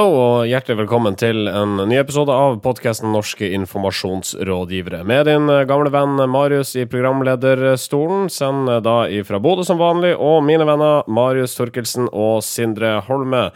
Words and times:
Hallo 0.00 0.14
og 0.16 0.46
hjertelig 0.48 0.78
velkommen 0.78 1.12
til 1.20 1.44
en 1.50 1.74
ny 1.84 1.98
episode 2.00 2.32
av 2.32 2.54
podkasten 2.64 3.10
Norske 3.12 3.50
informasjonsrådgivere. 3.52 5.02
Med 5.04 5.26
din 5.28 5.50
gamle 5.68 5.90
venn 5.92 6.22
Marius 6.32 6.70
i 6.80 6.86
programlederstolen. 6.88 8.30
Send 8.32 8.70
da 8.86 8.94
ifra 9.12 9.36
Bodø 9.44 9.66
som 9.68 9.76
vanlig, 9.76 10.14
og 10.16 10.40
mine 10.48 10.64
venner 10.64 11.04
Marius 11.04 11.58
Torkelsen 11.58 12.08
og 12.16 12.40
Sindre 12.46 12.94
Holme 13.10 13.50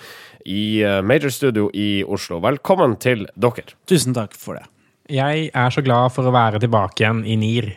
i 0.45 0.85
Major 1.01 1.33
Studio 1.33 1.71
i 1.73 2.05
Oslo. 2.05 2.43
Velkommen 2.45 2.99
til 3.01 3.25
dere. 3.41 3.65
Tusen 3.89 4.13
takk 4.13 4.37
for 4.37 4.61
det. 4.61 4.69
Jeg 5.17 5.49
er 5.49 5.73
så 5.73 5.81
glad 5.81 6.13
for 6.13 6.29
å 6.29 6.37
være 6.37 6.61
tilbake 6.61 7.07
igjen 7.07 7.25
i 7.25 7.41
NIR. 7.41 7.73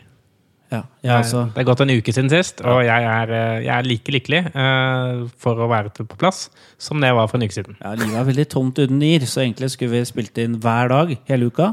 Ja, 0.71 0.81
også. 1.21 1.45
Det 1.55 1.62
er 1.62 1.67
gått 1.70 1.81
en 1.85 1.91
uke 1.95 2.12
siden 2.12 2.31
sist, 2.31 2.59
og 2.67 2.81
jeg 2.84 3.03
er, 3.08 3.30
eh, 3.31 3.59
jeg 3.63 3.71
er 3.71 3.85
like 3.88 4.12
lykkelig 4.12 4.41
uh, 4.52 5.21
for 5.39 5.62
å 5.63 5.70
være 5.71 5.94
på 5.95 6.17
plass 6.20 6.49
som 6.81 6.99
det 6.99 7.13
var 7.16 7.30
for 7.31 7.39
en 7.39 7.48
uke 7.48 7.55
siden. 7.55 7.77
Ja, 7.80 7.94
Livet 7.95 8.17
er 8.20 8.27
veldig 8.27 8.48
tomt 8.52 8.81
uten 8.81 8.99
nier, 8.99 9.23
så 9.23 9.45
egentlig 9.45 9.72
skulle 9.72 9.95
vi 9.95 10.03
spilt 10.09 10.41
inn 10.44 10.58
hver 10.63 10.91
dag 10.91 11.13
hele 11.30 11.48
uka. 11.48 11.72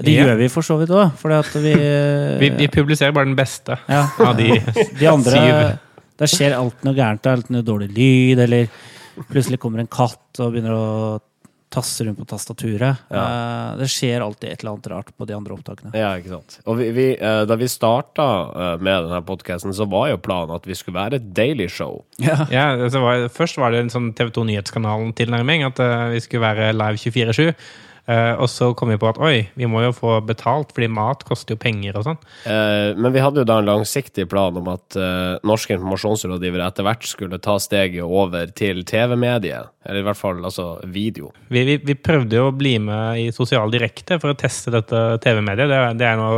Det 0.00 0.14
Ja. 0.14 0.24
gjør 0.24 0.38
vi 0.38 0.48
for 0.48 0.62
så 0.64 0.78
vidt 0.80 0.94
òg, 0.94 1.10
vi, 1.60 1.74
Vi, 2.42 2.50
vi 2.56 2.68
publiserer 2.68 3.12
bare 3.12 3.28
den 3.28 3.36
beste 3.36 3.76
ja, 3.88 4.06
av 4.18 4.36
de 4.38 4.62
De 5.00 5.06
andre 5.10 5.30
syv. 5.30 5.78
Der 6.20 6.26
skjer 6.30 6.54
alt 6.56 6.84
noe 6.84 6.94
gærent. 6.94 7.26
Er 7.26 7.42
noe 7.48 7.62
dårlig 7.64 7.90
lyd, 7.96 8.38
eller 8.38 8.68
plutselig 9.28 9.58
kommer 9.60 9.80
en 9.80 9.90
katt 9.90 10.40
og 10.40 10.54
begynner 10.54 10.72
å 10.76 11.20
tasse 11.70 12.04
rundt 12.06 12.18
på 12.18 12.26
tastaturet. 12.28 13.04
Eh, 13.10 13.70
det 13.78 13.88
skjer 13.92 14.24
alltid 14.24 14.50
et 14.50 14.62
eller 14.62 14.74
annet 14.74 14.90
rart 14.90 15.12
på 15.16 15.28
de 15.28 15.36
andre 15.36 15.54
opptakene. 15.54 15.92
Ja, 15.94 16.12
ikke 16.18 16.34
sant. 16.34 16.58
Og 16.66 16.80
vi, 16.80 16.90
vi, 16.96 17.06
uh, 17.20 17.44
da 17.46 17.56
vi 17.58 17.68
starta 17.70 18.26
med 18.82 19.06
denne 19.06 19.20
podkasten, 19.26 19.74
så 19.76 19.86
var 19.90 20.10
jo 20.10 20.20
planen 20.22 20.56
at 20.56 20.66
vi 20.66 20.76
skulle 20.78 20.98
være 20.98 21.20
et 21.20 21.30
daily 21.36 21.68
show. 21.70 22.02
Ja. 22.18 22.38
Ja, 22.50 22.74
var, 23.00 23.28
først 23.32 23.56
var 23.60 23.72
det 23.72 23.84
en 23.84 23.92
sånn 23.92 24.10
TV 24.16 24.32
2 24.34 24.42
Nyhetskanalen-tilnærming, 24.48 25.64
at 25.68 25.80
eh, 25.82 26.08
vi 26.16 26.24
skulle 26.24 26.44
være 26.44 26.72
live 26.74 26.98
24-7. 27.00 27.54
Eh, 28.10 28.32
og 28.42 28.48
så 28.50 28.72
kom 28.74 28.90
vi 28.90 28.98
på 28.98 29.08
at 29.10 29.18
oi, 29.22 29.44
vi 29.58 29.68
må 29.70 29.84
jo 29.84 29.92
få 29.94 30.16
betalt, 30.26 30.72
fordi 30.74 30.88
mat 30.90 31.22
koster 31.28 31.54
jo 31.54 31.60
penger 31.62 31.98
og 32.00 32.08
sånn. 32.08 32.18
Uh, 32.42 32.96
men 32.98 33.12
vi 33.14 33.22
hadde 33.22 33.42
jo 33.42 33.48
da 33.48 33.60
en 33.60 33.68
langsiktig 33.68 34.26
plan 34.30 34.56
om 34.58 34.70
at 34.72 34.96
uh, 34.98 35.38
norske 35.46 35.76
informasjonsrådgivere 35.76 36.66
etter 36.66 36.86
hvert 36.86 37.06
skulle 37.06 37.38
ta 37.42 37.58
steget 37.62 38.02
over 38.02 38.50
til 38.56 38.82
TV-mediet. 38.88 39.70
Eller 39.86 40.02
i 40.02 40.06
hvert 40.08 40.18
fall 40.18 40.42
altså 40.44 40.72
video. 40.90 41.30
Vi, 41.48 41.62
vi, 41.68 41.78
vi 41.86 41.96
prøvde 41.96 42.36
jo 42.36 42.48
å 42.50 42.56
bli 42.56 42.74
med 42.82 43.20
i 43.22 43.28
Sosial 43.32 43.70
Direkte 43.72 44.18
for 44.20 44.34
å 44.34 44.38
teste 44.38 44.72
dette 44.74 44.98
TV-mediet. 45.24 45.70
Det, 45.70 45.78
det 46.00 46.08
er 46.08 46.18
nå 46.20 46.30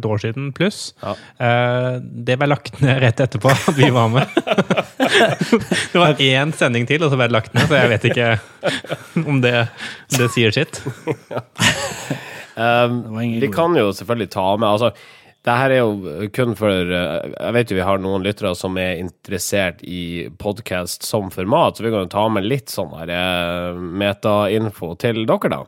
et 0.00 0.08
år 0.08 0.22
siden 0.24 0.50
pluss. 0.56 0.80
Ja. 1.04 1.14
Det 2.00 2.34
ble 2.40 2.50
lagt 2.50 2.80
ned 2.82 2.98
rett 3.04 3.22
etterpå 3.22 3.52
at 3.52 3.78
vi 3.78 3.92
var 3.94 4.10
med. 4.10 4.40
det 5.92 6.00
var 6.00 6.18
én 6.18 6.54
sending 6.56 6.88
til, 6.88 7.04
og 7.04 7.12
så 7.12 7.18
ble 7.20 7.28
det 7.30 7.36
lagt 7.36 7.54
ned, 7.54 7.68
så 7.70 7.78
jeg 7.78 7.92
vet 7.94 8.08
ikke 8.10 8.28
om 9.30 9.38
det, 9.44 9.54
det 10.16 10.30
sier 10.34 10.54
sitt. 10.54 10.82
Um, 12.60 13.18
vi 13.40 13.48
kan 13.52 13.76
jo 13.76 13.92
selvfølgelig 13.92 14.30
ta 14.30 14.56
med 14.56 14.68
altså, 14.68 14.90
det 15.40 15.54
her 15.56 15.72
er 15.72 15.78
jo 15.80 16.26
kun 16.36 16.52
for 16.58 16.68
eh, 16.68 17.30
Jeg 17.32 17.54
vet 17.56 17.70
jo 17.72 17.78
vi 17.78 17.84
har 17.86 18.00
noen 18.02 18.24
lyttere 18.26 18.52
som 18.58 18.76
er 18.80 18.98
interessert 19.00 19.80
i 19.88 20.28
podkast 20.40 21.06
som 21.06 21.30
format, 21.32 21.78
så 21.78 21.86
vi 21.86 21.92
kan 21.92 22.04
jo 22.04 22.10
ta 22.12 22.26
med 22.28 22.44
litt 22.44 22.68
sånn 22.72 22.92
her 22.98 23.12
eh, 23.14 23.78
metainfo 24.02 24.92
til 25.00 25.22
dere, 25.28 25.52
da. 25.54 25.62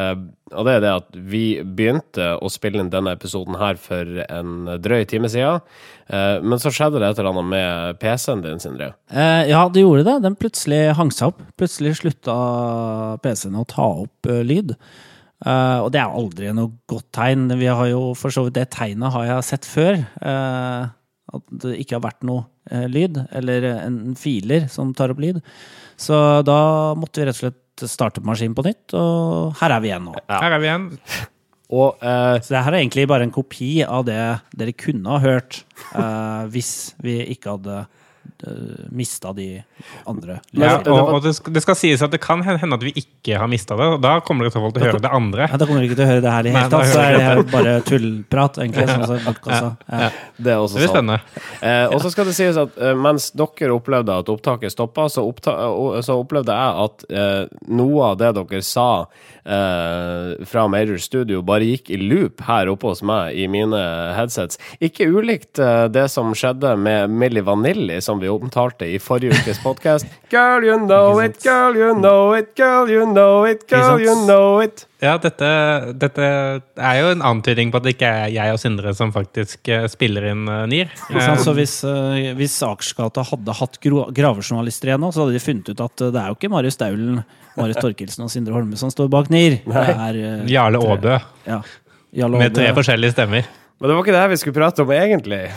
Eh, 0.00 0.14
og 0.56 0.64
det 0.64 0.78
er 0.78 0.80
det 0.80 0.92
at 0.94 1.18
vi 1.28 1.42
begynte 1.60 2.30
å 2.40 2.48
spille 2.48 2.80
inn 2.80 2.88
denne 2.88 3.12
episoden 3.18 3.58
her 3.60 3.76
for 3.76 4.22
en 4.24 4.70
drøy 4.80 5.02
time 5.10 5.28
siden. 5.28 5.60
Men 6.08 6.56
så 6.56 6.72
skjedde 6.72 7.02
det 7.02 7.10
et 7.10 7.18
eller 7.20 7.34
annet 7.34 7.50
med 7.50 7.98
PC-en 8.00 8.40
din, 8.46 8.62
Sindre. 8.62 8.94
Ja, 9.12 9.66
det 9.68 9.82
gjorde 9.82 10.06
det. 10.06 10.14
Den 10.24 10.38
plutselig 10.40 10.94
hang 10.96 11.12
seg 11.12 11.34
opp. 11.34 11.42
Plutselig 11.60 11.98
slutta 11.98 12.38
PC-en 13.20 13.60
å 13.60 13.66
ta 13.68 13.90
opp 14.06 14.30
lyd. 14.48 14.72
Eh, 15.46 15.78
og 15.84 15.92
det 15.94 16.02
er 16.02 16.18
aldri 16.20 16.52
noe 16.56 16.72
godt 16.90 17.10
tegn. 17.14 17.46
Vi 17.60 17.68
har 17.70 17.90
jo 17.90 18.12
for 18.18 18.34
så 18.34 18.46
vidt 18.46 18.58
Det 18.58 18.68
tegnet 18.74 19.14
har 19.14 19.28
jeg 19.28 19.48
sett 19.50 19.68
før. 19.68 20.00
Uh, 20.22 20.90
at 21.28 21.44
det 21.62 21.74
ikke 21.82 21.98
har 21.98 22.06
vært 22.06 22.24
noe 22.24 22.46
uh, 22.72 22.86
lyd, 22.88 23.20
eller 23.36 23.66
en 23.76 24.16
filer 24.18 24.68
som 24.72 24.94
tar 24.96 25.12
opp 25.12 25.20
lyd. 25.22 25.42
Så 25.98 26.16
da 26.46 26.60
måtte 26.96 27.20
vi 27.20 27.28
rett 27.28 27.36
og 27.36 27.42
slett 27.42 27.90
starte 27.90 28.22
maskinen 28.24 28.56
på 28.58 28.64
nytt, 28.66 28.94
og 28.98 29.58
her 29.60 29.74
er 29.76 29.82
vi 29.82 29.90
igjen 29.92 30.08
nå. 30.08 30.14
Her 30.30 30.56
er 30.56 30.62
vi 30.62 30.70
igjen. 30.70 30.88
Og 31.68 32.00
eh, 32.00 32.40
Så 32.40 32.54
det 32.54 32.64
her 32.64 32.72
er 32.72 32.80
egentlig 32.80 33.08
bare 33.10 33.26
en 33.28 33.34
kopi 33.34 33.82
av 33.84 34.06
det 34.08 34.20
dere 34.56 34.76
kunne 34.76 35.12
ha 35.12 35.20
hørt 35.20 35.62
eh, 35.92 36.44
hvis 36.52 36.94
vi 37.04 37.20
ikke 37.34 37.58
hadde 37.58 37.82
uh, 37.84 38.27
mista 38.94 39.32
de 39.34 39.48
andre 40.06 40.38
Ja, 40.54 40.76
og, 40.86 41.14
og 41.16 41.22
det, 41.24 41.32
skal, 41.36 41.52
det 41.56 41.62
skal 41.64 41.76
sies 41.78 42.02
at 42.04 42.12
det 42.14 42.20
kan 42.22 42.42
hende 42.46 42.76
at 42.76 42.84
vi 42.86 42.92
ikke 43.00 43.38
har 43.40 43.50
mista 43.50 43.76
det. 43.78 43.88
og 43.96 44.02
Da 44.04 44.18
kommer 44.24 44.46
dere 44.46 44.52
i 44.52 44.56
så 44.56 44.62
fall 44.62 44.74
til 44.76 44.84
å 44.84 44.86
høre 44.88 45.02
det 45.02 45.12
andre. 45.18 45.48
Ja, 45.50 45.58
da 45.58 45.66
kommer 45.66 45.82
dere 45.82 45.90
ikke 45.90 45.98
til 45.98 46.06
å 46.06 46.10
høre 46.12 46.24
det 46.24 46.34
her 46.36 46.48
i 46.48 46.52
hele 46.54 46.70
tatt. 46.72 46.92
Så 46.92 47.00
er 47.02 47.16
det 47.16 47.24
her 47.26 47.42
bare 47.50 47.72
tullprat, 47.88 48.60
egentlig. 48.62 48.86
Sånn 48.92 49.06
som 49.10 49.24
bortkassa. 49.26 49.72
Ja. 49.88 50.10
det 50.38 50.52
er 50.54 50.62
også 50.62 50.78
Det 50.82 50.90
spennende. 50.92 51.18
Eh, 51.58 51.86
og 51.90 51.98
så 52.04 52.12
skal 52.14 52.30
det 52.30 52.36
sies 52.38 52.60
at 52.62 52.78
eh, 52.78 52.94
mens 53.08 53.30
dere 53.34 53.74
opplevde 53.74 54.20
at 54.22 54.30
opptaket 54.32 54.74
stoppa, 54.74 55.08
så, 55.12 55.26
oppta 55.26 55.56
eh, 55.66 55.98
så 56.06 56.18
opplevde 56.22 56.54
jeg 56.54 56.86
at 56.86 57.06
eh, 57.10 57.42
noe 57.74 58.12
av 58.12 58.20
det 58.22 58.30
dere 58.38 58.62
sa 58.66 58.88
eh, 59.42 60.46
fra 60.48 60.66
Major 60.70 60.98
Studio, 61.02 61.42
bare 61.42 61.66
gikk 61.68 61.90
i 61.94 62.00
loop 62.00 62.42
her 62.46 62.70
oppe 62.72 62.92
hos 62.92 63.02
meg 63.06 63.34
i 63.38 63.48
mine 63.50 63.82
headsets. 64.16 64.60
Ikke 64.84 65.08
ulikt 65.10 65.58
eh, 65.62 65.86
det 65.92 66.06
som 66.12 66.30
skjedde 66.36 66.74
med 66.80 67.10
Milli 67.10 67.42
Vanilli, 67.44 68.00
som 68.04 68.20
vi 68.22 68.27
omtalte 68.32 68.86
i 68.88 68.98
forrige 69.02 69.36
ukes 69.36 69.60
podkast. 69.62 70.08
Girl, 70.32 70.64
you 70.64 70.76
know 70.84 71.18
it, 71.24 71.38
girl, 71.42 71.76
you 71.76 71.94
know 71.96 72.34
it, 72.36 72.54
girl, 72.56 72.90
you 72.90 73.06
know 73.06 73.46
it, 73.48 73.64
girl, 73.70 74.00
you 74.00 74.14
know 74.26 74.60
it. 74.60 74.84
Ja, 75.00 75.14
dette, 75.22 75.48
dette 75.94 76.24
er 76.26 76.96
jo 76.98 77.12
en 77.14 77.22
antydning 77.24 77.70
på 77.70 77.78
at 77.78 77.86
det 77.86 77.94
ikke 77.94 78.10
er 78.10 78.32
jeg 78.34 78.52
og 78.52 78.58
Sindre 78.60 78.92
som 78.98 79.12
faktisk 79.14 79.70
eh, 79.70 79.86
spiller 79.90 80.26
inn 80.32 80.42
eh, 80.50 80.64
NIR. 80.68 80.90
Så 81.38 81.54
hvis, 81.56 81.78
uh, 81.86 82.18
hvis 82.36 82.56
Akersgata 82.66 83.22
hadde 83.30 83.54
hatt 83.60 83.78
gravejournalister 83.80 84.90
igjen 84.90 85.04
nå, 85.06 85.12
så 85.14 85.24
hadde 85.24 85.38
de 85.38 85.44
funnet 85.44 85.70
ut 85.70 85.84
at 85.86 86.02
det 86.02 86.18
er 86.18 86.32
jo 86.32 86.38
ikke 86.40 86.50
Marius 86.52 86.76
Staulen, 86.76 87.22
Marius 87.56 87.80
Torkelsen 87.80 88.26
og 88.26 88.34
Sindre 88.34 88.58
Holme 88.58 88.80
som 88.80 88.90
står 88.92 89.08
bak 89.14 89.30
NIR. 89.32 89.60
Det 89.64 89.86
er 89.94 90.18
uh, 90.18 90.50
Jarle 90.50 90.82
Aabø 90.82 91.14
ja, 91.46 91.62
Jarle 92.18 92.42
med 92.42 92.58
tre 92.58 92.68
forskjellige 92.76 93.14
stemmer. 93.14 93.48
Men 93.78 93.88
det 93.88 93.94
var 93.94 94.02
ikke 94.02 94.16
det 94.16 94.24
her 94.24 94.34
vi 94.34 94.42
skulle 94.42 94.58
prate 94.58 94.82
om 94.82 94.92
egentlig. 94.92 95.44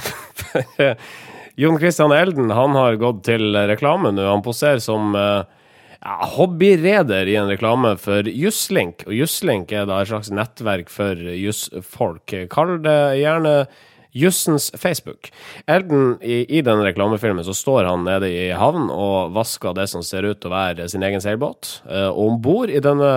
Jon 1.59 1.79
Christian 1.79 2.13
Elden 2.15 2.51
han 2.55 2.77
har 2.77 2.99
gått 3.01 3.25
til 3.27 3.55
reklame 3.69 4.13
nå. 4.15 4.23
Han 4.29 4.43
poserer 4.45 4.79
som 4.83 5.15
eh, 5.17 5.43
hobbyreder 6.35 7.29
i 7.29 7.37
en 7.37 7.51
reklame 7.51 7.93
for 8.01 8.27
Jusslink. 8.27 9.05
Og 9.07 9.15
Jusslink 9.19 9.73
er 9.75 9.87
da 9.89 10.01
et 10.01 10.11
slags 10.11 10.31
nettverk 10.33 10.89
for 10.93 11.15
jussfolk. 11.15 12.35
Kall 12.51 12.77
det 12.85 12.99
gjerne 13.21 13.55
Jussens 14.11 14.71
Facebook. 14.77 15.31
Elden, 15.67 16.17
i, 16.21 16.43
i 16.57 16.61
den 16.65 16.83
reklamefilmen 16.83 17.45
så 17.47 17.55
står 17.55 17.87
han 17.87 18.05
nede 18.07 18.29
i 18.31 18.49
havn 18.57 18.89
og 18.91 19.31
vasker 19.35 19.75
det 19.77 19.87
som 19.91 20.03
ser 20.05 20.27
ut 20.27 20.41
til 20.41 20.51
å 20.51 20.55
være 20.55 20.87
sin 20.91 21.05
egen 21.07 21.23
seilbåt. 21.23 21.77
Eh, 21.87 22.09
og 22.09 22.33
om 22.33 22.41
bord 22.43 22.73
i 22.73 22.81
denne 22.83 23.11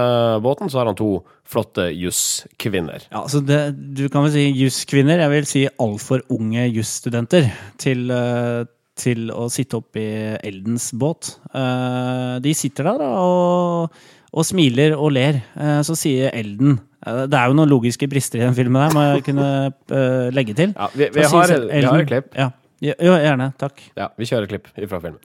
båten 0.44 0.70
så 0.70 0.82
har 0.82 0.92
han 0.92 0.98
to 0.98 1.18
flotte 1.48 1.88
jusskvinner. 1.92 3.08
Ja, 3.10 3.24
så 3.28 3.42
det, 3.44 3.74
du 3.96 4.06
kan 4.08 4.26
vel 4.26 4.34
si 4.36 4.46
jusskvinner. 4.54 5.24
Jeg 5.24 5.34
vil 5.34 5.50
si 5.50 5.66
altfor 5.82 6.24
unge 6.32 6.68
jusstudenter 6.70 7.50
til, 7.80 8.06
uh, 8.08 8.64
til 8.96 9.28
å 9.34 9.50
sitte 9.52 9.82
oppi 9.82 10.06
Eldens 10.40 10.90
båt. 10.96 11.34
Uh, 11.52 12.40
de 12.44 12.54
sitter 12.56 12.88
der 12.88 13.04
og, 13.10 14.00
og 14.34 14.46
smiler 14.48 14.96
og 14.98 15.14
ler. 15.14 15.38
Uh, 15.54 15.78
så 15.86 15.96
sier 15.98 16.34
Elden 16.34 16.76
uh, 17.06 17.24
Det 17.30 17.38
er 17.38 17.52
jo 17.52 17.56
noen 17.56 17.70
logiske 17.70 18.08
brister 18.10 18.42
i 18.42 18.46
den 18.46 18.56
filmen 18.58 18.82
der, 18.82 18.96
må 18.96 19.06
jeg 19.06 19.24
kunne 19.30 19.48
uh, 19.70 20.28
legge 20.34 20.56
til. 20.58 20.74
Ja, 20.74 20.90
vi, 20.94 21.08
vi, 21.14 21.24
har, 21.30 21.54
Elden, 21.54 21.70
vi 21.70 21.86
har 21.86 22.04
et 22.04 22.10
klipp. 22.10 22.34
Ja. 22.38 22.50
Ja, 22.84 22.96
gjerne. 22.98 23.52
Takk. 23.56 23.80
Ja, 23.96 24.10
vi 24.18 24.26
kjører 24.28 24.50
klipp 24.50 24.68
fra 24.74 25.00
filmen. 25.00 25.20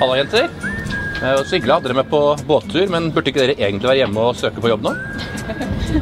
Halla, 0.00 0.18
jenter. 0.18 0.50
Eh, 1.18 1.40
Så 1.42 1.56
hyggelig 1.56 1.72
å 1.72 1.78
ha 1.78 1.82
dere 1.82 1.96
med 1.98 2.10
på 2.12 2.20
båttur, 2.46 2.84
men 2.92 3.10
burde 3.14 3.32
ikke 3.32 3.42
dere 3.42 3.56
egentlig 3.58 3.88
være 3.90 4.00
hjemme 4.02 4.26
og 4.28 4.38
søke 4.38 4.62
på 4.62 4.70
jobb 4.70 4.84
nå? 4.86 4.94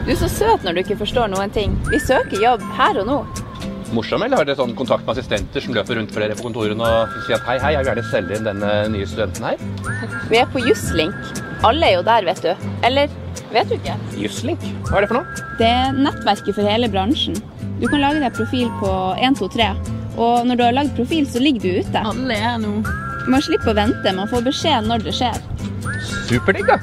Du 0.04 0.10
er 0.12 0.18
så 0.18 0.28
søt 0.28 0.66
når 0.66 0.76
du 0.76 0.82
ikke 0.82 0.98
forstår 1.00 1.30
noen 1.32 1.52
ting. 1.54 1.76
Vi 1.88 2.00
søker 2.02 2.42
jobb 2.42 2.64
her 2.76 3.00
og 3.00 3.08
nå. 3.08 3.18
Morsom, 3.94 4.22
eller 4.24 4.40
har 4.40 4.46
dere 4.48 4.58
sånn 4.58 4.74
kontakt 4.78 5.04
med 5.06 5.14
assistenter 5.14 5.62
som 5.62 5.74
løper 5.76 5.98
rundt 5.98 6.12
for 6.14 6.22
dere 6.24 6.36
på 6.38 6.46
kontorene 6.48 6.86
og 6.86 7.12
sier 7.26 7.38
at 7.38 7.46
hei, 7.46 7.56
hei, 7.62 7.72
jeg 7.76 7.82
vil 7.82 7.90
gjerne 7.90 8.04
selge 8.10 8.38
inn 8.38 8.48
denne 8.48 8.70
nye 8.92 9.06
studenten 9.08 9.46
her? 9.46 10.16
Vi 10.30 10.40
er 10.40 10.48
på 10.50 10.62
Jusslink. 10.64 11.30
Alle 11.66 11.88
er 11.88 11.94
jo 11.96 12.06
der, 12.06 12.26
vet 12.26 12.42
du. 12.42 12.68
Eller 12.86 13.12
vet 13.54 13.70
du 13.70 13.76
ikke? 13.78 13.94
Jusslink, 14.18 14.64
hva 14.88 14.98
er 14.98 15.06
det 15.06 15.12
for 15.12 15.20
noe? 15.20 15.46
Det 15.60 15.70
er 15.70 16.00
nettverket 16.00 16.58
for 16.58 16.66
hele 16.66 16.90
bransjen. 16.92 17.38
Du 17.78 17.86
kan 17.86 18.02
lage 18.02 18.22
deg 18.24 18.36
profil 18.36 18.70
på 18.80 18.92
123, 19.20 19.70
og 20.16 20.46
når 20.48 20.58
du 20.58 20.64
har 20.64 20.76
lagd 20.76 20.94
profil, 20.96 21.26
så 21.28 21.42
ligger 21.42 21.62
du 21.62 21.86
ute. 21.86 22.04
Alle 22.12 22.38
er 22.40 22.58
nå. 22.62 22.78
Man 23.30 23.42
slipper 23.44 23.74
å 23.74 23.78
vente, 23.78 24.16
man 24.16 24.30
får 24.30 24.46
beskjed 24.46 24.86
når 24.90 25.06
det 25.06 25.14
skjer. 25.18 25.38
Superdigg, 26.26 26.70
da. 26.72 26.80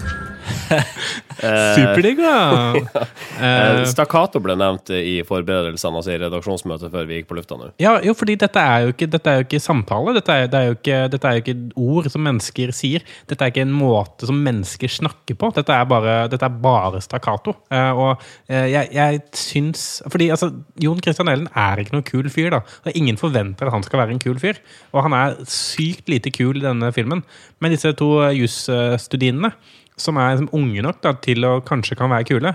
Superdigg, 1.43 2.21
da! 2.23 2.37
ja. 2.79 3.03
Eh, 3.43 3.83
Stakkato 3.89 4.41
ble 4.43 4.55
nevnt 4.59 4.91
i 4.95 5.19
forberedelsene, 5.27 5.99
altså 5.99 6.13
i 6.13 6.19
redaksjonsmøtet 6.21 6.93
før 6.93 7.07
vi 7.09 7.19
gikk 7.19 7.29
på 7.31 7.37
lufta 7.37 7.57
nå. 7.59 7.71
Ja, 7.83 7.97
jo, 8.05 8.15
fordi 8.17 8.37
dette 8.39 8.61
er 8.61 8.85
jo 8.85 8.93
ikke, 8.93 9.09
dette 9.11 9.31
er 9.31 9.41
jo 9.41 9.47
ikke 9.47 9.61
samtale. 9.63 10.15
Dette 10.17 10.37
er, 10.37 10.49
det 10.51 10.61
er 10.61 10.77
ikke, 10.77 10.99
dette 11.13 11.29
er 11.29 11.37
jo 11.37 11.43
ikke 11.43 11.57
ord 11.83 12.09
som 12.13 12.25
mennesker 12.25 12.73
sier. 12.75 13.05
Dette 13.29 13.45
er 13.45 13.53
ikke 13.53 13.65
en 13.65 13.75
måte 13.75 14.29
som 14.29 14.39
mennesker 14.45 14.91
snakker 14.91 15.37
på. 15.39 15.51
Dette 15.57 15.75
er 15.75 15.89
bare, 15.89 16.15
dette 16.31 16.47
er 16.47 16.57
bare 16.63 17.01
stakkato. 17.03 17.55
Eh, 17.73 17.91
og 17.91 18.23
eh, 18.47 18.69
jeg, 18.73 18.91
jeg 18.95 19.21
syns 19.37 19.85
Fordi 20.11 20.29
altså, 20.33 20.49
Jon 20.81 21.01
Christian 21.03 21.31
Ellen 21.31 21.49
er 21.57 21.81
ikke 21.81 21.97
noen 21.97 22.07
kul 22.07 22.29
fyr, 22.33 22.51
da. 22.55 22.63
Og 22.85 22.97
ingen 22.97 23.19
forventer 23.19 23.69
at 23.69 23.75
han 23.75 23.85
skal 23.85 24.03
være 24.03 24.15
en 24.15 24.23
kul 24.23 24.39
fyr. 24.41 24.59
Og 24.93 25.05
han 25.07 25.17
er 25.17 25.37
sykt 25.49 26.11
lite 26.11 26.33
kul 26.33 26.61
i 26.61 26.65
denne 26.65 26.91
filmen. 26.95 27.23
Men 27.63 27.73
disse 27.73 27.93
to 27.99 28.09
eh, 28.25 28.35
jusstudiene, 28.41 29.53
som 29.99 30.17
er 30.17 30.35
liksom 30.35 30.51
unge 30.57 30.83
nok 30.85 31.01
da, 31.03 31.13
til 31.23 31.45
å 31.47 31.57
kanskje 31.65 31.97
kan 31.99 32.11
være 32.13 32.27
kule, 32.31 32.53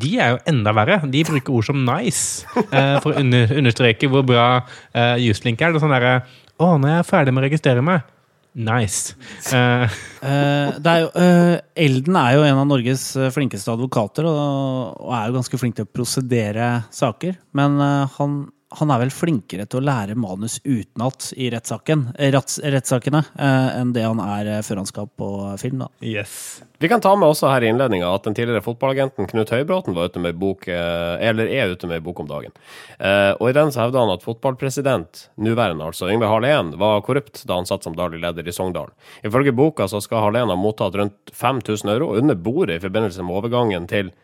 de 0.00 0.12
er 0.22 0.34
jo 0.34 0.40
enda 0.50 0.72
verre. 0.76 1.00
De 1.10 1.24
bruker 1.26 1.56
ord 1.56 1.66
som 1.66 1.82
'nice' 1.82 2.46
eh, 2.70 2.96
for 3.02 3.12
å 3.12 3.18
under, 3.20 3.50
understreke 3.58 4.10
hvor 4.10 4.22
bra 4.26 4.62
eh, 4.94 5.16
Juslink 5.26 5.60
er. 5.60 5.72
Det 5.72 5.80
er 5.80 5.86
sånn 5.86 5.96
derre 5.96 6.14
'Å, 6.60 6.76
nå 6.78 6.88
er 6.88 7.00
jeg 7.00 7.10
ferdig 7.10 7.34
med 7.34 7.42
å 7.42 7.48
registrere 7.48 7.84
meg'. 7.84 8.06
Nice. 8.50 9.14
Eh, 9.54 9.90
det 10.82 10.90
er 10.90 11.04
jo, 11.04 11.10
eh, 11.14 11.60
Elden 11.78 12.16
er 12.18 12.32
jo 12.34 12.42
en 12.42 12.58
av 12.58 12.66
Norges 12.66 13.04
flinkeste 13.30 13.70
advokater, 13.70 14.26
og, 14.26 14.96
og 14.98 15.12
er 15.14 15.28
jo 15.28 15.36
ganske 15.38 15.60
flink 15.60 15.76
til 15.78 15.86
å 15.86 15.92
prosedere 15.94 16.70
saker. 16.90 17.38
Men 17.54 17.78
han, 18.16 18.40
han 18.78 18.90
er 18.94 19.00
vel 19.02 19.10
flinkere 19.10 19.66
til 19.66 19.80
å 19.80 19.84
lære 19.84 20.14
manus 20.18 20.60
utenat 20.62 21.32
i 21.34 21.48
eh, 21.50 22.30
retts, 22.30 22.60
rettssakene 22.62 23.22
eh, 23.34 23.78
enn 23.80 23.94
det 23.96 24.04
han 24.06 24.20
er 24.22 24.50
eh, 24.50 24.60
før 24.62 24.82
han 24.82 24.88
skal 24.88 25.08
på 25.18 25.30
film. 25.58 25.82
da. 25.82 25.88
yes. 26.06 26.62
Vi 26.80 26.88
kan 26.88 27.02
ta 27.02 27.12
med 27.18 27.28
også 27.28 27.50
her 27.50 27.64
i 27.66 27.68
innledninga 27.68 28.08
at 28.08 28.24
den 28.24 28.36
tidligere 28.36 28.62
fotballagenten 28.64 29.26
Knut 29.28 29.50
Høybråten 29.52 29.96
var 29.96 30.08
ute 30.08 30.22
med 30.22 30.38
bok, 30.40 30.64
eller 30.70 31.50
er 31.52 31.74
ute 31.74 31.90
med 31.90 32.00
bok 32.06 32.22
om 32.22 32.30
dagen. 32.30 32.54
Eh, 32.96 33.34
og 33.34 33.50
I 33.50 33.56
den 33.58 33.74
så 33.74 33.82
hevder 33.82 34.06
han 34.06 34.14
at 34.14 34.24
fotballpresident, 34.24 35.26
nåværende 35.44 35.90
altså, 35.90 36.08
Yngve 36.08 36.30
Harlén, 36.30 36.72
var 36.80 37.02
korrupt 37.04 37.42
da 37.44 37.58
han 37.58 37.68
satt 37.68 37.84
som 37.84 37.98
daglig 37.98 38.22
leder 38.22 38.48
i 38.48 38.54
Sogndal. 38.54 38.94
Ifølge 39.26 39.52
boka 39.52 39.90
så 39.92 40.00
skal 40.00 40.24
Harlén 40.24 40.48
ha 40.48 40.56
mottatt 40.56 40.96
rundt 40.96 41.34
5000 41.36 41.92
euro 41.92 42.14
under 42.16 42.38
bordet 42.38 42.78
i 42.78 42.86
forbindelse 42.86 43.26
med 43.26 43.42
overgangen 43.42 43.90
til 43.90 44.14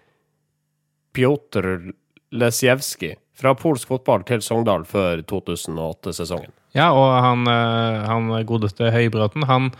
Pjotr 1.16 1.90
Lesjevskij 2.32 3.16
fra 3.36 3.52
polsk 3.58 3.90
fotball 3.92 4.24
til 4.26 4.42
Sogndal 4.44 4.86
før 4.88 5.20
2008-sesongen. 5.28 6.52
Ja, 6.76 6.90
og 6.92 7.12
han, 7.24 7.46
eh, 7.48 8.02
han 8.08 8.32
godeste 8.48 8.90
Høybråten, 8.92 9.46
han, 9.48 9.70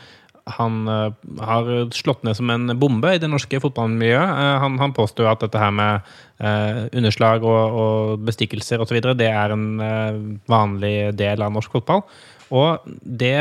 han 0.56 0.76
eh, 0.88 1.10
har 1.44 1.70
slått 1.96 2.25
ned 2.25 2.38
som 2.38 2.52
en 2.52 2.72
bombe 2.81 3.14
i 3.16 3.20
det 3.20 3.31
norske 3.32 3.60
fotballmiljøet. 3.60 4.31
Eh, 4.44 4.54
Han, 4.62 4.78
han 4.81 4.94
påstår 4.96 5.32
at 5.32 5.44
dette 5.44 5.60
her 5.60 5.75
med 5.75 6.00
underslag 6.93 7.44
og, 7.48 7.76
og 7.81 8.25
bestikkelser 8.28 8.82
osv., 8.84 8.98
det 9.16 9.31
er 9.31 9.54
en 9.54 9.69
vanlig 10.44 11.14
del 11.16 11.40
av 11.40 11.54
norsk 11.54 11.72
fotball. 11.72 12.02
Og 12.54 12.87
det 13.02 13.34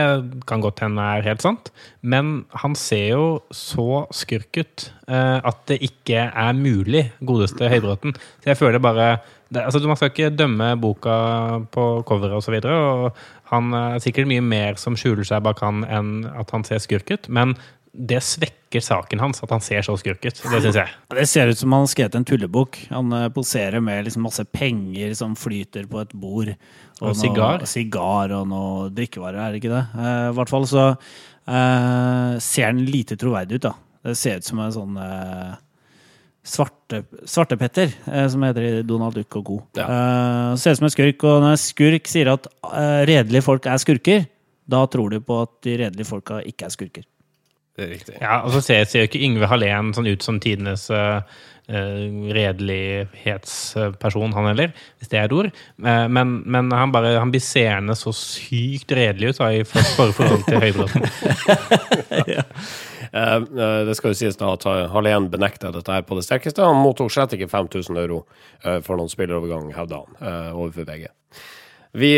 kan 0.50 0.64
godt 0.64 0.82
hende 0.82 1.04
er 1.04 1.26
helt 1.28 1.44
sant, 1.46 1.70
men 2.02 2.46
han 2.64 2.76
ser 2.80 3.08
jo 3.14 3.26
så 3.54 4.06
skurk 4.16 4.58
ut 4.58 4.88
eh, 5.08 5.38
at 5.38 5.62
det 5.70 5.82
ikke 5.86 6.28
er 6.32 6.58
mulig, 6.58 7.12
godeste 7.22 7.70
Høybråten. 7.70 8.16
Så 8.42 8.54
jeg 8.54 8.62
føler 8.62 8.82
bare 8.82 9.18
det, 9.54 9.62
altså, 9.62 9.80
Man 9.88 9.98
skal 9.98 10.10
ikke 10.10 10.34
dømme 10.34 10.72
boka 10.82 11.16
på 11.72 11.86
coveret 12.08 12.34
osv. 12.34 12.58
Han 13.52 13.74
er 13.78 14.02
sikkert 14.02 14.28
mye 14.28 14.42
mer 14.42 14.80
som 14.82 14.98
skjuler 14.98 15.28
seg 15.28 15.44
bak 15.46 15.62
han 15.62 15.86
enn 15.86 16.26
at 16.34 16.50
han 16.52 16.66
ser 16.66 16.82
skurk 16.82 17.12
ut, 17.14 17.30
men 17.30 17.54
det 17.98 18.20
svekker 18.24 18.84
saken 18.84 19.22
hans 19.24 19.42
at 19.46 19.52
han 19.54 19.64
ser 19.64 19.86
så 19.86 19.96
skurk 20.00 20.24
ut. 20.26 20.40
Det 20.42 20.62
syns 20.64 20.78
jeg. 20.78 20.94
Det 21.16 21.28
ser 21.32 21.52
ut 21.52 21.60
som 21.60 21.74
han 21.76 21.86
har 21.86 21.92
skrevet 21.92 22.18
en 22.20 22.28
tullebok. 22.28 22.80
Han 22.92 23.14
eh, 23.16 23.30
poserer 23.34 23.84
med 23.84 24.04
liksom 24.08 24.26
masse 24.28 24.44
penger 24.52 25.14
som 25.18 25.36
flyter 25.40 25.88
på 25.92 26.02
et 26.04 26.14
bord. 26.14 26.52
Og 27.02 27.10
og 27.12 27.16
sigar. 27.20 27.66
sigar 27.70 28.34
og 28.36 28.50
noe 28.52 28.90
drikkevarer, 28.96 29.40
er 29.42 29.54
det 29.54 29.64
ikke 29.64 29.74
det? 29.74 29.84
Eh, 29.96 30.26
I 30.30 30.36
hvert 30.40 30.52
fall 30.52 30.68
så 30.70 30.86
eh, 30.92 32.36
ser 32.44 32.70
han 32.70 32.84
lite 32.88 33.18
troverdig 33.22 33.62
ut, 33.62 33.70
da. 33.70 33.76
Det 34.06 34.18
ser 34.20 34.42
ut 34.42 34.50
som 34.50 34.62
en 34.62 34.76
sånn 34.76 35.00
eh, 35.02 35.56
svarte, 36.46 37.02
svartepetter, 37.26 37.96
eh, 38.12 38.28
som 38.32 38.44
heter 38.46 38.84
Donald 38.86 39.18
Duck 39.18 39.40
og 39.40 39.50
co. 39.50 39.58
Ja. 39.80 39.88
Eh, 39.88 40.52
ser 40.62 40.76
ut 40.76 40.84
som 40.84 40.92
en 40.92 40.94
skurk, 40.94 41.26
og 41.26 41.42
når 41.42 41.56
en 41.56 41.64
skurk 41.64 42.12
sier 42.12 42.36
at 42.36 42.48
eh, 42.70 43.02
redelige 43.10 43.46
folk 43.46 43.66
er 43.72 43.82
skurker, 43.82 44.30
da 44.66 44.86
tror 44.90 45.14
du 45.14 45.20
på 45.22 45.44
at 45.46 45.52
de 45.66 45.76
redelige 45.84 46.10
folka 46.10 46.40
ikke 46.46 46.68
er 46.68 46.74
skurker. 46.74 47.04
Det 47.76 47.84
er 47.84 47.90
riktig. 47.92 48.16
Ja, 48.22 48.38
og 48.46 48.54
så 48.56 48.62
ser, 48.64 48.86
ser 48.88 49.04
jo 49.04 49.08
ikke 49.10 49.20
Yngve 49.26 49.48
Hallén 49.52 49.92
sånn 49.96 50.08
ut 50.08 50.24
som 50.24 50.40
tidenes 50.44 50.84
uh, 50.94 51.20
redelighetsperson, 51.68 54.34
han 54.38 54.48
heller, 54.52 54.70
hvis 55.00 55.10
det 55.12 55.18
er 55.20 55.26
et 55.26 55.34
ord. 55.34 55.48
Eh, 55.50 56.08
men, 56.14 56.28
men 56.46 56.70
han, 56.70 56.92
bare, 56.94 57.18
han 57.18 57.32
blir 57.34 57.42
seende 57.42 57.98
så 57.98 58.14
sykt 58.14 58.94
redelig 58.94 59.34
ut 59.34 59.42
da, 59.42 59.50
i 59.50 59.66
for, 59.66 59.82
for 59.98 60.14
forhold 60.20 60.46
til 60.50 60.60
Høybråten. 60.66 61.02
Eh, 63.16 63.38
uh, 63.38 63.86
det 63.88 63.96
skal 63.96 64.12
jo 64.12 64.18
sies 64.18 64.36
da 64.36 64.50
at 64.58 64.66
Hallén 64.92 65.32
benekter 65.32 65.72
dette 65.72 65.94
her 65.94 66.04
på 66.04 66.18
det 66.18 66.26
sterkeste. 66.26 66.66
Han 66.66 66.84
mottok 66.84 67.12
slett 67.14 67.34
ikke 67.38 67.48
5000 67.48 67.96
euro 68.02 68.18
for 68.84 68.96
noen 69.00 69.08
spillerovergang, 69.08 69.72
hevda 69.72 69.96
han, 70.02 70.12
overfor 70.52 70.84
VG. 70.90 71.08
Vi 71.96 72.12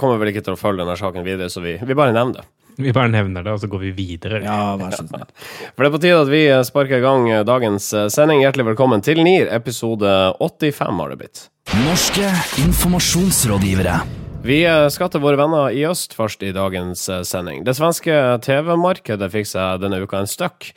kommer 0.00 0.18
vel 0.18 0.30
ikke 0.32 0.42
til 0.48 0.56
å 0.56 0.58
følge 0.58 0.82
denne 0.82 0.98
saken 0.98 1.28
videre, 1.28 1.50
så 1.54 1.62
vi, 1.62 1.78
vi 1.78 1.94
bare 1.94 2.16
nevner 2.16 2.34
det. 2.40 2.46
Vi 2.84 2.92
bare 2.92 3.10
nevner 3.12 3.44
det, 3.44 3.52
og 3.52 3.60
så 3.62 3.68
går 3.70 3.82
vi 3.88 3.90
videre. 3.96 4.42
Ja, 4.44 4.76
vær 4.80 4.94
så 4.94 5.04
snill. 5.06 5.26
For 5.74 5.84
det 5.84 5.90
er 5.90 5.94
på 5.94 6.02
tide 6.02 6.22
at 6.22 6.30
vi 6.32 6.42
eh, 6.48 6.62
sparker 6.66 7.00
i 7.00 7.04
gang 7.04 7.28
eh, 7.30 7.44
dagens 7.46 7.90
eh, 7.96 8.08
sending. 8.12 8.42
Hjertelig 8.44 8.70
velkommen 8.72 9.04
til 9.04 9.20
NIR, 9.24 9.50
episode 9.56 10.14
85 10.40 11.02
har 11.02 11.12
det 11.12 11.20
blitt. 11.20 11.44
Norske 11.84 12.32
informasjonsrådgivere. 12.64 14.00
Vi 14.40 14.62
skal 14.88 15.10
til 15.12 15.20
våre 15.20 15.36
venner 15.36 15.74
i 15.76 15.82
øst 15.84 16.14
først 16.16 16.40
i 16.48 16.54
dagens 16.56 17.02
sending. 17.28 17.60
Det 17.66 17.74
svenske 17.76 18.14
TV-markedet 18.46 19.28
fikk 19.34 19.50
seg 19.50 19.82
denne 19.82 19.98
uka 20.00 20.22
en 20.22 20.30
støkk. 20.30 20.70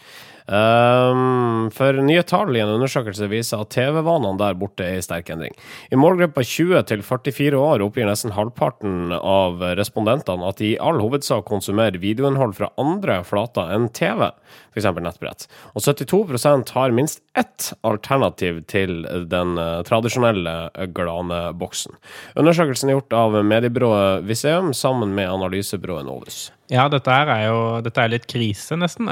Um, 0.43 1.69
for 1.71 1.95
nye 2.03 2.23
tall 2.27 2.51
i 2.57 2.61
en 2.63 2.73
undersøkelse 2.73 3.29
viser 3.31 3.61
at 3.63 3.71
TV-vanene 3.71 4.39
der 4.41 4.57
borte 4.59 4.83
er 4.83 4.99
i 4.99 5.05
sterk 5.05 5.31
endring. 5.31 5.55
I 5.87 5.99
målgruppa 5.99 6.43
20 6.43 6.83
til 6.89 7.03
44 7.05 7.59
år 7.59 7.83
oppgir 7.85 8.09
nesten 8.09 8.35
halvparten 8.35 9.13
av 9.15 9.63
respondentene 9.79 10.49
at 10.49 10.59
de 10.59 10.73
i 10.73 10.79
all 10.83 10.99
hovedsak 10.99 11.47
konsumerer 11.47 12.01
videoinnhold 12.03 12.57
fra 12.57 12.71
andre 12.81 13.21
flater 13.27 13.71
enn 13.71 13.87
TV, 13.95 14.29
f.eks. 14.73 14.89
nettbrett. 14.99 15.47
Og 15.73 15.85
72% 15.85 16.73
har 16.75 16.95
minst 16.95 17.23
ett 17.39 17.71
alternativ 17.87 18.63
til 18.69 19.05
den 19.29 19.55
eh, 19.57 19.79
tradisjonelle 19.87 20.55
Glane-boksen. 20.93 21.95
Undersøkelsen 22.39 22.91
er 22.91 22.99
gjort 22.99 23.15
av 23.17 23.39
mediebyrået 23.47 24.27
Viseum 24.27 24.73
sammen 24.77 25.15
med 25.15 25.31
analysebyrået 25.31 26.05
Novus. 26.09 26.49
Ja, 26.71 26.85
dette 26.89 27.11
er 27.11 27.47
jo 27.49 27.57
dette 27.83 28.01
er 28.01 28.11
litt 28.13 28.25
krise, 28.29 28.77
nesten. 28.79 29.09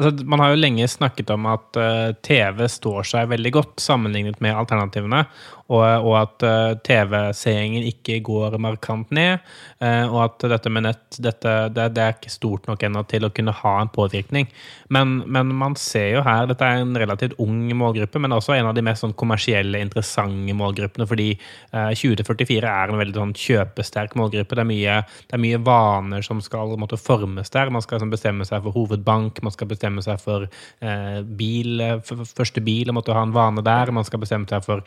Eh, 0.00 0.06
altså, 0.06 0.26
man 0.26 0.40
har 0.40 0.54
jo 0.54 0.60
lenge 0.60 0.88
snakket 0.88 1.30
om 1.34 1.46
at 1.50 1.78
uh, 1.78 2.12
TV 2.24 2.66
står 2.68 3.06
seg 3.12 3.30
veldig 3.32 3.52
godt 3.54 3.80
sammenlignet 3.82 4.40
med 4.40 4.56
alternativene, 4.56 5.24
og, 5.70 6.06
og 6.06 6.14
at 6.18 6.46
eh, 6.46 6.72
TV-seingen 6.86 7.86
ikke 7.86 8.18
går 8.26 8.58
markant 8.62 9.10
ned, 9.14 9.38
eh, 9.78 10.04
og 10.08 10.24
at 10.24 10.48
dette 10.56 10.72
med 10.72 10.88
nett 10.88 11.20
dette, 11.22 11.54
det, 11.74 11.88
det 11.94 12.02
er 12.02 12.16
ikke 12.16 12.32
stort 12.32 12.66
nok 12.70 12.82
ennå 12.86 13.04
til 13.10 13.26
å 13.26 13.32
kunne 13.34 13.54
ha 13.54 13.74
en 13.80 13.90
påvirkning. 13.92 14.48
Men, 14.90 15.20
men 15.30 15.52
man 15.54 15.76
ser 15.78 16.08
jo 16.16 16.22
her 16.26 16.48
Dette 16.50 16.66
er 16.66 16.82
en 16.82 16.96
relativt 16.98 17.36
ung 17.42 17.68
målgruppe, 17.78 18.18
men 18.22 18.34
også 18.34 18.56
en 18.56 18.70
av 18.70 18.74
de 18.74 18.82
mest 18.84 19.04
sånn, 19.04 19.14
kommersielle, 19.18 19.80
interessante 19.82 20.54
målgruppene, 20.56 21.06
fordi 21.08 21.28
eh, 21.36 21.92
20-44 21.94 22.58
er 22.66 22.92
en 22.92 23.00
veldig 23.00 23.20
sånn, 23.20 23.36
kjøpesterk 23.38 24.16
målgruppe. 24.18 24.58
Det 24.58 24.64
er, 24.64 24.70
mye, 24.70 24.96
det 25.30 25.36
er 25.36 25.44
mye 25.44 25.60
vaner 25.66 26.26
som 26.26 26.42
skal 26.44 26.74
måtte, 26.80 26.98
formes 27.00 27.52
der. 27.54 27.70
Man 27.72 27.84
skal 27.84 28.02
sånn, 28.02 28.12
bestemme 28.12 28.46
seg 28.48 28.64
for 28.64 28.74
hovedbank, 28.74 29.38
man 29.46 29.54
skal 29.54 29.70
bestemme 29.70 30.02
seg 30.04 30.18
for 30.22 30.48
eh, 30.48 31.20
bil, 31.22 31.80
eh, 31.84 32.12
første 32.34 32.64
bil, 32.64 32.90
og 32.90 32.98
måtte 32.98 33.14
ha 33.16 33.22
en 33.26 33.36
vane 33.36 33.64
der. 33.66 33.94
Man 33.94 34.06
skal 34.08 34.22
bestemme 34.24 34.50
seg 34.50 34.66
for 34.66 34.82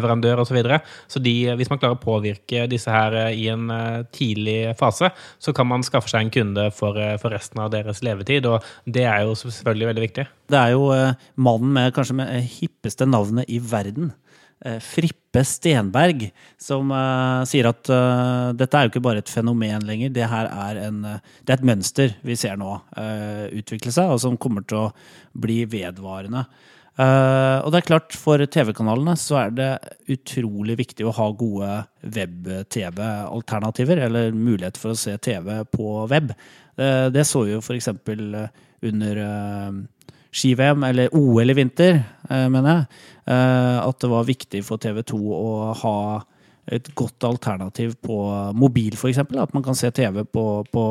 møbelleverandør 0.00 0.42
osv. 0.42 0.50
Så, 0.50 0.56
videre. 0.56 0.80
så 1.06 1.20
de, 1.22 1.34
hvis 1.56 1.70
man 1.70 1.78
klarer 1.78 1.98
å 1.98 2.02
påvirke 2.02 2.66
disse 2.70 2.90
her 2.90 3.14
eh, 3.14 3.36
i 3.38 3.48
en 3.52 3.70
eh, 3.70 4.06
tidlig 4.14 4.74
fase, 4.78 5.12
så 5.38 5.54
kan 5.56 5.68
man 5.70 5.84
skaffe 5.86 6.10
seg 6.10 6.26
en 6.26 6.32
kunde 6.34 6.70
for, 6.74 6.98
eh, 6.98 7.16
for 7.20 7.30
resten 7.34 7.60
av 7.62 7.70
deres 7.74 8.02
levetid. 8.02 8.48
Og 8.50 8.64
det 8.84 9.06
er 9.06 9.22
jo 9.26 9.36
selvfølgelig 9.38 9.92
veldig 9.92 10.06
viktig. 10.08 10.26
Det 10.50 10.58
er 10.58 10.74
jo 10.74 10.90
mannen 11.38 11.76
med 11.76 11.94
kanskje 11.94 12.18
med 12.18 12.50
hippeste 12.58 13.06
navnet 13.06 13.48
i 13.48 13.60
verden. 13.62 14.10
Frippe 14.84 15.40
Stenberg, 15.48 16.26
som 16.60 16.90
uh, 16.92 17.46
sier 17.48 17.70
at 17.70 17.88
uh, 17.88 18.50
dette 18.52 18.76
er 18.76 18.84
jo 18.84 18.90
ikke 18.90 19.00
bare 19.06 19.22
et 19.22 19.32
fenomen 19.32 19.86
lenger. 19.88 20.12
Det 20.12 20.26
her 20.28 20.50
er, 20.50 20.80
en, 20.84 20.98
uh, 21.06 21.38
det 21.46 21.54
er 21.54 21.62
et 21.62 21.64
mønster 21.70 22.12
vi 22.26 22.36
ser 22.36 22.60
nå 22.60 22.74
utvikle 23.56 23.94
seg, 23.94 24.12
og 24.12 24.20
som 24.20 24.36
kommer 24.36 24.66
til 24.68 24.82
å 24.82 24.90
bli 25.32 25.62
vedvarende. 25.70 26.44
Eh, 26.98 27.58
og 27.62 27.70
det 27.70 27.80
er 27.80 27.86
klart, 27.86 28.16
for 28.18 28.42
TV-kanalene 28.42 29.14
så 29.18 29.38
er 29.44 29.52
det 29.54 29.68
utrolig 30.12 30.76
viktig 30.80 31.06
å 31.06 31.14
ha 31.16 31.28
gode 31.38 31.70
web-TV-alternativer, 32.02 34.02
eller 34.08 34.34
mulighet 34.34 34.80
for 34.80 34.92
å 34.92 34.98
se 34.98 35.14
TV 35.22 35.62
på 35.70 36.06
web. 36.10 36.34
Uh, 36.80 37.06
det 37.12 37.26
så 37.28 37.44
vi 37.44 37.54
jo 37.54 37.62
eksempel 37.76 38.34
eh, 38.38 38.52
under 38.88 39.22
uh, 39.22 39.70
ski-VM, 40.32 40.84
eller 40.88 41.14
OL 41.16 41.52
i 41.52 41.56
vinter, 41.58 42.02
mener 42.30 42.70
jeg, 42.70 42.84
at 43.26 43.96
det 43.98 44.08
var 44.12 44.28
viktig 44.28 44.60
for 44.62 44.78
TV 44.78 45.00
2 45.10 45.16
å 45.34 45.72
ha 45.80 45.94
et 46.70 46.86
godt 46.94 47.26
alternativ 47.26 47.96
på 48.06 48.18
mobil, 48.54 48.94
f.eks. 48.94 49.18
At 49.18 49.56
man 49.56 49.64
kan 49.66 49.74
se 49.74 49.90
TV 49.90 50.22
på, 50.22 50.44
på 50.70 50.84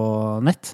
nett. 0.44 0.74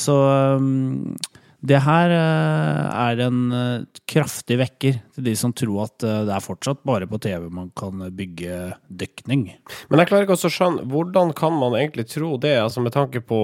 Så 0.00 0.16
mm, 0.64 1.12
det 1.60 1.82
her 1.84 2.12
eh, 2.14 2.84
er 2.96 3.22
en 3.26 3.40
eh, 3.52 4.00
kraftig 4.08 4.56
vekker 4.62 4.98
til 5.14 5.26
de 5.26 5.34
som 5.36 5.52
tror 5.56 5.84
at 5.84 6.06
eh, 6.06 6.22
det 6.28 6.32
er 6.32 6.44
fortsatt 6.44 6.80
bare 6.88 7.08
på 7.10 7.20
TV 7.20 7.50
man 7.52 7.68
kan 7.76 8.06
bygge 8.16 8.72
dekning. 8.88 9.46
Men 9.90 10.02
jeg 10.02 10.10
klarer 10.10 10.24
ikke 10.24 10.38
også 10.38 10.48
å 10.48 10.56
skjønne, 10.56 10.86
hvordan 10.88 11.34
kan 11.36 11.56
man 11.60 11.76
egentlig 11.76 12.08
tro 12.12 12.36
det, 12.40 12.56
altså 12.62 12.84
med 12.84 12.96
tanke 12.96 13.20
på 13.20 13.40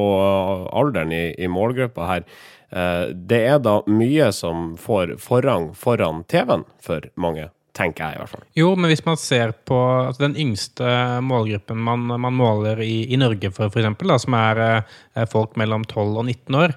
alderen 0.72 1.12
i, 1.12 1.24
i 1.36 1.50
målgruppa 1.52 2.08
her. 2.08 2.24
Eh, 2.70 3.04
det 3.12 3.42
er 3.52 3.60
da 3.62 3.78
mye 3.90 4.30
som 4.34 4.72
får 4.80 5.16
forrang 5.22 5.70
foran 5.78 6.24
TV-en 6.30 6.64
for 6.82 7.04
mange, 7.20 7.50
tenker 7.76 8.06
jeg 8.06 8.16
i 8.16 8.20
hvert 8.22 8.32
fall. 8.32 8.46
Jo, 8.56 8.70
men 8.78 8.90
hvis 8.90 9.04
man 9.06 9.18
ser 9.20 9.52
på 9.68 9.76
altså 9.76 10.24
den 10.24 10.38
yngste 10.40 10.86
målgruppen 11.24 11.82
man, 11.84 12.08
man 12.08 12.36
måler 12.36 12.80
i, 12.82 13.04
i 13.12 13.20
Norge, 13.20 13.52
for, 13.52 13.70
for 13.70 13.82
eksempel, 13.82 14.10
da, 14.10 14.18
som 14.22 14.38
er 14.38 14.62
eh, 14.64 15.28
folk 15.30 15.58
mellom 15.60 15.84
12 15.84 16.08
og 16.08 16.24
19 16.24 16.58
år, 16.62 16.76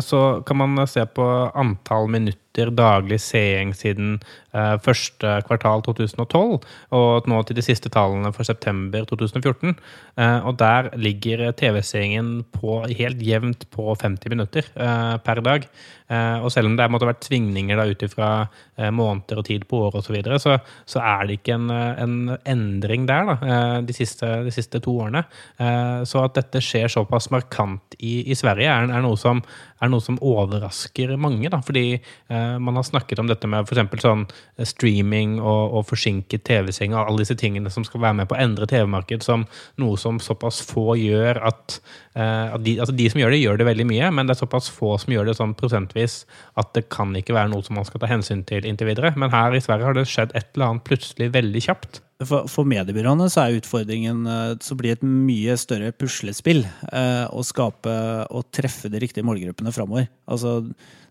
så 0.00 0.42
kan 0.46 0.56
man 0.56 0.86
se 0.86 1.06
på 1.06 1.50
antall 1.54 2.08
minutter 2.08 2.70
daglig 2.70 3.20
seing 3.20 3.74
siden 3.74 4.20
eh, 4.47 4.47
første 4.84 5.38
kvartal 5.48 5.84
2012, 5.86 6.58
og 6.98 7.30
nå 7.30 7.42
til 7.48 7.58
de 7.58 7.64
siste 7.64 7.90
tallene 7.94 8.32
for 8.36 8.44
september 8.48 9.08
2014. 9.08 9.76
Eh, 10.18 10.38
og 10.44 10.58
der 10.60 10.92
ligger 11.00 11.48
TV-seingen 11.56 12.44
helt 12.98 13.22
jevnt 13.24 13.64
på 13.72 13.94
50 13.94 14.34
minutter 14.34 14.68
eh, 14.76 15.16
per 15.24 15.40
dag. 15.44 15.64
Eh, 16.08 16.38
og 16.40 16.52
selv 16.52 16.70
om 16.70 16.76
det 16.76 16.86
måtte 16.90 17.04
ha 17.04 17.12
vært 17.12 17.26
svingninger 17.28 17.80
ut 17.90 18.04
ifra 18.06 18.30
eh, 18.76 18.92
måneder 18.92 19.40
og 19.40 19.48
tid 19.48 19.66
på 19.68 19.82
året 19.88 20.00
osv., 20.02 20.20
så, 20.38 20.56
så 20.88 20.98
så 20.98 21.04
er 21.06 21.28
det 21.28 21.38
ikke 21.38 21.54
en, 21.54 21.70
eh, 21.70 22.02
en 22.02 22.16
endring 22.48 23.06
der 23.08 23.28
da, 23.28 23.36
eh, 23.46 23.76
de, 23.86 23.94
siste, 23.94 24.26
de 24.46 24.52
siste 24.54 24.80
to 24.82 24.96
årene. 24.98 25.24
Eh, 25.58 26.02
Så 26.08 26.22
at 26.24 26.34
dette 26.34 26.62
skjer 26.64 26.88
såpass 26.90 27.30
markant 27.30 27.94
i, 27.98 28.30
i 28.30 28.34
Sverige, 28.34 28.70
er, 28.70 28.88
er, 28.90 29.02
noe 29.04 29.18
som, 29.20 29.42
er 29.80 29.90
noe 29.92 30.02
som 30.02 30.18
overrasker 30.18 31.14
mange. 31.20 31.50
Da, 31.52 31.60
fordi 31.64 31.98
eh, 31.98 32.56
man 32.58 32.78
har 32.78 32.86
snakket 32.86 33.18
om 33.22 33.30
dette 33.30 33.50
med 33.50 33.68
f.eks. 33.68 34.02
sånn 34.02 34.26
eh, 34.26 34.47
streaming 34.66 35.36
og, 35.38 35.74
og 35.78 35.86
forsinket 35.90 36.44
TV-seng 36.48 36.94
og 36.94 37.04
alle 37.04 37.22
disse 37.22 37.36
tingene 37.38 37.70
som 37.72 37.86
skal 37.86 38.02
være 38.02 38.20
med 38.20 38.30
på 38.30 38.36
å 38.36 38.40
endre 38.42 38.68
TV-marked 38.70 39.26
som 39.26 39.46
noe 39.80 39.98
som 40.00 40.18
såpass 40.22 40.60
få 40.66 40.96
gjør 40.98 41.40
at, 41.50 41.78
eh, 42.18 42.48
at 42.56 42.64
de, 42.64 42.78
altså 42.82 42.96
de 42.98 43.06
som 43.12 43.22
gjør 43.22 43.34
det, 43.34 43.42
gjør 43.44 43.60
det 43.60 43.68
veldig 43.70 43.88
mye, 43.92 44.10
men 44.14 44.28
det 44.28 44.36
er 44.36 44.42
såpass 44.42 44.70
få 44.72 44.96
som 45.02 45.14
gjør 45.14 45.30
det 45.30 45.38
sånn 45.38 45.54
prosentvis 45.58 46.20
at 46.58 46.74
det 46.76 46.88
kan 46.94 47.14
ikke 47.18 47.36
være 47.36 47.52
noe 47.54 47.66
som 47.66 47.78
man 47.78 47.86
skal 47.88 48.02
ta 48.02 48.10
hensyn 48.10 48.44
til 48.48 48.66
inntil 48.66 48.90
videre. 48.90 49.14
Men 49.18 49.34
her 49.34 49.54
i 49.54 49.62
Sverige 49.62 49.90
har 49.90 49.98
det 49.98 50.08
skjedd 50.10 50.34
et 50.34 50.52
eller 50.54 50.72
annet 50.72 50.86
plutselig 50.88 51.32
veldig 51.36 51.64
kjapt. 51.68 52.02
For, 52.26 52.48
for 52.50 52.66
mediebyråene 52.66 53.28
så 53.30 53.44
er 53.44 53.60
utfordringen 53.60 54.24
eh, 54.26 54.54
så 54.64 54.74
blir 54.78 54.96
et 54.96 55.04
mye 55.06 55.54
større 55.60 55.92
puslespill 55.94 56.64
eh, 56.66 57.26
å 57.30 57.44
skape 57.46 57.94
og 58.34 58.48
treffe 58.54 58.90
de 58.90 58.98
riktige 59.04 59.26
målgruppene 59.26 59.70
framover. 59.74 60.08
Altså, 60.26 60.64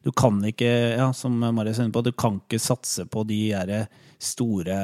du 0.07 0.13
kan 0.15 0.39
ikke, 0.47 0.69
ja, 0.95 1.09
som 1.11 1.35
Marius 1.35 1.81
på, 1.91 2.03
du 2.05 2.13
kan 2.15 2.39
ikke 2.39 2.61
satse 2.63 3.03
på 3.11 3.25
de 3.27 3.41
der 3.51 3.89
store 4.23 4.77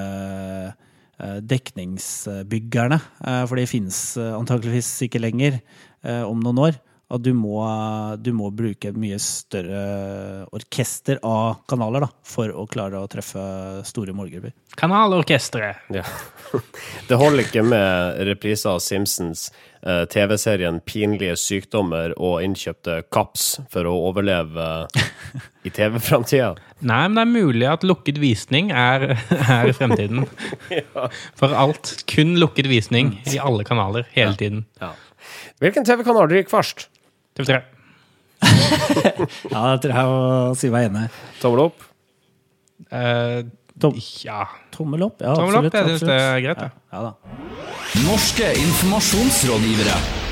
eh, 1.15 1.37
dekningsbyggerne, 1.39 2.99
eh, 3.23 3.43
for 3.47 3.59
de 3.59 3.69
finnes 3.69 3.99
eh, 4.19 4.33
antakeligvis 4.35 4.89
ikke 5.07 5.23
lenger 5.23 5.61
om 6.27 6.41
noen 6.43 6.57
år. 6.59 6.77
At 7.13 7.21
du 7.21 7.29
må, 7.37 7.59
du 8.17 8.31
må 8.33 8.49
bruke 8.49 8.89
et 8.89 8.97
mye 8.97 9.19
større 9.21 10.47
orkester 10.55 11.19
av 11.21 11.59
kanaler 11.69 12.07
da, 12.07 12.09
for 12.25 12.49
å 12.49 12.65
klare 12.65 12.97
å 12.97 13.09
treffe 13.11 13.43
store 13.85 14.15
målgrupper. 14.17 14.55
Kanalorkesteret. 14.79 15.91
Ja. 15.93 16.05
Det 17.09 17.17
holder 17.17 17.43
ikke 17.43 17.61
med 17.65 18.17
repriser 18.29 18.71
av 18.73 18.81
Simpsons, 18.81 19.47
eh, 19.85 20.03
TV-serien 20.09 20.79
Pinlige 20.85 21.35
sykdommer 21.37 22.15
og 22.17 22.41
innkjøpte 22.45 22.99
kaps 23.13 23.47
for 23.73 23.89
å 23.89 23.93
overleve 24.09 24.67
i 25.65 25.73
TV-framtida. 25.73 26.53
Nei, 26.89 27.03
men 27.09 27.19
det 27.19 27.25
er 27.27 27.33
mulig 27.33 27.69
at 27.69 27.85
lukket 27.85 28.17
visning 28.21 28.73
er, 28.73 29.11
er 29.59 29.73
fremtiden. 29.77 30.25
For 31.37 31.53
alt. 31.53 31.93
Kun 32.09 32.33
lukket 32.41 32.69
visning 32.71 33.19
i 33.29 33.37
alle 33.37 33.65
kanaler 33.67 34.09
hele 34.17 34.33
tiden. 34.39 34.65
Hvilken 35.61 35.85
TV-kanal 35.85 36.29
ryker 36.31 36.51
først? 36.51 36.87
TV3. 37.37 37.61
Ja, 39.53 39.61
det 39.71 39.83
tror 39.83 39.93
jeg 39.93 40.07
å 40.11 40.55
si 40.59 40.69
meg 40.73 40.89
enig. 40.89 41.05
Tommel 41.41 41.67
opp? 41.69 41.85
Eh, 42.91 43.43
Tom, 43.81 43.95
ja. 44.25 44.43
tommel 44.73 45.07
opp? 45.07 45.23
Ja, 45.23 45.33
Tommel 45.37 45.61
opp, 45.61 45.73
jeg 45.73 45.95
synes 45.95 46.05
det 46.05 46.17
er 46.19 46.43
greit, 46.43 46.61
ja. 46.61 46.69
Ja, 46.69 46.97
ja 46.97 47.05
da. 47.07 47.39
Norske 48.03 48.51
informasjonsrådgivere. 48.65 50.22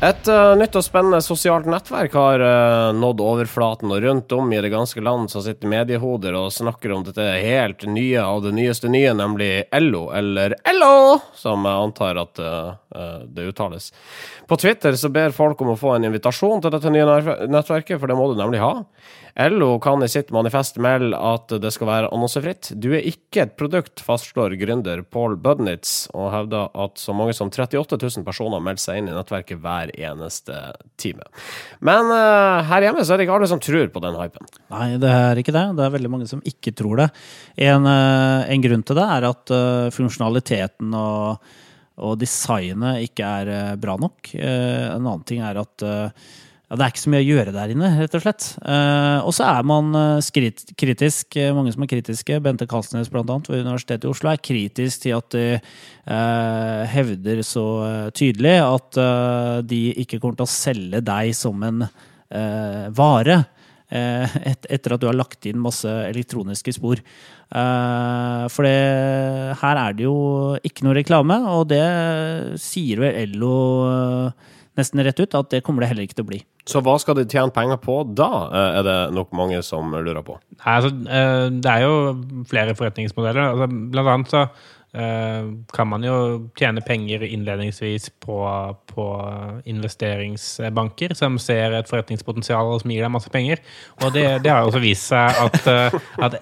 Et 0.00 0.28
uh, 0.32 0.54
nytt 0.56 0.76
og 0.80 0.84
spennende 0.86 1.18
sosialt 1.20 1.66
nettverk 1.68 2.14
har 2.16 2.40
uh, 2.40 2.92
nådd 2.96 3.18
overflaten, 3.20 3.90
og 3.92 4.00
rundt 4.00 4.32
om 4.32 4.48
i 4.48 4.60
det 4.64 4.70
ganske 4.72 5.02
land 5.04 5.28
så 5.28 5.42
sitter 5.44 5.68
mediehoder 5.68 6.38
og 6.40 6.54
snakker 6.56 6.94
om 6.94 7.04
dette 7.04 7.26
helt 7.44 7.84
nye 7.84 8.22
av 8.24 8.40
det 8.46 8.54
nyeste 8.56 8.88
nye, 8.88 9.12
nemlig 9.12 9.50
LO, 9.76 10.06
eller 10.16 10.56
LO, 10.72 11.18
som 11.36 11.68
jeg 11.68 11.84
antar 11.84 12.22
at 12.22 12.40
uh, 12.40 13.26
det 13.28 13.50
uttales. 13.52 13.92
På 14.48 14.56
Twitter 14.56 14.96
så 14.96 15.12
ber 15.12 15.36
folk 15.36 15.60
om 15.60 15.74
å 15.74 15.78
få 15.78 15.98
en 15.98 16.08
invitasjon 16.08 16.64
til 16.64 16.72
dette 16.72 16.96
nye 16.96 17.20
nettverket, 17.52 18.00
for 18.00 18.08
det 18.08 18.16
må 18.16 18.32
du 18.32 18.40
nemlig 18.40 18.64
ha. 18.64 18.78
LO 19.36 19.78
kan 19.78 20.02
i 20.02 20.08
sitt 20.08 20.30
manifest 20.30 20.76
melde 20.82 21.16
at 21.16 21.52
det 21.62 21.70
skal 21.74 21.88
være 21.88 22.10
annonsefritt. 22.10 22.72
Du 22.74 22.90
er 22.96 23.06
ikke 23.06 23.44
et 23.44 23.54
produkt, 23.58 24.02
fastslår 24.02 24.56
gründer 24.60 25.04
Paul 25.06 25.36
Budnitz, 25.40 26.08
og 26.14 26.32
hevder 26.34 26.72
at 26.74 26.98
så 27.00 27.14
mange 27.16 27.36
som 27.36 27.52
38 27.52 28.00
000 28.00 28.26
personer 28.26 28.62
melder 28.64 28.82
seg 28.82 29.00
inn 29.00 29.10
i 29.10 29.14
nettverket 29.14 29.62
hver 29.62 29.89
eneste 29.98 30.58
time. 31.00 31.26
Men 31.84 32.10
uh, 32.12 32.60
her 32.68 32.86
hjemme 32.86 33.04
så 33.06 33.14
er 33.14 33.20
det 33.20 33.26
ikke 33.26 33.38
alle 33.38 33.50
som 33.50 33.62
tror 33.62 33.90
på 33.94 34.02
den 34.04 34.18
hypen. 34.20 34.50
Nei, 34.72 34.88
det 35.02 35.14
er 35.14 35.40
ikke 35.40 35.54
det. 35.56 35.64
Det 35.78 35.86
er 35.86 35.96
veldig 35.96 36.12
mange 36.12 36.28
som 36.30 36.44
ikke 36.46 36.74
tror 36.76 37.02
det. 37.02 37.08
En, 37.68 37.88
uh, 37.88 38.44
en 38.50 38.66
grunn 38.66 38.84
til 38.86 39.00
det 39.00 39.08
er 39.16 39.28
at 39.30 39.54
uh, 39.54 39.88
funksjonaliteten 39.94 40.94
og, 40.98 41.50
og 42.00 42.20
designet 42.20 43.08
ikke 43.08 43.32
er 43.40 43.80
bra 43.80 43.96
nok. 44.00 44.32
En 44.38 45.02
annen 45.02 45.26
ting 45.28 45.42
er 45.44 45.60
at 45.60 45.84
ja, 46.70 46.76
det 46.78 46.84
er 46.84 46.92
ikke 46.92 47.02
så 47.02 47.10
mye 47.10 47.22
å 47.24 47.26
gjøre 47.26 47.52
der 47.54 47.70
inne, 47.72 47.88
rett 47.98 48.12
og 48.14 48.22
slett. 48.22 48.44
Eh, 48.62 49.24
og 49.26 49.32
så 49.34 49.46
er 49.48 49.64
man 49.66 49.88
eh, 49.98 50.20
skrit, 50.22 50.62
kritisk, 50.78 51.34
eh, 51.34 51.50
mange 51.56 51.72
som 51.74 51.82
er 51.82 51.90
kritiske. 51.90 52.36
Bente 52.44 52.68
Kalsnes 52.70 53.10
annet 53.10 53.50
ved 53.50 53.64
Universitetet 53.64 54.06
i 54.06 54.10
Oslo 54.12 54.30
er 54.30 54.38
kritisk 54.38 55.02
til 55.02 55.16
at 55.16 55.34
de 55.34 55.42
eh, 55.58 56.82
hevder 56.92 57.42
så 57.42 57.64
eh, 57.88 58.12
tydelig 58.14 58.54
at 58.62 59.00
eh, 59.02 59.56
de 59.66 59.80
ikke 60.04 60.20
kommer 60.20 60.38
til 60.38 60.46
å 60.46 60.52
selge 60.52 61.02
deg 61.02 61.34
som 61.34 61.66
en 61.66 61.88
vare. 62.94 63.40
Et, 63.90 64.66
etter 64.70 64.92
at 64.94 65.02
du 65.02 65.08
har 65.08 65.16
lagt 65.18 65.48
inn 65.50 65.58
masse 65.58 65.90
elektroniske 65.90 66.76
spor. 66.76 67.00
For 67.50 68.68
det, 68.68 68.76
her 69.58 69.80
er 69.80 69.96
det 69.98 70.06
jo 70.06 70.14
ikke 70.62 70.86
noe 70.86 70.94
reklame, 70.94 71.40
og 71.50 71.64
det 71.72 71.82
sier 72.62 73.02
vel 73.02 73.34
LO 73.34 73.58
eh, 73.88 74.54
nesten 74.78 75.02
rett 75.04 75.20
ut, 75.20 75.34
at 75.34 75.50
det 75.52 75.62
kommer 75.66 75.84
det 75.84 75.90
heller 75.92 76.06
ikke 76.06 76.20
til 76.20 76.26
å 76.26 76.30
bli. 76.30 76.40
Så 76.68 76.82
hva 76.84 76.96
skal 77.02 77.18
de 77.18 77.26
tjene 77.28 77.52
penger 77.54 77.80
på 77.82 78.02
da, 78.16 78.30
eh, 78.50 78.80
er 78.80 78.86
det 78.86 78.98
nok 79.16 79.32
mange 79.36 79.62
som 79.66 79.90
lurer 79.92 80.22
på. 80.26 80.38
Nei, 80.60 80.74
altså, 80.76 80.92
eh, 81.08 81.46
det 81.50 81.72
er 81.72 81.86
jo 81.86 82.44
flere 82.50 82.76
forretningsmodeller. 82.78 83.54
Altså, 83.54 83.68
blant 83.94 84.12
annet 84.14 84.34
så 84.34 84.44
eh, 84.94 85.50
kan 85.74 85.90
man 85.90 86.06
jo 86.06 86.16
tjene 86.58 86.84
penger 86.86 87.26
innledningsvis 87.26 88.10
på, 88.22 88.38
på 88.92 89.08
investeringsbanker 89.70 91.16
som 91.18 91.38
ser 91.42 91.78
et 91.78 91.90
forretningspotensial 91.90 92.74
og 92.74 92.82
som 92.84 92.94
gir 92.94 93.06
deg 93.06 93.14
masse 93.16 93.32
penger. 93.32 93.64
Og 94.04 94.14
det, 94.14 94.26
det 94.44 94.52
har 94.52 94.62
jo 94.62 94.72
også 94.72 94.84
vist 94.84 95.10
seg 95.10 95.44
at, 95.46 95.70
at 96.20 96.40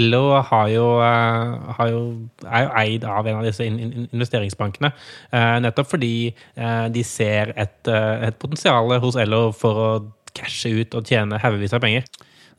LO 0.00 0.40
har 0.50 0.68
jo, 0.72 0.84
eh, 1.04 1.72
har 1.78 1.88
jo, 1.92 2.00
er 2.44 2.64
jo 2.66 2.70
eid 2.82 3.04
av 3.08 3.26
en 3.30 3.38
av 3.40 3.44
disse 3.46 3.64
in- 3.66 3.78
in- 3.78 4.08
investeringsbankene. 4.12 4.92
eh, 5.32 5.56
Nettopp 5.64 5.90
fordi 5.94 6.12
eh, 6.56 6.88
de 6.94 7.02
ser 7.06 7.52
et, 7.56 7.88
et 7.88 8.38
potensial 8.38 8.90
hos 9.00 9.16
LO 9.16 9.50
for 9.52 9.74
å 9.86 9.90
cashe 10.34 10.72
ut 10.80 10.94
og 10.98 11.04
tjene 11.06 11.38
haugevis 11.38 11.72
av 11.76 11.80
penger. 11.84 12.04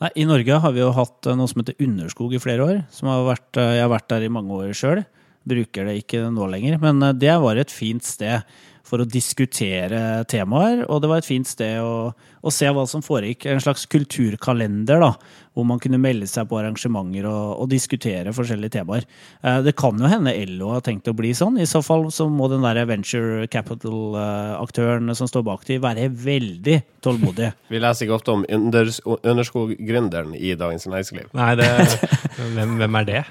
Nei, 0.01 0.09
I 0.15 0.25
Norge 0.27 0.59
har 0.59 0.71
vi 0.75 0.79
jo 0.83 0.91
hatt 0.95 1.27
noe 1.35 1.47
som 1.47 1.61
heter 1.61 1.75
Underskog 1.83 2.33
i 2.35 2.39
flere 2.43 2.63
år. 2.65 2.79
Har 3.03 3.25
vært, 3.29 3.51
jeg 3.59 3.81
har 3.83 3.91
vært 3.91 4.07
der 4.11 4.25
i 4.27 4.31
mange 4.31 4.51
år 4.51 4.73
sjøl. 4.75 5.05
Bruker 5.47 5.85
det 5.87 5.99
ikke 6.03 6.25
nå 6.33 6.47
lenger. 6.51 6.79
Men 6.81 6.99
det 7.19 7.31
var 7.39 7.55
et 7.61 7.71
fint 7.71 8.03
sted 8.03 8.41
for 8.85 8.99
å 9.01 9.07
diskutere 9.07 10.25
temaer. 10.29 10.83
Og 10.89 10.99
det 11.01 11.09
var 11.09 11.21
et 11.23 11.27
fint 11.27 11.47
sted 11.47 11.79
å, 11.81 12.11
å 12.45 12.51
se 12.53 12.69
hva 12.69 12.83
som 12.87 13.01
foregikk. 13.05 13.47
En 13.49 13.61
slags 13.63 13.87
kulturkalender, 13.89 15.01
da. 15.01 15.13
Hvor 15.55 15.63
man 15.63 15.79
kunne 15.79 15.95
melde 16.03 16.27
seg 16.27 16.49
på 16.51 16.57
arrangementer 16.59 17.23
og, 17.29 17.61
og 17.63 17.69
diskutere 17.71 18.33
forskjellige 18.35 18.73
temaer. 18.75 19.05
Eh, 19.39 19.61
det 19.63 19.71
kan 19.79 19.95
jo 20.01 20.09
hende 20.11 20.33
LO 20.51 20.73
har 20.73 20.83
tenkt 20.83 21.07
å 21.07 21.13
bli 21.15 21.31
sånn. 21.37 21.55
I 21.63 21.67
så 21.69 21.79
fall 21.85 22.09
så 22.11 22.27
må 22.29 22.49
den 22.51 22.65
der 22.65 22.81
venture 22.89 23.47
capital-aktøren 23.47 25.13
som 25.15 25.29
står 25.31 25.45
bak 25.47 25.63
de, 25.69 25.77
være 25.83 26.09
veldig 26.11 26.75
tålmodig. 27.05 27.51
Vi 27.71 27.79
leser 27.81 28.05
ikke 28.07 28.17
ofte 28.19 28.35
om 28.35 28.43
unders- 28.51 28.99
Underskog-gründeren 29.05 30.35
i 30.35 30.53
Dagens 30.59 30.87
Næringsliv. 30.91 31.31
Nei, 31.39 31.49
det, 31.59 31.71
hvem, 32.55 32.75
hvem 32.81 32.99
er 33.01 33.09
det? 33.13 33.23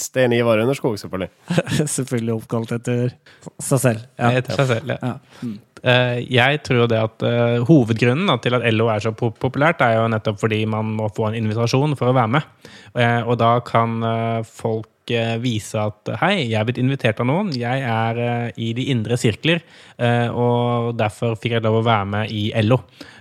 Stein 0.00 0.34
Ivar 0.36 0.62
Underskog, 0.66 0.98
selvfølgelig. 1.00 1.30
Selvfølgelig 2.00 2.34
oppkalt 2.40 2.74
etter 2.80 3.14
seg 3.62 3.82
selv. 3.86 4.06
Ja. 4.18 4.30
Ja. 4.34 4.42
Etter 4.42 4.58
seg 4.60 4.72
selv, 4.74 4.94
ja. 4.96 5.14
Ja. 5.14 5.54
Eh, 5.80 6.20
jeg 6.28 6.60
tror 6.66 6.88
det 6.90 6.98
at 7.00 7.24
eh, 7.24 7.62
hovedgrunnen 7.64 8.28
til 8.44 8.56
at 8.56 8.66
LO 8.74 8.90
er 8.92 9.02
så 9.04 9.12
populært, 9.16 9.80
er 9.84 9.96
jo 9.96 10.08
nettopp 10.12 10.40
fordi 10.42 10.62
man 10.68 10.92
må 10.98 11.08
få 11.16 11.30
en 11.30 11.38
invitasjon 11.40 11.96
for 11.98 12.10
å 12.10 12.16
være 12.16 12.34
med. 12.36 12.68
Eh, 13.00 13.20
og 13.24 13.38
da 13.40 13.56
kan 13.64 14.00
folk 14.44 14.88
eh, 15.14 15.36
vise 15.42 15.78
at 15.80 16.10
hei, 16.20 16.46
jeg 16.48 16.58
er 16.58 16.66
blitt 16.68 16.80
invitert 16.80 17.20
av 17.22 17.28
noen. 17.28 17.52
Jeg 17.56 17.84
er 17.86 18.20
eh, 18.24 18.60
i 18.60 18.70
de 18.76 18.88
indre 18.92 19.18
sirkler, 19.20 19.62
eh, 20.00 20.28
og 20.30 20.94
derfor 20.98 21.36
fikk 21.40 21.56
jeg 21.56 21.64
lov 21.66 21.80
å 21.80 21.86
være 21.86 22.08
med 22.14 22.34
i 22.34 22.48
LO. 22.64 22.80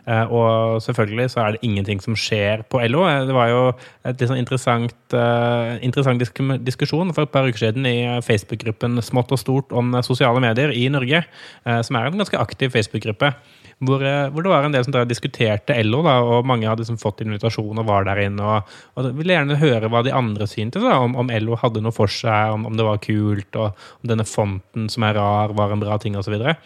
Eh, 0.09 0.33
og 0.33 0.79
selvfølgelig 0.85 1.27
så 1.33 1.43
er 1.43 1.55
det 1.55 1.63
ingenting 1.67 2.01
som 2.03 2.17
skjer 2.17 2.65
på 2.71 2.81
LO. 2.89 3.05
Det 3.29 3.35
var 3.37 3.51
jo 3.51 3.61
et 3.71 4.15
litt 4.15 4.31
sånn 4.31 4.41
interessant, 4.41 4.95
interessant 5.85 6.21
diskusjon 6.65 7.13
for 7.15 7.25
et 7.25 7.33
par 7.33 7.47
uker 7.49 7.67
siden 7.67 7.87
i 7.89 7.97
Facebook-gruppen 8.25 9.01
Smått 9.05 9.33
og 9.35 9.41
stort 9.41 9.73
om 9.75 9.95
sosiale 10.05 10.41
medier 10.43 10.73
i 10.75 10.87
Norge, 10.91 11.23
som 11.65 11.97
er 11.97 12.09
en 12.09 12.21
ganske 12.21 12.41
aktiv 12.41 12.73
Facebook-gruppe. 12.73 13.33
Hvor, 13.79 14.03
eh, 14.03 14.27
hvor 14.33 14.43
det 14.43 14.51
var 14.51 14.65
en 14.67 14.73
del 14.75 14.83
som 14.83 14.95
diskuterte 15.07 15.77
LO, 15.85 16.01
da, 16.03 16.17
og 16.19 16.47
mange 16.47 16.67
hadde 16.67 16.83
liksom 16.83 16.99
fått 16.99 17.23
invitasjon 17.23 17.79
og 17.79 17.87
var 17.87 18.07
der 18.09 18.19
inne. 18.25 18.43
Og, 18.43 18.73
og 18.99 19.13
ville 19.15 19.37
gjerne 19.37 19.59
høre 19.61 19.91
hva 19.91 20.03
de 20.03 20.15
andre 20.15 20.49
syntes, 20.51 20.83
da, 20.83 20.97
om, 20.99 21.15
om 21.19 21.31
LO 21.31 21.55
hadde 21.61 21.83
noe 21.85 21.95
for 21.95 22.11
seg, 22.11 22.57
om, 22.57 22.67
om 22.67 22.75
det 22.75 22.87
var 22.87 22.99
kult, 23.05 23.49
og 23.55 23.71
om 24.01 24.11
denne 24.11 24.27
fonten 24.27 24.91
som 24.91 25.07
er 25.07 25.15
rar, 25.15 25.55
var 25.55 25.71
en 25.71 25.83
bra 25.83 25.99
ting, 26.01 26.19
osv. 26.19 26.35
Og 26.35 26.43
så 26.43 26.57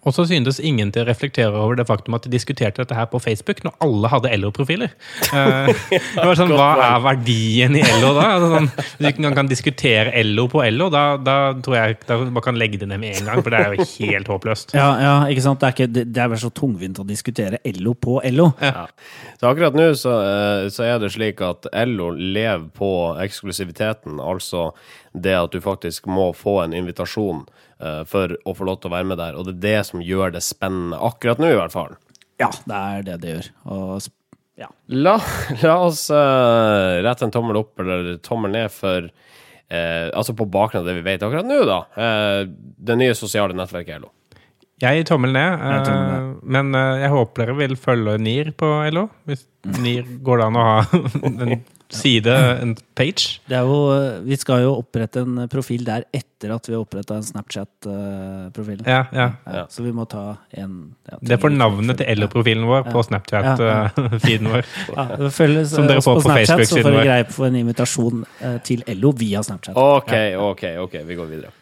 syntes 0.00 0.60
ingen 0.60 0.90
til 0.92 1.04
å 1.04 1.06
reflektere 1.08 1.52
over 1.52 1.76
det 1.76 1.86
faktum 1.86 2.14
at 2.16 2.24
de 2.24 2.32
diskuterte 2.32 2.80
dette 2.80 2.96
her 2.96 3.06
på 3.10 3.20
Facebook 3.20 3.62
når 3.64 3.74
alle 3.84 4.08
hadde 4.08 4.32
LO-profiler. 4.40 4.94
Eh, 5.32 5.68
det 5.92 6.24
var 6.24 6.36
sånn, 6.38 6.52
Hva 6.56 6.70
er 6.80 7.02
verdien 7.04 7.76
i 7.76 7.82
LO 8.00 8.12
da? 8.16 8.26
Altså, 8.36 8.48
sånn, 8.54 8.68
hvis 8.72 8.98
du 8.98 9.08
ikke 9.10 9.22
engang 9.22 9.36
kan 9.42 9.50
diskutere 9.50 10.24
LO 10.24 10.46
på 10.52 10.62
LO, 10.72 10.88
da, 10.92 11.04
da 11.20 11.36
tror 11.64 11.76
jeg 11.76 11.98
da 12.08 12.18
man 12.24 12.44
kan 12.44 12.58
legge 12.58 12.80
det 12.80 12.88
ned 12.88 13.02
med 13.02 13.18
en 13.18 13.30
gang, 13.30 13.42
for 13.42 13.52
det 13.52 13.60
er 13.60 13.76
jo 13.76 13.88
helt 13.90 14.32
håpløst. 14.32 14.74
Ja, 14.76 14.88
ja, 15.02 15.14
ikke 15.32 15.44
sant? 15.44 15.60
Det 15.62 15.68
er, 15.68 15.76
ikke, 15.76 16.04
det, 16.04 16.22
er 16.24 16.32
vel 16.32 16.42
så 16.42 16.52
tungvint 16.56 17.00
å 17.02 17.06
diskutere 17.08 17.60
LO 17.78 17.94
på 17.94 18.18
LO. 18.32 18.50
Ja. 18.62 18.86
Så 19.40 19.50
akkurat 19.50 19.76
nå 19.76 19.90
så, 19.98 20.16
eh, 20.24 20.66
så 20.72 20.86
er 20.88 21.00
det 21.02 21.12
slik 21.14 21.42
at 21.44 21.68
LO 21.88 22.12
lever 22.16 22.68
på 22.76 22.92
eksklusiviteten, 23.22 24.20
altså 24.22 24.70
det 25.12 25.34
at 25.36 25.52
du 25.52 25.60
faktisk 25.60 26.08
må 26.08 26.30
få 26.36 26.62
en 26.62 26.76
invitasjon 26.76 27.44
for 28.06 28.36
å 28.46 28.52
få 28.54 28.66
lov 28.68 28.76
til 28.82 28.90
å 28.90 28.94
være 28.94 29.08
med 29.10 29.18
der, 29.18 29.34
og 29.34 29.46
det 29.48 29.54
er 29.56 29.62
det 29.64 29.86
som 29.88 30.02
gjør 30.04 30.34
det 30.36 30.42
spennende. 30.46 31.00
Akkurat 31.02 31.40
nå, 31.42 31.48
i 31.50 31.56
hvert 31.58 31.74
fall. 31.74 31.96
Ja, 32.38 32.48
det 32.68 32.78
er 32.78 33.02
det 33.08 33.16
det 33.24 33.32
gjør. 33.32 33.48
Og, 33.74 34.06
ja. 34.60 34.68
La, 34.94 35.16
la 35.64 35.76
oss 35.88 36.04
uh, 36.14 37.00
rette 37.02 37.26
en 37.26 37.34
tommel 37.34 37.58
opp 37.62 37.82
eller 37.82 38.16
tommel 38.22 38.52
ned 38.54 38.70
for 38.74 39.06
uh, 39.08 40.08
Altså 40.14 40.34
på 40.38 40.46
bakgrunn 40.52 40.84
av 40.84 40.90
det 40.90 40.98
vi 41.00 41.06
vet 41.06 41.22
akkurat 41.26 41.48
nå, 41.48 41.62
da. 41.68 41.78
Uh, 41.96 42.42
det 42.78 42.98
nye 43.00 43.14
sosiale 43.18 43.56
nettverket 43.58 44.02
LO. 44.04 44.12
Jeg 44.82 44.98
gir 44.98 45.04
tommel 45.12 45.30
ned, 45.34 45.60
Jeg 45.62 45.84
tommel 45.86 46.08
ned. 46.10 46.22
eh, 46.26 46.46
men 46.56 46.72
eh, 46.74 47.02
jeg 47.04 47.10
håper 47.12 47.44
dere 47.44 47.52
vil 47.60 47.74
følge 47.78 48.16
NIR 48.18 48.48
på 48.58 48.70
LO. 48.90 49.04
Hvis 49.30 49.44
NIR 49.78 50.08
går 50.26 50.40
det 50.40 50.46
an 50.48 50.58
å 50.58 50.64
ha 50.66 50.80
en 51.28 51.52
side, 51.96 52.34
en 52.62 52.74
page. 52.98 53.40
Det 53.48 53.56
er 53.58 53.68
jo, 53.68 53.78
vi 54.26 54.36
skal 54.40 54.64
jo 54.64 54.74
opprette 54.80 55.22
en 55.22 55.44
profil 55.52 55.84
der 55.86 56.06
etter 56.14 56.54
at 56.56 56.68
vi 56.68 56.74
har 56.74 56.82
oppretta 56.82 57.16
en 57.18 57.26
Snapchat-profil. 57.26 58.82
Ja, 58.86 59.04
ja. 59.14 59.28
Ja, 59.46 59.64
så 59.70 59.84
vi 59.84 59.92
må 59.94 60.06
ta 60.10 60.24
en 60.50 60.94
ja, 61.10 61.18
Det 61.32 61.38
får 61.42 61.54
navnet 61.54 62.00
til 62.00 62.18
LO-profilen 62.18 62.66
vår 62.68 62.88
på 62.90 63.04
Snapchat-feeden 63.08 64.52
vår. 64.52 64.68
Ja, 64.96 65.30
følg 65.32 65.64
Som 65.70 65.88
dere 65.88 66.02
oss 66.02 66.08
får 66.08 66.20
på 66.20 66.22
på 66.26 66.28
så 66.28 66.58
vår. 66.58 66.64
Så 66.66 66.82
får 66.82 66.96
vi 66.98 67.06
greie 67.06 67.26
på 67.30 67.48
en 67.48 67.58
invitasjon 67.62 68.24
eh, 68.40 68.58
til 68.66 68.84
LO 68.98 69.14
via 69.16 69.42
Snapchat. 69.46 69.76
OK, 69.78 70.14
OK, 70.50 70.64
ok, 70.86 71.02
vi 71.06 71.20
går 71.20 71.34
videre. 71.36 71.52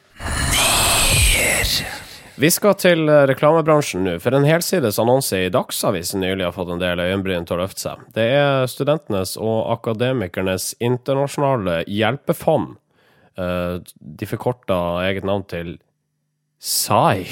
Vi 2.39 2.51
skal 2.53 2.77
til 2.79 3.09
eh, 3.11 3.25
reklamebransjen 3.31 4.05
nå, 4.07 4.15
for 4.23 4.37
en 4.37 4.47
helsides 4.49 4.99
annonse 5.03 5.39
i 5.47 5.51
Dagsavisen 5.53 6.23
nylig 6.23 6.47
har 6.47 6.55
fått 6.57 6.71
en 6.75 6.83
del 6.83 7.03
øyenbryn 7.03 7.47
til 7.49 7.59
å 7.59 7.63
løfte 7.65 7.83
seg. 7.83 8.05
Det 8.17 8.27
er 8.39 8.71
studentenes 8.71 9.37
og 9.41 9.71
akademikernes 9.75 10.71
internasjonale 10.81 11.81
hjelpefond. 11.91 12.77
Eh, 13.41 13.77
De 14.21 14.31
forkorta 14.31 14.79
eget 15.09 15.27
navn 15.29 15.45
til 15.51 15.79
SAI, 16.61 17.25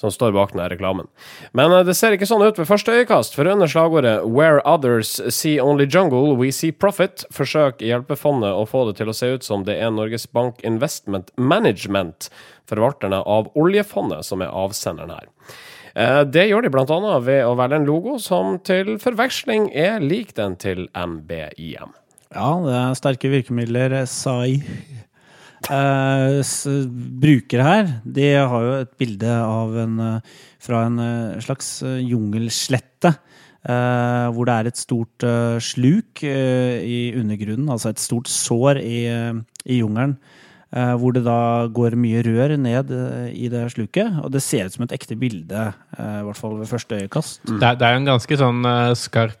som 0.00 0.12
står 0.12 0.32
bak 0.32 0.54
denne 0.54 0.68
reklamen. 0.72 1.08
Men 1.56 1.72
eh, 1.76 1.84
det 1.86 1.94
ser 1.98 2.16
ikke 2.16 2.28
sånn 2.28 2.44
ut 2.46 2.58
ved 2.58 2.68
første 2.68 2.94
øyekast, 2.96 3.36
for 3.36 3.48
under 3.50 3.68
slagordet 3.70 4.24
'Where 4.24 4.62
others 4.64 5.20
see 5.28 5.58
only 5.60 5.86
jungle, 5.86 6.36
we 6.40 6.50
see 6.50 6.72
profit' 6.72 7.26
forsøker 7.32 7.84
hjelpefondet 7.86 8.54
å 8.56 8.64
få 8.68 8.86
det 8.88 8.96
til 9.00 9.12
å 9.12 9.16
se 9.16 9.34
ut 9.34 9.44
som 9.44 9.64
det 9.68 9.76
er 9.80 9.92
Norges 9.92 10.26
Bank 10.26 10.64
Investment 10.64 11.30
Management, 11.36 12.30
forvalterne 12.70 13.20
av 13.26 13.50
oljefondet, 13.58 14.24
som 14.24 14.40
er 14.42 14.48
avsenderen 14.54 15.10
her. 15.10 15.28
Eh, 15.94 16.24
Det 16.24 16.48
gjør 16.48 16.62
de 16.62 16.70
bl.a. 16.70 17.18
ved 17.20 17.44
å 17.44 17.56
velge 17.58 17.76
en 17.80 17.86
logo 17.88 18.18
som 18.18 18.58
til 18.58 18.96
forveksling 19.02 19.70
er 19.74 20.00
lik 20.00 20.34
den 20.34 20.56
til 20.56 20.88
MBIM. 20.94 21.92
Ja, 22.30 22.50
det 22.62 22.76
er 22.78 22.94
sterke 22.94 23.28
virkemidler. 23.32 23.92
Eh, 24.02 24.06
s- 26.40 26.86
bruker 27.20 27.62
her. 27.62 27.90
De 28.04 28.30
har 28.34 28.62
jo 28.64 28.72
et 28.80 28.92
bilde 28.98 29.28
av 29.30 29.76
en 29.76 29.98
eh, 30.00 30.20
fra 30.60 30.86
en 30.86 30.98
eh, 30.98 31.40
slags 31.40 31.82
eh, 31.82 31.98
jungelslette. 32.06 33.14
eh, 33.68 34.26
hvor 34.32 34.46
det 34.48 34.54
er 34.56 34.66
et 34.70 34.76
stort 34.80 35.22
eh, 35.22 35.58
sluk 35.60 36.22
eh, 36.24 36.80
i 36.80 37.12
undergrunnen, 37.20 37.68
altså 37.68 37.90
et 37.92 37.98
stort 38.00 38.26
sår 38.32 38.80
i, 38.80 39.04
eh, 39.06 39.34
i 39.66 39.80
jungelen. 39.82 40.16
eh, 40.72 40.94
hvor 40.96 41.12
det 41.12 41.24
da 41.26 41.66
går 41.66 41.96
mye 41.98 42.22
rør 42.22 42.56
ned 42.56 42.90
eh, 42.94 43.32
i 43.34 43.48
det 43.50 43.72
sluket. 43.72 44.20
Og 44.24 44.30
det 44.30 44.40
ser 44.42 44.64
ut 44.66 44.72
som 44.72 44.84
et 44.84 44.92
ekte 44.94 45.16
bilde, 45.18 45.74
eh, 45.98 46.20
i 46.20 46.24
hvert 46.24 46.36
fall 46.38 46.56
ved 46.60 46.68
første 46.70 46.94
øyekast. 47.02 47.40
Det, 47.44 47.62
er, 47.62 47.74
det 47.74 47.82
er 47.88 47.96
en 47.98 48.06
ganske 48.06 48.36
sånn 48.38 48.64
eh, 48.64 48.94
skarp 48.94 49.34
eh, 49.34 49.39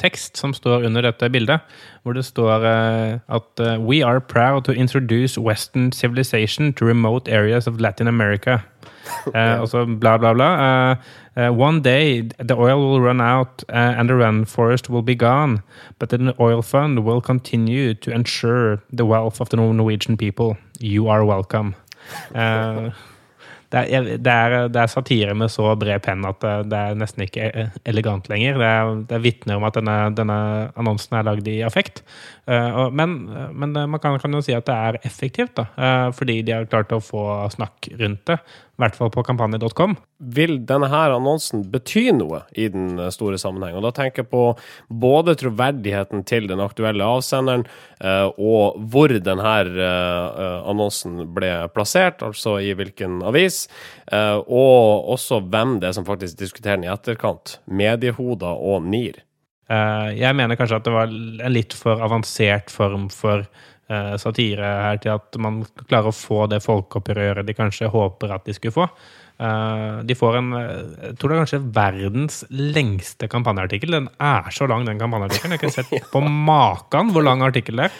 tekst 0.00 0.36
som 0.36 0.54
står 0.54 0.86
under 0.86 1.02
dette 1.02 1.28
bildet, 1.30 1.60
hvor 2.02 2.12
det 2.12 2.24
står 2.24 2.64
eh, 2.64 3.18
at 3.28 3.60
eh, 3.60 3.78
We 3.78 4.02
are 4.04 4.20
proud 4.20 4.64
to 4.64 4.72
introduce 4.72 5.38
western 5.38 5.92
civilization 5.92 6.72
to 6.72 6.84
remote 6.84 7.28
areas 7.28 7.66
of 7.66 7.80
Latin 7.80 8.08
America. 8.08 8.58
Eh, 9.34 9.60
og 9.60 9.68
så 9.68 9.84
bla, 10.00 10.16
bla, 10.16 10.32
bla. 10.32 10.46
Uh, 10.56 10.96
uh, 11.36 11.60
one 11.60 11.82
day 11.82 12.22
the 12.38 12.54
oil 12.56 12.78
will 12.80 13.00
run 13.00 13.20
out 13.20 13.62
uh, 13.68 13.98
and 13.98 14.08
the 14.08 14.14
rainforest 14.14 14.88
will 14.88 15.02
be 15.02 15.14
gone, 15.14 15.60
but 15.98 16.08
the 16.08 16.34
oil 16.40 16.62
fund 16.62 16.98
will 16.98 17.20
continue 17.20 17.92
to 17.94 18.10
ensure 18.10 18.78
the 18.96 19.04
wealth 19.04 19.40
of 19.40 19.50
the 19.50 19.56
Norwegian 19.56 20.16
people. 20.16 20.56
You 20.80 21.08
are 21.08 21.22
welcome. 21.24 21.74
Det 23.74 23.82
er, 23.90 24.08
det, 24.70 24.78
er, 24.78 24.90
satire 24.90 25.34
med 25.34 25.50
så 25.50 25.72
bred 25.78 26.02
penn 26.04 26.22
at 26.28 26.44
det, 26.70 26.78
er 26.78 26.98
nesten 26.98 27.24
ikke 27.26 27.48
elegant 27.90 28.28
lenger. 28.30 28.60
Det 28.60 28.68
er, 28.70 28.92
det 29.10 29.16
er 29.16 29.24
vitner 29.24 29.58
om 29.58 29.66
at 29.66 29.78
denne, 29.78 29.96
denne 30.14 30.38
annonsen 30.78 31.18
er 31.18 31.26
lagd 31.26 31.50
i 31.50 31.56
affekt. 31.66 32.04
Eh, 32.46 32.90
men 32.90 33.24
men 33.52 33.76
eh, 33.76 33.86
man 33.86 34.00
kan, 34.00 34.18
kan 34.18 34.36
jo 34.36 34.42
si 34.44 34.54
at 34.56 34.66
det 34.68 34.74
er 34.74 34.98
effektivt, 35.08 35.54
da, 35.56 35.66
eh, 35.76 36.08
fordi 36.16 36.42
de 36.44 36.52
har 36.52 36.68
klart 36.68 36.92
å 36.92 37.00
få 37.02 37.24
snakk 37.54 37.88
rundt 38.00 38.24
det. 38.28 38.38
I 38.74 38.82
hvert 38.82 38.96
fall 38.98 39.10
på 39.14 39.22
kampanje.com. 39.22 39.92
vil 40.34 40.56
denne 40.66 40.88
her 40.90 41.12
annonsen 41.14 41.62
bety 41.70 42.08
noe 42.16 42.40
i 42.58 42.66
den 42.72 42.98
store 43.14 43.38
sammenheng? 43.38 43.76
Da 43.84 43.92
tenker 43.94 44.24
jeg 44.24 44.30
på 44.32 44.42
både 44.90 45.36
troverdigheten 45.38 46.24
til 46.26 46.48
den 46.50 46.62
aktuelle 46.64 47.06
avsenderen, 47.06 47.62
og 48.34 48.80
hvor 48.90 49.14
denne 49.14 49.52
annonsen 50.66 51.22
ble 51.36 51.52
plassert, 51.76 52.24
altså 52.26 52.56
i 52.58 52.74
hvilken 52.74 53.20
avis, 53.22 53.68
og 54.10 55.12
også 55.14 55.38
hvem 55.44 55.78
det 55.78 55.92
er 55.92 55.98
som 56.00 56.08
faktisk 56.08 56.42
diskuterer 56.42 56.80
den 56.80 56.88
i 56.88 56.92
etterkant. 56.96 57.60
Mediehoder 57.70 58.58
og 58.58 58.82
NIR. 58.90 59.22
Eh, 59.64 60.10
jeg 60.20 60.36
mener 60.36 60.58
kanskje 60.60 60.80
at 60.80 60.86
det 60.86 60.94
var 60.94 61.08
en 61.08 61.52
litt 61.54 61.74
for 61.76 62.02
avansert 62.04 62.72
form 62.72 63.08
for 63.12 63.46
eh, 63.46 64.14
satire 64.20 64.76
her 64.88 65.00
til 65.00 65.16
at 65.16 65.40
man 65.40 65.62
klarer 65.86 66.12
å 66.12 66.16
få 66.16 66.44
det 66.52 66.64
folkeopprøret 66.64 67.46
de 67.48 67.56
kanskje 67.56 67.92
håper 67.92 68.36
at 68.36 68.44
de 68.44 68.56
skulle 68.56 68.76
få. 68.76 68.88
Eh, 69.34 70.02
de 70.06 70.14
får 70.14 70.36
en 70.38 70.50
Jeg 70.54 71.16
tror 71.16 71.32
det 71.32 71.34
er 71.34 71.40
kanskje 71.40 71.62
verdens 71.80 72.36
lengste 72.52 73.30
kampanjeartikkel. 73.32 73.96
Den 73.96 74.12
er 74.20 74.52
så 74.52 74.68
lang, 74.68 74.84
den 74.84 75.00
kampanjeartikkelen. 75.00 75.56
Jeg 75.56 75.64
har 75.64 75.72
ikke 75.72 75.80
sett 75.80 76.10
på 76.14 76.24
maken 76.28 77.16
hvor 77.16 77.24
lang 77.24 77.42
artikkel 77.48 77.80
det 77.80 77.88
er. 77.88 77.98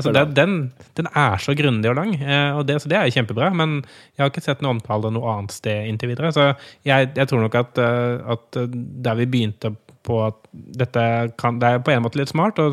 Så 0.00 0.16
det, 0.16 0.26
den, 0.32 0.58
den 0.96 1.12
er 1.12 1.36
så 1.44 1.52
grundig 1.58 1.92
og 1.92 2.00
lang, 2.00 2.16
og 2.56 2.64
det, 2.66 2.80
så 2.82 2.88
det 2.88 3.02
er 3.02 3.12
kjempebra. 3.12 3.52
Men 3.52 3.82
jeg 4.16 4.24
har 4.24 4.32
ikke 4.32 4.48
sett 4.48 4.64
noe 4.64 4.78
omtale 4.78 5.12
noe 5.12 5.36
annet 5.36 5.60
sted 5.60 5.92
inntil 5.92 6.14
videre. 6.14 6.32
Så 6.32 6.54
jeg, 6.88 7.12
jeg 7.12 7.28
tror 7.28 7.44
nok 7.44 7.60
at, 7.60 7.84
at 7.84 8.64
der 8.64 9.20
vi 9.20 9.28
begynte 9.36 9.76
på 10.06 10.20
at 10.24 10.38
dette 10.52 11.02
kan, 11.40 11.58
Det 11.60 11.68
er 11.68 11.82
på 11.84 11.92
en 11.92 12.04
måte 12.04 12.20
litt 12.20 12.30
smart 12.30 12.60
å 12.62 12.68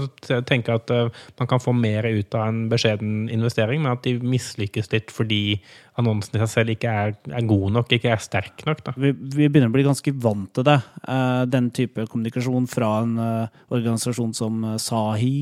tenke 0.48 0.76
at 0.78 0.94
uh, 0.94 1.10
man 1.42 1.50
kan 1.50 1.62
få 1.64 1.74
mer 1.76 2.06
ut 2.06 2.38
av 2.38 2.48
en 2.48 2.68
beskjeden 2.72 3.28
investering, 3.34 3.84
men 3.84 3.96
at 3.96 4.06
de 4.06 4.16
mislykkes 4.22 4.92
litt 4.94 5.14
fordi 5.14 5.60
annonsen 6.00 6.38
i 6.38 6.42
seg 6.44 6.52
selv 6.52 6.74
ikke 6.74 6.94
er, 7.04 7.14
er 7.30 7.50
god 7.50 7.76
nok, 7.76 7.92
ikke 7.94 8.14
er 8.14 8.24
sterk 8.24 8.64
nok. 8.68 8.82
Da. 8.86 8.96
Vi, 8.98 9.12
vi 9.14 9.50
begynner 9.50 9.70
å 9.72 9.76
bli 9.76 9.86
ganske 9.86 10.16
vant 10.24 10.50
til 10.56 10.66
det. 10.68 10.80
eh, 11.04 11.44
den 11.54 11.70
type 11.76 12.08
kommunikasjon 12.10 12.66
fra 12.72 12.96
en 13.04 13.14
eh, 13.22 13.62
organisasjon 13.74 14.34
som 14.38 14.64
eh, 14.72 14.80
SAHI. 14.82 15.36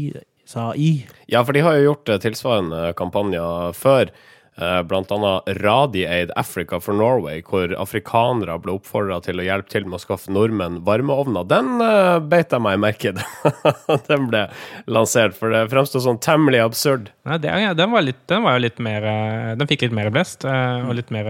SAI. 0.52 0.92
Ja, 1.32 1.44
for 1.46 1.56
de 1.56 1.64
har 1.66 1.78
jo 1.78 1.92
gjort 1.92 2.12
eh, 2.12 2.22
tilsvarende 2.26 2.92
kampanjer 3.00 3.76
før. 3.78 4.12
Eh, 4.58 4.80
annet 4.82 5.50
Radi-Aid 5.62 6.32
Africa 6.36 6.80
for 6.82 6.98
Norway, 6.98 7.42
hvor 7.46 7.74
afrikanere 7.80 8.58
ble 8.62 8.76
oppfordra 8.78 9.22
til 9.24 9.42
å 9.42 9.46
hjelpe 9.46 9.72
til 9.72 9.88
med 9.88 10.00
å 10.00 10.04
skaffe 10.04 10.34
nordmenn 10.34 10.82
varmeovner. 10.88 11.48
Den 11.48 11.78
uh, 11.82 12.20
beit 12.20 12.52
jeg 12.52 12.64
meg 12.64 12.78
i 12.78 12.82
merke 12.82 13.14
Den 14.10 14.28
ble 14.30 14.46
lansert, 14.92 15.38
for 15.38 15.54
det 15.54 15.68
fremstod 15.72 16.06
sånn 16.06 16.22
temmelig 16.24 16.64
absurd. 16.66 17.12
Nei, 17.28 17.40
det, 17.42 17.54
ja, 17.64 17.74
den, 17.78 17.92
var 17.94 18.06
litt, 18.06 18.22
den 18.32 18.46
var 18.46 18.58
jo 18.58 18.66
litt 18.66 18.80
mer 18.82 19.06
eh, 19.06 19.50
Den 19.60 19.70
fikk 19.70 19.86
litt 19.86 19.96
mer 19.96 20.10
blest, 20.14 20.46
og 20.46 20.94
litt 20.98 21.12
mer 21.14 21.28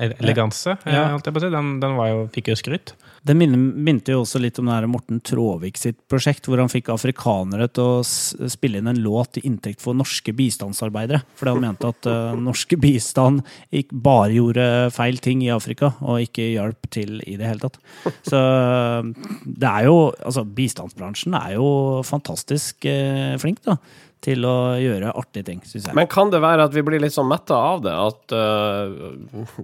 eleganse. 0.00 0.78
Ja. 0.88 1.06
si. 1.22 1.50
Den, 1.52 1.74
den 1.82 1.98
var 1.98 2.12
jo, 2.12 2.28
fikk 2.34 2.52
jo 2.52 2.58
skryt. 2.58 2.94
Det 3.22 3.36
minte 3.38 4.10
jo 4.10 4.24
også 4.24 4.40
litt 4.42 4.58
om 4.58 4.66
det 4.66 4.74
her 4.74 4.88
Morten 4.90 5.20
Tråvik 5.22 5.76
sitt 5.78 6.00
prosjekt, 6.10 6.48
hvor 6.50 6.58
han 6.58 6.70
fikk 6.70 6.90
afrikanere 6.90 7.68
til 7.70 8.00
å 8.00 8.48
spille 8.50 8.80
inn 8.80 8.90
en 8.90 8.98
låt 9.04 9.36
til 9.36 9.46
inntekt 9.46 9.82
for 9.84 9.94
norske 9.94 10.34
bistandsarbeidere. 10.34 11.20
Fordi 11.38 11.54
han 11.54 11.62
mente 11.62 11.90
at 11.92 12.08
uh, 12.10 12.32
norske 12.34 12.78
bistand 12.82 13.44
ikke 13.70 14.00
bare 14.02 14.34
gjorde 14.34 14.64
feil 14.96 15.20
ting 15.22 15.44
i 15.46 15.52
Afrika, 15.54 15.92
og 16.02 16.24
ikke 16.24 16.48
hjalp 16.56 16.88
til 16.90 17.20
i 17.22 17.36
det 17.38 17.46
hele 17.46 17.62
tatt. 17.68 17.78
Så 18.26 18.40
uh, 18.42 19.12
det 19.46 19.70
er 19.70 19.86
jo 19.86 19.98
Altså, 20.22 20.42
bistandsbransjen 20.44 21.34
er 21.38 21.54
jo 21.54 21.68
fantastisk 22.06 22.88
uh, 22.90 23.38
flink, 23.42 23.62
da. 23.66 23.76
Til 24.22 24.44
å 24.46 24.78
gjøre 24.78 25.14
artige 25.18 25.48
ting, 25.48 25.62
syns 25.66 25.88
jeg. 25.88 25.96
Men 25.98 26.06
kan 26.10 26.30
det 26.30 26.38
være 26.42 26.68
at 26.68 26.74
vi 26.74 26.84
blir 26.86 27.02
litt 27.02 27.14
sånn 27.14 27.30
metta 27.30 27.58
av 27.72 27.82
det? 27.82 27.94
At 27.94 28.34
uh, 28.34 29.54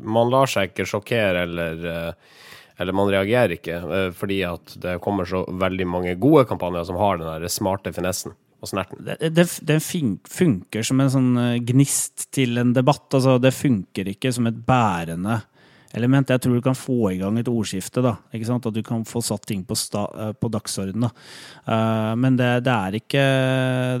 man 0.00 0.32
lar 0.32 0.48
seg 0.48 0.70
ikke 0.70 0.86
sjokkere, 0.88 1.44
eller, 1.44 1.82
eh, 1.92 2.38
eller 2.78 2.96
man 2.96 3.10
reagerer 3.10 3.56
ikke, 3.58 3.78
eh, 3.82 4.10
fordi 4.16 4.42
at 4.46 4.76
det 4.82 4.98
kommer 5.04 5.28
så 5.28 5.44
veldig 5.48 5.86
mange 5.86 6.18
gode 6.20 6.46
kampanjer 6.48 6.86
som 6.88 7.00
har 7.00 7.20
den 7.20 7.30
der 7.30 7.52
smarte 7.52 7.94
finessen 7.96 8.36
det, 8.58 9.30
det, 9.30 9.44
det 9.62 9.78
funker 9.78 10.82
som 10.82 10.98
en 11.00 11.12
sånn 11.12 11.28
eh, 11.38 11.60
gnist 11.62 12.26
til 12.34 12.58
en 12.58 12.72
debatt. 12.74 13.06
Altså, 13.14 13.36
det 13.38 13.54
funker 13.54 14.10
ikke 14.10 14.32
som 14.34 14.48
et 14.50 14.58
bærende 14.66 15.38
element. 15.94 16.28
Jeg 16.28 16.42
tror 16.42 16.58
du 16.58 16.64
kan 16.64 16.76
få 16.76 17.12
i 17.12 17.18
gang 17.20 17.38
et 17.38 17.48
ordskifte. 17.48 18.02
da, 18.02 18.16
ikke 18.34 18.48
sant? 18.48 18.66
At 18.66 18.74
du 18.74 18.82
kan 18.82 19.04
få 19.06 19.22
satt 19.22 19.46
ting 19.46 19.62
på, 19.64 19.78
sta, 19.78 20.08
eh, 20.10 20.32
på 20.34 20.50
dagsordenen. 20.50 21.06
da. 21.06 21.12
Eh, 21.70 22.14
men 22.18 22.36
det 22.36 22.66
er 22.66 22.98
ikke 22.98 23.24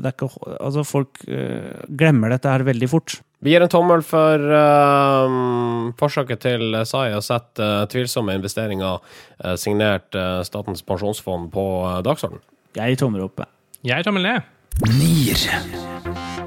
det 0.02 0.10
er 0.10 0.16
ikke, 0.16 0.30
Altså, 0.58 0.84
folk 0.84 1.22
uh, 1.28 1.86
glemmer 1.88 2.30
dette 2.34 2.50
her 2.50 2.66
veldig 2.66 2.88
fort. 2.90 3.20
Vi 3.38 3.52
gir 3.52 3.62
en 3.62 3.70
tommel 3.70 4.02
for 4.02 4.42
uh, 4.50 5.92
forsøket 6.00 6.40
til 6.42 6.74
SAI 6.82 7.12
å 7.14 7.20
sette 7.22 7.62
uh, 7.62 7.84
tvilsomme 7.90 8.34
investeringer 8.34 8.98
uh, 8.98 9.54
signert 9.54 10.14
eh, 10.18 10.40
Statens 10.46 10.82
pensjonsfond 10.82 11.46
på 11.54 11.66
uh, 11.84 12.00
dagsordenen. 12.02 12.42
Jeg 12.74 12.98
tommer 12.98 13.22
opp. 13.28 13.44
jeg. 13.86 14.04
Tommel 14.04 14.26
ned. 14.26 14.48
NIR. 14.90 15.38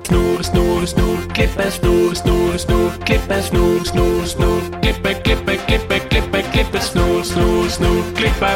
Snor, 0.08 0.44
snor, 0.44 0.84
snor, 0.92 1.24
klippe, 1.36 1.70
snor, 1.72 2.12
snor, 2.20 2.60
snor, 2.60 3.00
klippe, 3.08 3.40
snor, 3.48 3.80
snor, 3.88 4.20
snor, 4.28 4.68
klippe, 4.84 5.16
klippe, 5.24 5.56
klippe, 5.70 6.02
klippe, 6.12 6.44
klippe, 6.52 6.84
snor, 6.92 7.24
snor, 7.32 7.72
snor, 7.72 8.04
klippe, 8.20 8.52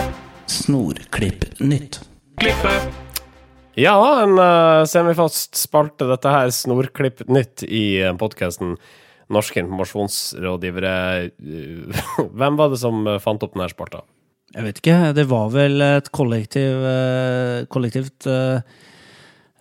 Snorklipp 0.51 1.47
nytt. 1.59 2.01
klippe. 2.37 3.04
Ja, 3.75 3.95
en 4.23 4.37
uh, 4.39 4.85
semifast 4.87 5.57
spalte, 5.59 6.07
dette 6.07 6.31
her, 6.31 6.51
Snorklipp 6.55 7.25
nytt 7.27 7.65
i 7.67 7.99
uh, 8.05 8.13
podkasten 8.19 8.77
Norske 9.33 9.57
informasjonsrådgivere. 9.63 10.91
Eh, 11.25 12.01
Hvem 12.37 12.59
var 12.59 12.69
det 12.69 12.77
som 12.77 12.99
eh, 13.09 13.15
fant 13.23 13.41
opp 13.41 13.55
denne 13.55 13.65
spalta? 13.71 14.03
Jeg 14.53 14.67
vet 14.67 14.77
ikke. 14.83 14.97
Det 15.17 15.25
var 15.27 15.47
vel 15.51 15.81
et 15.81 16.11
kollektiv, 16.13 16.83
uh, 16.85 17.63
kollektivt 17.73 18.27
uh, 18.29 18.61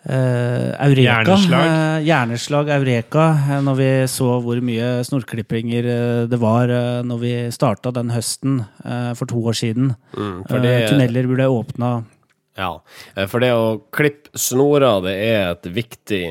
eh, 0.04 0.68
Eureka. 0.84 1.24
Hjerneslag. 1.24 1.64
Eh, 1.72 2.04
hjerneslag 2.06 2.70
Eureka. 2.76 3.24
eh, 3.48 3.62
Når 3.64 3.80
vi 3.80 3.88
så 4.12 4.28
hvor 4.44 4.60
mye 4.68 4.90
snorklippinger 5.08 5.88
eh, 5.96 6.26
det 6.30 6.38
var 6.44 6.68
eh, 6.70 7.00
når 7.08 7.22
vi 7.24 7.32
starta 7.56 7.90
den 7.96 8.12
høsten 8.14 8.60
eh, 8.84 9.14
for 9.18 9.26
to 9.32 9.40
år 9.48 9.56
siden. 9.64 9.94
Mm, 10.12 10.42
Eh, 10.44 10.60
det- 10.68 10.76
Tunneler 10.92 11.32
ble 11.32 11.48
åpna. 11.50 11.94
Ja, 12.58 12.82
eh, 13.16 13.26
for 13.30 13.42
det 13.42 13.52
å 13.54 13.78
klippe 13.94 14.30
snorer, 14.38 15.00
det 15.04 15.14
er 15.14 15.40
et 15.52 15.68
viktig 15.74 16.24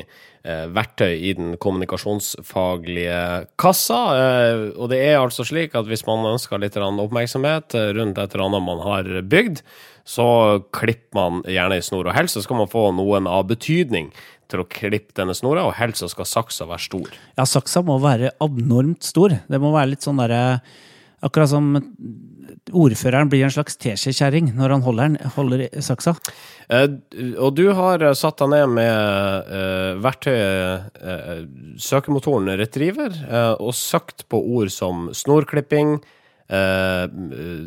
eh, 0.44 0.66
verktøy 0.72 1.12
i 1.12 1.32
den 1.36 1.56
kommunikasjonsfaglige 1.60 3.18
kassa. 3.60 4.00
Eh, 4.18 4.62
og 4.76 4.92
det 4.92 5.00
er 5.04 5.18
altså 5.20 5.46
slik 5.46 5.76
at 5.76 5.88
hvis 5.90 6.06
man 6.08 6.26
ønsker 6.34 6.62
litt 6.62 6.78
oppmerksomhet 6.80 7.76
eh, 7.76 7.90
rundt 7.96 8.20
et 8.20 8.36
eller 8.36 8.48
annet 8.48 8.68
man 8.68 8.84
har 8.84 9.10
bygd, 9.22 9.64
så 10.04 10.28
klipper 10.76 11.16
man 11.16 11.44
gjerne 11.48 11.80
i 11.80 11.84
snor. 11.84 12.08
Og 12.08 12.16
helst 12.16 12.40
skal 12.44 12.60
man 12.60 12.72
få 12.72 12.90
noen 12.96 13.28
av 13.30 13.46
betydning 13.48 14.10
til 14.52 14.60
å 14.60 14.68
klippe 14.68 15.16
denne 15.16 15.34
snora, 15.36 15.64
og 15.64 15.76
helst 15.78 16.04
skal 16.12 16.28
saksa 16.28 16.68
være 16.68 16.84
stor. 16.84 17.14
Ja, 17.38 17.46
saksa 17.48 17.80
må 17.84 17.96
være 18.02 18.34
abnormt 18.44 19.04
stor. 19.06 19.32
Det 19.48 19.60
må 19.60 19.72
være 19.74 19.94
litt 19.94 20.04
sånn 20.04 20.20
derre 20.20 20.60
Akkurat 21.24 21.48
som 21.48 21.70
ordføreren 22.74 23.30
blir 23.32 23.46
en 23.46 23.54
slags 23.54 23.78
teskjekjerring 23.80 24.52
når 24.56 24.74
han 24.76 24.84
holder, 24.84 25.16
holder 25.36 25.64
saksa. 25.84 26.14
Eh, 26.72 26.88
og 27.38 27.54
du 27.58 27.66
har 27.76 28.02
eh, 28.02 28.16
satt 28.18 28.42
deg 28.42 28.52
ned 28.52 28.74
med 28.76 29.54
eh, 29.58 29.90
verktøyet 30.04 31.00
eh, 31.00 31.40
søkemotoren 31.80 32.52
Retriever 32.60 33.14
eh, 33.24 33.54
og 33.58 33.74
søkt 33.78 34.26
på 34.32 34.40
ord 34.58 34.72
som 34.74 35.08
snorklipping, 35.14 35.96
eh, 36.48 37.04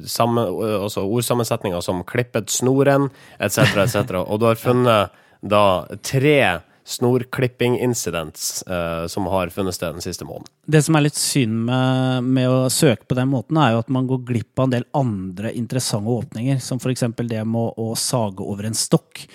samme, 0.10 0.48
altså 0.82 1.06
ordsammensetninger 1.06 1.84
som 1.86 2.06
klippet 2.08 2.52
snoren, 2.54 3.12
etc., 3.39 3.78
etc. 3.86 4.17
og 4.24 4.41
du 4.41 4.50
har 4.50 4.62
funnet 4.62 5.24
da 5.46 5.65
tre 6.02 6.39
snorklipping-incidents 6.88 8.63
uh, 8.67 9.08
som 9.08 9.26
har 9.28 9.50
funnet 9.50 9.76
sted 9.76 9.93
den 9.97 10.02
siste 10.06 10.26
måneden. 10.26 10.47
Det 10.65 10.82
som 10.86 10.95
er 10.95 11.04
litt 11.08 11.19
synd 11.19 11.65
med, 11.67 12.23
med 12.23 12.47
å 12.47 12.69
søke 12.71 13.08
på 13.10 13.17
den 13.17 13.28
måten, 13.34 13.60
er 13.60 13.76
jo 13.76 13.84
at 13.84 13.91
man 13.91 14.08
går 14.08 14.23
glipp 14.30 14.60
av 14.60 14.69
en 14.69 14.76
del 14.78 14.88
andre 14.95 15.52
interessante 15.58 16.13
åpninger, 16.15 16.62
som 16.63 16.80
f.eks. 16.80 17.04
det 17.28 17.43
med 17.43 17.60
å, 17.60 17.91
å 17.91 17.95
sage 18.00 18.43
over 18.43 18.69
en 18.69 18.78
stokk. 18.78 19.26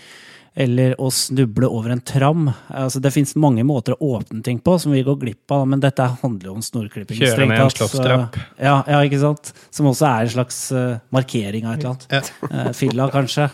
Eller 0.52 0.92
å 1.00 1.06
snuble 1.08 1.64
over 1.64 1.94
en 1.94 2.00
tram. 2.04 2.50
Altså, 2.68 3.00
det 3.00 3.08
fins 3.14 3.30
mange 3.40 3.62
måter 3.64 3.94
å 3.96 4.18
åpne 4.18 4.42
ting 4.44 4.58
på 4.60 4.74
som 4.82 4.92
vi 4.92 5.00
går 5.04 5.16
glipp 5.22 5.54
av, 5.56 5.64
men 5.68 5.80
dette 5.80 6.04
handler 6.20 6.50
jo 6.50 6.56
om 6.58 6.64
snorklipping. 6.64 7.16
Kjøre 7.22 7.46
med 7.46 7.54
ned 7.54 7.62
en 7.64 7.72
tatt, 7.72 7.94
så- 7.94 8.42
Ja, 8.60 8.74
ja, 8.84 9.00
ikke 9.00 9.20
sant? 9.22 9.54
Som 9.72 9.88
også 9.88 10.08
er 10.10 10.26
en 10.26 10.34
slags 10.34 10.58
uh, 10.76 10.98
markering 11.08 11.64
av 11.64 11.78
et 11.78 11.86
eller 11.86 11.94
annet. 11.94 12.08
Ja. 12.12 12.66
uh, 12.68 12.72
filla, 12.76 13.08
kanskje. 13.12 13.48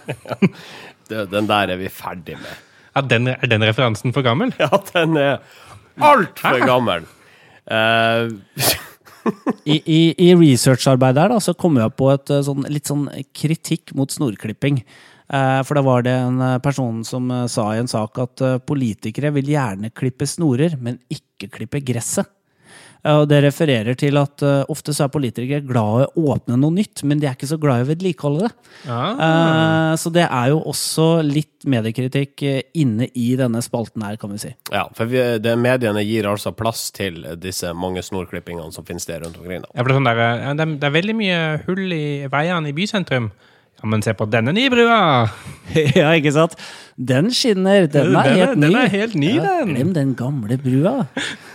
Den 1.37 1.47
der 1.47 1.71
er 1.77 1.79
vi 1.81 1.87
ferdig 1.87 2.35
med. 2.43 2.68
Ja, 2.95 3.03
den, 3.05 3.31
er 3.35 3.51
den 3.51 3.65
referansen 3.67 4.15
for 4.17 4.27
gammel? 4.27 4.55
Ja, 4.61 4.71
den 4.93 5.17
er 5.21 5.41
altfor 5.99 6.63
gammel. 6.67 7.09
Uh, 7.69 8.33
I, 9.69 9.77
i, 9.83 10.01
i 10.17 10.33
researcharbeidet 10.39 11.27
her 11.27 11.35
da, 11.35 11.41
så 11.43 11.53
kom 11.59 11.77
jeg 11.77 11.93
på 11.99 12.07
et 12.15 12.31
eh, 12.33 12.41
sånn, 12.47 12.65
litt 12.73 12.89
sånn 12.89 13.05
kritikk 13.37 13.93
mot 13.99 14.13
snorklipping. 14.15 14.81
Uh, 15.29 15.61
for 15.69 15.77
da 15.77 15.83
var 15.85 16.07
det 16.07 16.15
en 16.17 16.41
person 16.65 17.03
som 17.05 17.27
uh, 17.29 17.45
sa 17.53 17.67
i 17.75 17.83
en 17.83 17.91
sak 17.91 18.17
at 18.25 18.45
politikere 18.65 19.35
vil 19.37 19.51
gjerne 19.53 19.93
klippe 19.93 20.25
snorer, 20.31 20.79
men 20.81 20.97
ikke 21.13 21.51
klippe 21.59 21.83
gresset. 21.85 22.31
Eh, 23.05 23.15
og 23.15 23.29
det 23.31 23.41
refererer 23.45 23.97
til 23.99 24.19
at 24.21 24.43
uh, 24.45 24.63
ofte 24.73 24.95
så 24.97 25.07
er 25.07 25.13
politikere 25.15 25.63
glad 25.67 26.05
i 26.05 26.07
å 26.09 26.25
åpne 26.35 26.59
noe 26.59 26.75
nytt, 26.75 27.05
men 27.09 27.21
de 27.21 27.29
er 27.29 27.37
ikke 27.37 27.51
så 27.51 27.59
glad 27.61 27.83
i 27.83 27.87
å 27.87 27.91
vedlikeholde 27.93 28.49
det. 28.49 28.53
Eh, 28.89 29.93
så 30.03 30.13
det 30.15 30.27
er 30.27 30.53
jo 30.53 30.61
også 30.73 31.09
litt 31.27 31.67
mediekritikk 31.69 32.45
inne 32.79 33.09
i 33.19 33.29
denne 33.39 33.63
spalten 33.65 34.05
her, 34.07 34.19
kan 34.21 34.33
vi 34.35 34.41
si. 34.43 34.53
ja, 34.75 34.85
for 34.97 35.11
vi, 35.11 35.21
det, 35.43 35.55
mediene 35.59 36.05
gir 36.07 36.29
altså 36.31 36.53
plass 36.57 36.89
til 36.95 37.25
disse 37.41 37.73
mange 37.75 38.03
snorklippingene 38.07 38.73
som 38.75 38.87
finnes 38.89 39.07
der 39.09 39.25
rundt 39.25 39.39
omkring. 39.41 39.65
Da. 39.65 39.73
Ja, 39.75 39.83
for 39.83 39.91
det, 39.91 39.97
er 39.97 40.01
sånn 40.01 40.11
der, 40.11 40.23
det, 40.23 40.67
er, 40.67 40.75
det 40.79 40.89
er 40.91 40.97
veldig 40.99 41.17
mye 41.19 41.39
hull 41.67 41.85
i 41.95 42.07
veiene 42.31 42.71
i 42.71 42.77
bysentrum. 42.77 43.31
Ja, 43.79 43.87
men 43.87 44.03
se 44.03 44.11
på 44.19 44.27
denne 44.27 44.51
nye 44.55 44.71
brua! 44.73 44.99
ja, 46.01 46.11
ikke 46.19 46.33
sant? 46.35 46.57
Den 46.99 47.31
skinner. 47.31 47.87
Den 47.87 48.17
er 48.19 48.19
Den 48.19 48.19
er- 48.19 48.39
helt 48.41 48.57
ny. 48.59 48.67
den 48.67 48.79
er 48.81 48.89
helt 48.91 49.15
ny, 49.15 49.35
ja, 49.37 49.45
den. 49.61 49.75
Glem 49.77 49.93
den 49.95 50.15
gamle 50.19 50.59
brua. 50.59 50.97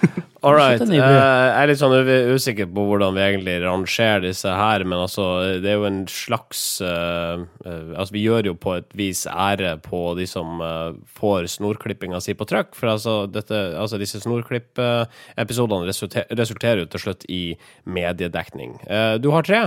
All 0.43 0.57
right. 0.57 0.81
Eh, 0.83 0.91
jeg 0.91 1.53
er 1.55 1.69
litt 1.69 1.79
sånn 1.79 1.93
usikker 2.35 2.67
på 2.67 2.83
hvordan 2.89 3.15
vi 3.15 3.23
egentlig 3.23 3.55
rangerer 3.63 4.25
disse 4.25 4.51
her, 4.51 4.83
men 4.83 4.99
altså, 4.99 5.27
det 5.63 5.71
er 5.71 5.77
jo 5.79 5.87
en 5.87 6.01
slags 6.11 6.63
uh, 6.83 7.45
Altså, 7.63 8.11
vi 8.15 8.25
gjør 8.25 8.51
jo 8.51 8.55
på 8.59 8.75
et 8.75 8.89
vis 8.97 9.23
ære 9.29 9.77
på 9.85 10.01
de 10.19 10.27
som 10.27 10.59
uh, 10.59 10.91
får 11.15 11.47
snorklippinga 11.55 12.19
si 12.23 12.35
på 12.35 12.47
trykk, 12.49 12.75
for 12.75 12.91
altså, 12.91 13.15
dette, 13.31 13.61
altså 13.79 14.01
disse 14.01 14.19
snorklipp-episodene 14.25 15.87
resulter, 15.87 16.27
resulterer 16.35 16.83
jo 16.83 16.91
til 16.91 17.05
slutt 17.07 17.27
i 17.31 17.43
mediedekning. 17.87 18.75
Uh, 18.89 19.15
du 19.23 19.31
har 19.31 19.47
tre? 19.47 19.65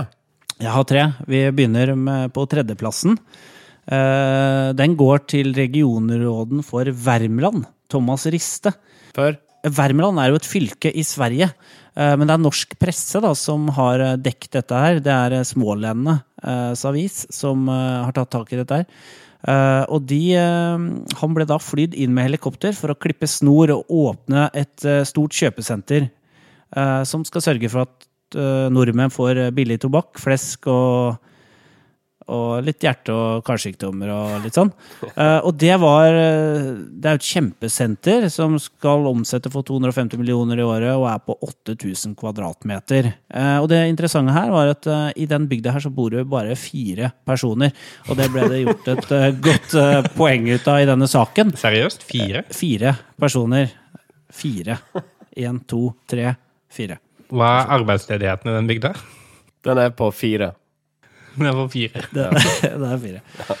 Jeg 0.57 0.73
har 0.73 0.89
tre. 0.89 1.09
Vi 1.29 1.45
begynner 1.53 1.95
med, 1.97 2.33
på 2.37 2.45
tredjeplassen. 2.49 3.17
Eh, 3.87 4.69
den 4.75 4.97
går 4.99 5.23
til 5.31 5.53
regionråden 5.55 6.63
for 6.65 6.89
Värmland, 6.91 7.67
Thomas 7.87 8.25
Riste. 8.27 8.73
Før? 9.15 9.37
Värmland 9.65 10.19
er 10.21 10.31
jo 10.31 10.39
et 10.39 10.47
fylke 10.47 10.91
i 10.93 11.03
Sverige, 11.05 11.49
eh, 11.97 12.13
men 12.15 12.27
det 12.27 12.35
er 12.35 12.43
norsk 12.43 12.75
presse 12.79 13.21
da, 13.23 13.33
som 13.37 13.67
har 13.73 14.03
eh, 14.03 14.17
dekket 14.21 14.59
dette 14.59 14.81
her. 14.81 14.99
Det 15.03 15.13
er 15.13 15.37
eh, 15.39 15.47
Smålendenes 15.47 16.83
avis 16.85 17.23
som 17.33 17.65
har 17.69 18.13
tatt 18.13 18.29
tak 18.35 18.51
i 18.53 18.59
dette 18.59 18.83
her. 18.83 18.91
Og 19.93 20.03
de, 20.09 20.19
han 20.37 21.33
ble 21.33 21.45
da 21.47 21.55
flydd 21.61 21.95
inn 21.97 22.11
med 22.13 22.27
helikopter 22.27 22.73
for 22.75 22.91
å 22.91 22.97
klippe 22.99 23.29
snor 23.29 23.71
og 23.73 23.89
åpne 23.93 24.47
et 24.57 24.85
stort 25.07 25.33
kjøpesenter 25.37 26.07
som 27.07 27.23
skal 27.25 27.45
sørge 27.45 27.71
for 27.71 27.85
at 27.85 28.37
nordmenn 28.73 29.13
får 29.13 29.47
billig 29.55 29.79
tobakk, 29.85 30.19
flesk 30.21 30.67
og 30.73 31.17
og 32.33 32.65
litt 32.65 32.83
hjerte- 32.83 33.13
og 33.15 33.45
karsykdommer 33.47 34.11
og 34.13 34.45
litt 34.45 34.57
sånn. 34.57 34.73
Eh, 35.17 35.39
og 35.47 35.55
det 35.57 35.73
var 35.81 36.13
eh, 36.13 36.65
Det 36.77 37.09
er 37.09 37.15
jo 37.15 37.19
et 37.21 37.25
kjempesenter 37.25 38.25
som 38.29 38.57
skal 38.61 39.07
omsette 39.09 39.49
for 39.49 39.65
250 39.65 40.19
millioner 40.19 40.59
i 40.59 40.65
året 40.65 40.91
og 40.93 41.07
er 41.09 41.23
på 41.25 41.33
8000 41.47 42.13
kvadratmeter. 42.19 43.09
Eh, 43.31 43.55
og 43.57 43.69
det 43.71 43.79
interessante 43.89 44.35
her 44.35 44.51
var 44.53 44.73
at 44.75 44.89
i 45.17 45.25
den 45.29 45.47
bygda 45.49 45.73
her 45.73 45.85
så 45.87 45.89
bor 45.93 46.13
det 46.13 46.27
bare 46.29 46.53
fire 46.59 47.09
personer. 47.25 47.73
Og 48.11 48.19
det 48.19 48.29
ble 48.33 48.45
det 48.51 48.61
gjort 48.61 48.91
et 48.93 49.09
godt 49.47 49.77
poeng 50.19 50.51
ut 50.51 50.69
av 50.69 50.83
i 50.83 50.89
denne 50.91 51.09
saken. 51.09 51.55
Seriøst? 51.57 52.05
Fire? 52.11 52.45
Fire 52.53 52.93
personer. 53.17 53.73
Fire. 54.29 54.77
Én, 55.37 55.63
to, 55.65 55.87
tre, 56.09 56.35
fire. 56.69 56.99
Hva 57.33 57.53
er 57.57 57.75
arbeidsledigheten 57.79 58.51
i 58.51 58.57
den 58.59 58.69
bygda? 58.69 58.93
Den 59.65 59.81
er 59.81 59.91
på 59.97 60.11
fire. 60.15 60.53
Det 61.37 61.55
var 61.61 61.67
fire. 61.73 62.05
Det, 62.13 62.29
det 62.81 62.91
er 62.91 63.01
fire. 63.01 63.57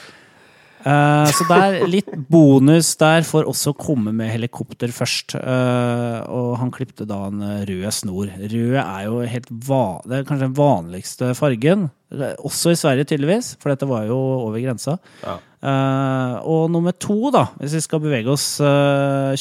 Eh, 0.87 1.29
så 1.33 1.45
det 1.49 1.57
er 1.57 1.89
litt 1.89 2.11
bonus 2.29 2.93
der 2.99 3.25
for 3.27 3.47
også 3.49 3.73
å 3.73 3.77
komme 3.79 4.13
med 4.15 4.31
helikopter 4.31 4.93
først. 4.93 5.35
Uh, 5.35 6.21
og 6.31 6.51
han 6.61 6.71
klipte 6.73 7.07
da 7.09 7.23
en 7.27 7.43
rød 7.67 7.87
snor. 7.95 8.31
Rød 8.37 8.77
er 8.83 9.07
jo 9.07 9.21
helt 9.27 9.49
det 9.51 10.19
er 10.19 10.27
kanskje 10.27 10.45
den 10.45 10.57
vanligste 10.57 11.33
fargen. 11.37 11.89
Også 12.45 12.71
i 12.71 12.79
Sverige, 12.79 13.07
tydeligvis, 13.09 13.55
for 13.59 13.73
dette 13.73 13.89
var 13.89 14.07
jo 14.07 14.17
over 14.45 14.61
grensa. 14.63 14.97
Ja. 15.25 15.37
Uh, 15.57 16.37
og 16.47 16.69
nummer 16.71 16.93
to, 16.93 17.17
da, 17.33 17.47
hvis 17.59 17.79
vi 17.79 17.83
skal 17.83 18.03
bevege 18.03 18.31
oss 18.31 18.55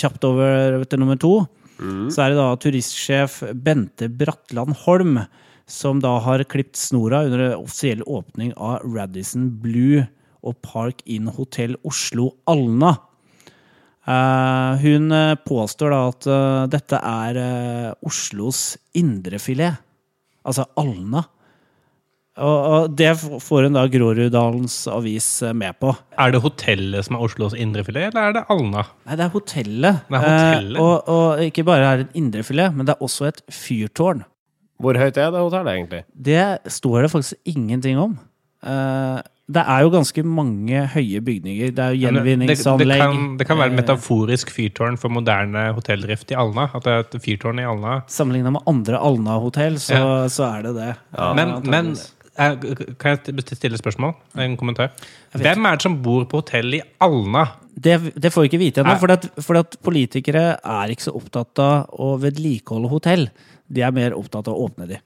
kjapt 0.00 0.24
over 0.26 0.82
til 0.88 1.02
nummer 1.02 1.20
to, 1.20 1.38
så 1.76 2.22
er 2.24 2.32
det 2.32 2.38
da 2.38 2.46
turistsjef 2.56 3.42
Bente 3.60 4.08
Bratland 4.08 4.78
Holm 4.86 5.18
som 5.66 6.00
da 6.02 6.16
har 6.22 6.44
klipt 6.46 6.78
snora 6.78 7.24
under 7.26 7.56
offisiell 7.56 8.02
åpning 8.06 8.52
av 8.56 8.84
Radisson 8.86 9.50
Blue 9.62 10.06
og 10.46 10.58
Park 10.62 11.02
Inn 11.10 11.26
Hotell 11.26 11.74
Oslo 11.86 12.30
Alna. 12.46 12.94
Eh, 14.06 14.82
hun 14.84 15.10
eh, 15.12 15.34
påstår 15.42 15.90
da 15.90 16.02
at 16.12 16.28
eh, 16.30 16.66
dette 16.76 17.00
er 17.02 17.40
Oslos 18.06 18.76
indrefilet, 18.94 19.82
altså 20.46 20.68
Alna. 20.78 21.26
Og, 22.36 22.90
det 22.92 23.14
får 23.16 23.64
hun 23.64 23.76
da 23.78 23.86
Groruddalens 23.88 24.82
avis 24.92 25.28
med 25.56 25.78
på. 25.80 25.94
Er 26.20 26.34
det 26.34 26.42
hotellet 26.44 27.06
som 27.06 27.16
er 27.16 27.24
Oslos 27.24 27.56
indrefilet, 27.56 28.10
eller 28.10 28.28
er 28.28 28.36
det 28.36 28.42
Alna? 28.52 28.84
Nei, 29.08 29.16
det 29.16 29.24
er 29.24 29.32
hotellet. 29.32 30.02
Det 30.04 30.18
er 30.18 30.26
hotellet. 30.26 30.76
Eh, 30.76 30.82
og, 30.84 31.12
og 31.14 31.44
ikke 31.48 31.64
bare 31.66 31.88
er 31.88 32.02
det 32.02 32.08
et 32.10 32.18
indrefilet, 32.20 32.76
men 32.76 32.88
det 32.88 32.92
er 32.92 33.06
også 33.08 33.30
et 33.30 33.40
fyrtårn. 33.48 34.26
Hvor 34.82 34.98
høyt 35.00 35.16
er 35.16 35.30
det 35.32 35.40
hotellet, 35.40 35.72
egentlig? 35.72 36.02
Det 36.12 36.72
står 36.72 37.06
det 37.06 37.10
faktisk 37.14 37.54
ingenting 37.54 37.98
om. 37.98 38.18
Uh, 38.66 39.22
det 39.46 39.62
er 39.62 39.84
jo 39.84 39.90
ganske 39.94 40.22
mange 40.26 40.80
høye 40.90 41.20
bygninger. 41.22 41.70
Det 41.74 41.82
er 41.82 41.94
jo 41.94 42.00
gjenvinningsanlegg 42.02 42.88
det, 42.88 42.96
det, 42.98 43.04
kan, 43.14 43.36
det 43.38 43.46
kan 43.46 43.60
være 43.60 43.70
et 43.70 43.76
eh, 43.76 43.78
metaforisk 43.78 44.50
fyrtårn 44.50 44.98
for 44.98 45.14
moderne 45.14 45.68
hotelldrift 45.76 46.34
i 46.34 46.38
Alna. 46.38 46.66
At 46.74 46.82
det 46.82 46.94
er 46.94 47.04
et 47.04 47.14
fyrtårn 47.22 47.62
i 47.62 47.66
Alna. 47.68 48.00
Sammenligna 48.10 48.50
med 48.56 48.66
andre 48.66 48.98
Alna-hotell, 48.98 49.78
så, 49.78 49.94
Ja. 49.94 50.08
så 50.32 50.48
er 50.50 50.66
det 50.66 50.74
det. 50.80 50.90
Men, 51.38 51.54
men 51.62 51.92
eh, 51.94 52.02
kan 52.36 53.16
jeg 53.16 53.44
stille 53.48 53.78
et 53.78 53.82
spørsmål? 53.82 54.12
En 54.42 54.56
kommentar? 54.60 54.92
Hvem 55.32 55.68
er 55.68 55.78
det 55.78 55.86
som 55.86 55.96
bor 56.04 56.26
på 56.30 56.42
hotell 56.42 56.78
i 56.78 56.82
Alna? 57.00 57.46
det, 57.76 57.96
det 58.16 58.32
får 58.32 58.46
vi 58.46 58.50
ikke 58.50 58.60
vite 58.60 58.82
ennå. 58.82 58.96
For, 59.00 59.12
at, 59.12 59.26
for 59.44 59.60
at 59.60 59.76
politikere 59.84 60.44
er 60.56 60.92
ikke 60.92 61.06
så 61.08 61.14
opptatt 61.16 61.60
av 61.62 61.92
å 62.00 62.14
vedlikeholde 62.22 62.90
hotell. 62.92 63.28
De 63.68 63.84
er 63.84 63.92
mer 63.94 64.16
opptatt 64.16 64.48
av 64.48 64.56
å 64.56 64.68
åpne 64.68 64.88
de. 64.90 65.00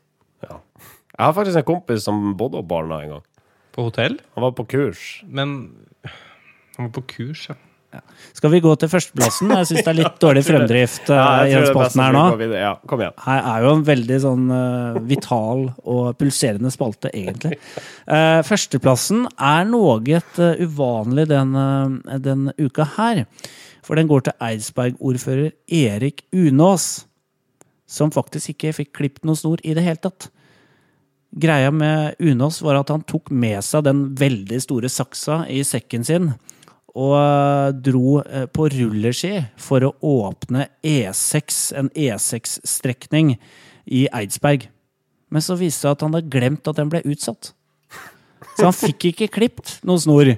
Jeg 1.20 1.26
har 1.26 1.34
faktisk 1.36 1.58
en 1.60 1.66
kompis 1.68 2.06
som 2.06 2.30
bodde 2.38 2.60
opp 2.62 2.68
Barna 2.70 3.02
en 3.04 3.16
gang. 3.16 3.24
På 3.74 3.88
hotell? 3.88 4.14
Han 4.36 4.46
var 4.46 4.54
på 4.56 4.64
kurs. 4.70 5.08
Men 5.26 5.58
han 6.76 6.86
var 6.86 6.94
på 6.96 7.04
kurs, 7.16 7.48
ja. 7.50 7.58
Skal 8.36 8.52
vi 8.52 8.60
gå 8.62 8.72
til 8.78 8.90
førsteplassen? 8.90 9.50
Jeg 9.50 9.66
syns 9.68 9.82
det 9.82 9.90
er 9.90 9.98
litt 9.98 10.18
dårlig 10.24 10.42
fremdrift 10.46 11.10
eh, 11.10 11.18
Ja, 11.18 11.30
i 11.42 11.54
den 11.56 11.66
spalten 11.72 12.02
her 12.04 12.14
nå. 12.14 12.24
Ja, 12.54 12.72
kom 12.88 13.02
igjen. 13.02 13.16
Her 13.24 13.48
er 13.52 13.64
jo 13.64 13.72
en 13.74 13.84
veldig 13.88 14.18
sånn 14.22 14.44
uh, 14.52 15.00
vital 15.10 15.64
og 15.82 16.12
pulserende 16.20 16.70
spalte, 16.74 17.10
egentlig. 17.10 17.58
Uh, 18.06 18.40
førsteplassen 18.46 19.26
er 19.34 19.66
noe 19.68 19.98
uh, 19.98 20.44
uvanlig 20.62 21.26
den, 21.32 21.56
den 22.22 22.50
uka 22.60 22.86
her. 22.96 23.24
For 23.86 23.98
den 23.98 24.10
går 24.10 24.28
til 24.28 24.36
Eidsberg-ordfører 24.46 25.50
Erik 25.80 26.22
Unås, 26.36 27.08
som 27.90 28.12
faktisk 28.14 28.54
ikke 28.54 28.76
fikk 28.76 28.92
klippet 29.00 29.26
noe 29.26 29.38
snor 29.38 29.58
i 29.66 29.74
det 29.74 29.82
hele 29.82 29.98
tatt. 30.04 30.28
Greia 31.30 31.72
med 31.74 32.18
Unås 32.22 32.60
var 32.62 32.78
at 32.78 32.90
han 32.90 33.02
tok 33.06 33.32
med 33.34 33.62
seg 33.66 33.84
den 33.86 34.04
veldig 34.18 34.62
store 34.62 34.90
saksa 34.90 35.42
i 35.50 35.62
sekken 35.66 36.06
sin 36.06 36.32
og 36.94 37.14
eh, 37.18 37.70
dro 37.86 38.18
eh, 38.22 38.46
på 38.50 38.68
rulleski 38.72 39.36
for 39.60 39.86
å 39.86 39.94
åpne 40.00 40.68
E6, 40.82 41.62
en 41.78 41.90
E6-strekning 41.94 43.36
i 43.86 44.06
Eidsberg. 44.14 44.68
Men 45.30 45.44
så 45.44 45.56
viste 45.58 45.86
det 45.86 45.96
at 45.96 46.04
han 46.06 46.16
hadde 46.16 46.32
glemt 46.32 46.66
at 46.70 46.80
den 46.80 46.90
ble 46.90 47.02
utsatt. 47.06 47.52
Så 48.56 48.66
han 48.66 48.74
fikk 48.76 49.10
ikke 49.12 49.28
klipt 49.32 49.78
noen 49.86 50.02
snor. 50.02 50.32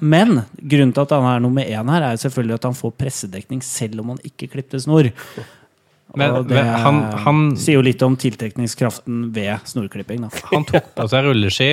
Men- 0.00 0.42
grunnen 0.56 0.94
til 0.94 1.04
at 1.04 1.14
han 1.14 1.28
er 1.34 1.44
nummer 1.44 1.62
én 1.62 1.92
her, 1.92 2.02
er 2.02 2.16
selvfølgelig 2.16 2.54
at 2.54 2.64
han 2.64 2.74
får 2.74 2.96
pressedekning 2.96 3.62
selv 3.62 4.00
om 4.00 4.14
han 4.14 4.18
ikke 4.24 4.48
klipte 4.48 4.80
snor. 4.80 5.10
Men, 6.16 6.34
det 6.48 6.56
men 6.56 6.66
han, 6.66 7.02
han, 7.20 7.40
sier 7.60 7.76
jo 7.76 7.84
litt 7.84 8.02
om 8.02 8.16
tiltrekningskraften 8.16 9.28
ved 9.34 9.60
snorklipping. 9.68 10.24
Da. 10.24 10.30
han 10.54 10.64
tok 10.64 10.94
på 10.96 11.08
seg 11.12 11.26
rulleski 11.26 11.70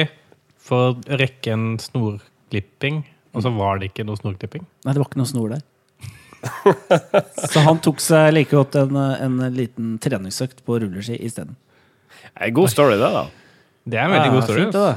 for 0.66 0.92
å 0.92 1.18
rekke 1.22 1.54
en 1.56 1.68
snorklipping, 1.80 3.06
og 3.36 3.44
så 3.44 3.52
var 3.54 3.80
det 3.80 3.92
ikke 3.92 4.06
noe 4.08 4.18
snorklipping. 4.20 4.64
Nei, 4.86 4.94
det 4.94 5.02
var 5.02 5.10
ikke 5.10 5.22
noe 5.22 5.30
snor 5.30 5.56
der. 5.56 5.64
Så 7.52 7.64
han 7.66 7.80
tok 7.82 8.02
seg 8.04 8.30
like 8.36 8.54
godt 8.54 8.76
en, 8.78 8.96
en 8.96 9.40
liten 9.56 9.96
treningsøkt 10.02 10.62
på 10.66 10.78
rulleski 10.82 11.18
isteden. 11.26 11.56
En 12.36 12.54
god 12.56 12.70
story, 12.72 13.00
det, 13.02 13.10
da. 13.16 13.26
Det 13.86 13.98
er 14.00 14.06
en 14.06 14.14
veldig 14.14 14.32
god 14.34 14.46
story. 14.46 14.62
Fint, 14.62 14.76
det. 14.78 14.96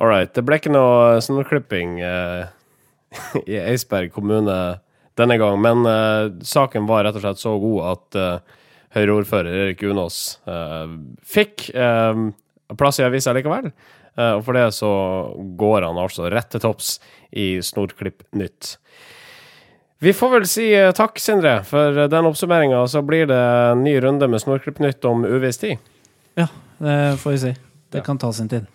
All 0.00 0.10
right. 0.10 0.32
Det 0.34 0.42
ble 0.44 0.58
ikke 0.58 0.72
noe 0.72 1.20
snorklipping 1.24 2.00
eh, 2.04 2.42
i 3.52 3.60
Eidsberg 3.60 4.12
kommune 4.16 4.58
denne 5.18 5.38
gang, 5.38 5.60
men 5.62 5.86
eh, 5.86 6.32
saken 6.44 6.88
var 6.90 7.06
rett 7.06 7.20
og 7.20 7.24
slett 7.24 7.42
så 7.42 7.54
god 7.62 7.80
at 7.92 8.18
uh, 8.18 8.60
Høyre-ordfører 8.94 9.56
Erik 9.64 9.82
Unås 9.88 10.18
eh, 10.46 10.90
fikk 11.26 11.66
eh, 11.74 12.20
plass 12.78 13.00
i 13.00 13.06
avisa 13.06 13.34
likevel. 13.34 13.72
Eh, 14.18 14.32
og 14.38 14.44
for 14.46 14.56
det 14.58 14.68
så 14.76 14.92
går 15.58 15.88
han 15.88 16.00
altså 16.00 16.30
rett 16.32 16.50
til 16.54 16.62
topps 16.64 16.96
i 17.30 17.58
Snorklipp 17.64 18.24
Nytt. 18.38 18.76
Vi 20.04 20.12
får 20.12 20.32
vel 20.38 20.48
si 20.50 20.68
eh, 20.76 20.92
takk, 20.96 21.18
Sindre, 21.22 21.60
for 21.66 22.06
den 22.10 22.30
oppsummeringa. 22.30 22.82
Så 22.90 23.02
blir 23.06 23.28
det 23.30 23.40
en 23.40 23.84
ny 23.86 23.96
runde 24.04 24.28
med 24.28 24.42
Snorklipp 24.42 24.82
Nytt 24.84 25.04
om 25.08 25.24
uviss 25.24 25.62
tid. 25.62 25.78
Ja, 26.38 26.50
det 26.78 26.98
får 27.22 27.36
vi 27.36 27.38
si. 27.46 27.54
Det 27.94 28.02
kan 28.02 28.18
ta 28.18 28.32
sin 28.34 28.48
tid. 28.50 28.66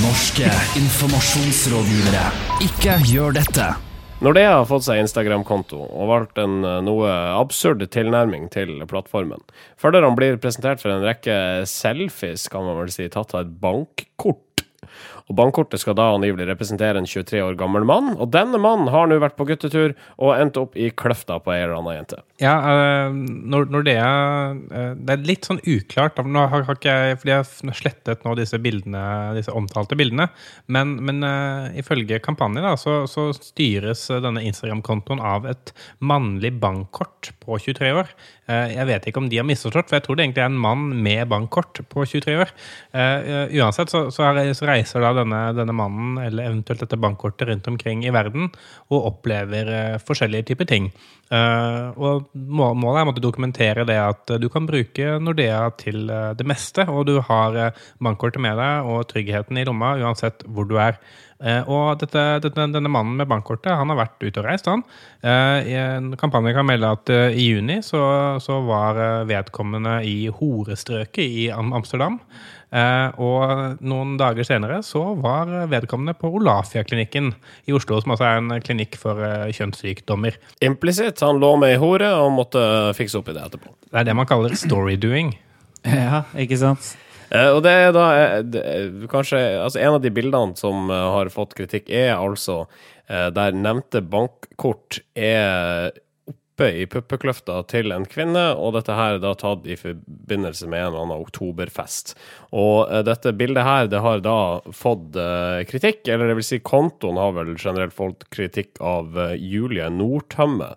Norske 0.00 0.48
informasjonsrådgivere. 0.80 2.24
Ikke 2.64 2.96
gjør 3.04 3.36
dette. 3.36 3.68
Nordea 4.20 4.50
har 4.58 4.66
fått 4.68 4.84
seg 4.84 4.98
Instagram-konto 5.00 5.78
og 5.80 6.08
valgt 6.10 6.40
en 6.42 6.58
eh, 6.60 6.80
noe 6.84 7.08
absurd 7.38 7.80
tilnærming 7.88 8.50
til 8.52 8.74
plattformen. 8.88 9.40
Følgerne 9.80 10.12
blir 10.16 10.36
presentert 10.40 10.82
for 10.82 10.92
en 10.92 11.04
rekke 11.06 11.36
selfies, 11.68 12.44
kan 12.52 12.66
man 12.66 12.76
vel 12.82 12.92
si, 12.92 13.06
tatt 13.12 13.32
av 13.32 13.46
et 13.46 13.54
bankkort. 13.62 14.44
Og 15.28 15.36
Bankkortet 15.38 15.82
skal 15.82 15.96
da 15.98 16.08
angivelig 16.14 16.48
representere 16.48 17.00
en 17.00 17.08
23 17.08 17.42
år 17.44 17.58
gammel 17.60 17.86
mann, 17.88 18.14
og 18.16 18.32
denne 18.34 18.60
mannen 18.62 18.90
har 18.92 19.10
nå 19.10 19.20
vært 19.22 19.36
på 19.38 19.46
guttetur 19.50 19.94
og 20.16 20.34
endt 20.36 20.58
opp 20.60 20.78
i 20.78 20.90
kløfta 20.90 21.38
på 21.42 21.54
ei 21.54 21.62
eller 21.62 21.78
anna 21.78 21.98
jente. 21.98 22.22
Ja, 22.40 22.54
når, 23.12 23.66
når 23.68 23.84
det 23.84 23.94
er 24.00 24.54
Det 24.96 25.12
er 25.12 25.24
litt 25.28 25.44
sånn 25.44 25.60
uklart. 25.60 26.16
Nå 26.24 26.46
har, 26.48 26.64
har 26.64 26.78
ikke 26.78 26.94
jeg 26.94 27.18
Fordi 27.20 27.34
jeg 27.34 27.42
har 27.42 27.76
slettet 27.76 28.24
nå 28.24 28.34
disse 28.38 28.56
bildene, 28.62 29.02
disse 29.36 29.52
omtalte 29.52 29.98
bildene. 29.98 30.30
Men, 30.72 30.96
men 31.04 31.20
øh, 31.26 31.68
ifølge 31.82 32.20
kampanjen 32.24 32.64
da, 32.64 32.74
så, 32.80 33.02
så 33.10 33.28
styres 33.36 34.06
denne 34.24 34.44
Instagram-kontoen 34.48 35.20
av 35.20 35.48
et 35.50 35.74
mannlig 36.00 36.54
bankkort 36.62 37.32
på 37.44 37.58
23 37.60 37.92
år. 38.00 38.12
Eh, 38.50 38.74
Jeg 38.76 38.88
vet 38.88 39.08
ikke 39.10 39.22
om 39.22 39.28
de 39.30 39.40
har 39.40 39.46
misforstått, 39.48 39.90
for 39.90 39.98
jeg 39.98 40.06
tror 40.06 40.18
det 40.18 40.26
egentlig 40.26 40.44
er 40.44 40.50
en 40.50 40.60
mann 40.64 40.88
med 41.04 41.28
bankkort 41.30 41.82
på 41.92 42.06
23 42.08 42.36
år. 42.40 42.52
Eh, 42.94 43.30
eh, 43.34 43.54
Uansett 43.60 43.92
så, 43.92 44.06
så, 44.14 44.26
er, 44.30 44.52
reiser 44.70 45.04
da 45.04 45.12
denne, 45.20 45.42
denne 45.56 45.76
mannen, 45.76 46.18
eller 46.24 46.50
eventuelt 46.50 46.82
dette 46.84 46.98
bankkortet, 47.00 47.48
rundt 47.50 47.68
omkring 47.70 48.04
i 48.06 48.14
verden 48.14 48.50
og 48.90 49.10
opplever 49.12 49.74
eh, 49.76 49.98
forskjellige 50.02 50.50
typer 50.52 50.70
ting. 50.70 50.90
Eh, 51.30 52.00
og 52.00 52.29
målet 52.34 53.00
er 53.00 53.10
å 53.10 53.22
dokumentere 53.22 53.86
det 53.88 53.98
at 54.00 54.30
eh, 54.30 54.38
du 54.42 54.48
kan 54.52 54.68
bruke 54.68 55.16
Nordea 55.22 55.64
til 55.80 56.10
eh, 56.10 56.30
det 56.38 56.46
meste, 56.48 56.86
og 56.88 57.08
du 57.08 57.16
har 57.26 57.56
eh, 57.58 57.80
bankkortet 58.02 58.42
med 58.42 58.58
deg 58.60 58.90
og 58.90 59.08
tryggheten 59.10 59.58
i 59.58 59.66
lomma 59.66 59.96
uansett 59.98 60.46
hvor 60.46 60.68
du 60.68 60.78
er. 60.80 61.00
Og 61.40 61.96
dette, 61.96 62.20
denne 62.52 62.90
mannen 62.92 63.14
med 63.16 63.24
bankkortet 63.30 63.72
han 63.72 63.88
har 63.88 63.96
vært 63.96 64.18
ute 64.20 64.42
og 64.42 64.44
reist. 64.44 64.66
han. 64.68 64.82
En 65.24 66.10
kampanje 66.20 66.52
kan 66.52 66.66
melde 66.68 66.90
at 66.92 67.12
i 67.32 67.46
juni 67.46 67.78
så, 67.80 68.02
så 68.44 68.58
var 68.66 69.24
vedkommende 69.24 70.02
i 70.04 70.28
horestrøket 70.28 71.24
i 71.24 71.46
Amsterdam. 71.48 72.18
Eh, 72.70 73.18
og 73.18 73.82
noen 73.82 74.14
dager 74.20 74.46
senere 74.46 74.78
så 74.86 75.02
var 75.18 75.50
vedkommende 75.70 76.14
på 76.18 76.30
Olafia-klinikken 76.38 77.32
i 77.66 77.74
Oslo, 77.74 77.98
som 78.02 78.14
altså 78.14 78.28
er 78.28 78.38
en 78.38 78.62
klinikk 78.62 78.94
for 79.00 79.18
eh, 79.26 79.50
kjønnssykdommer. 79.56 80.38
Implisitt, 80.62 81.22
han 81.26 81.42
lå 81.42 81.56
med 81.58 81.74
ei 81.74 81.80
hore 81.82 82.12
og 82.20 82.30
måtte 82.36 82.62
fikse 82.98 83.18
opp 83.18 83.30
i 83.32 83.36
det 83.36 83.46
etterpå. 83.48 83.74
Det 83.90 84.02
er 84.02 84.10
det 84.10 84.18
man 84.18 84.30
kaller 84.30 84.56
storydoing. 84.58 85.36
Ja, 85.80 86.26
ikke 86.36 86.58
sant? 86.60 86.90
Eh, 87.30 87.48
og 87.54 87.62
det 87.64 87.72
er 87.72 87.92
da 87.94 88.06
eh, 88.18 88.40
det, 88.44 88.62
kanskje 89.08 89.38
Altså, 89.62 89.78
en 89.80 89.96
av 89.96 90.02
de 90.04 90.10
bildene 90.12 90.58
som 90.58 90.90
eh, 90.90 91.06
har 91.14 91.30
fått 91.32 91.54
kritikk, 91.56 91.88
er 91.88 92.16
altså 92.18 92.64
eh, 93.08 93.30
der 93.34 93.56
nevnte 93.56 94.02
bankkort 94.02 95.00
er 95.14 95.94
oppe 96.60 96.76
i 96.76 96.86
puppekløfta 96.86 97.62
til 97.70 97.92
en 97.94 98.04
kvinne, 98.04 98.42
og 98.52 98.74
dette 98.76 98.92
her 98.92 99.16
er 99.16 99.22
da 99.22 99.32
tatt 99.38 99.64
i 99.64 99.78
forbindelse 99.80 100.68
med 100.68 100.80
en 100.80 100.88
eller 100.90 101.04
annen 101.06 101.22
oktoberfest. 101.24 102.12
Og 102.52 102.90
eh, 102.90 103.02
dette 103.06 103.32
bildet 103.32 103.64
her, 103.64 103.88
det 103.88 104.02
har 104.04 104.20
da 104.20 104.60
fått 104.76 105.16
eh, 105.16 105.62
kritikk, 105.68 106.04
eller 106.08 106.28
det 106.28 106.36
vil 106.40 106.48
si 106.50 106.60
kontoen 106.60 107.20
har 107.20 107.32
vel 107.38 107.54
generelt 107.56 107.96
fått 107.96 108.28
kritikk 108.34 108.80
av 108.84 109.16
eh, 109.16 109.38
Julie 109.40 109.88
Nordtømme, 109.88 110.74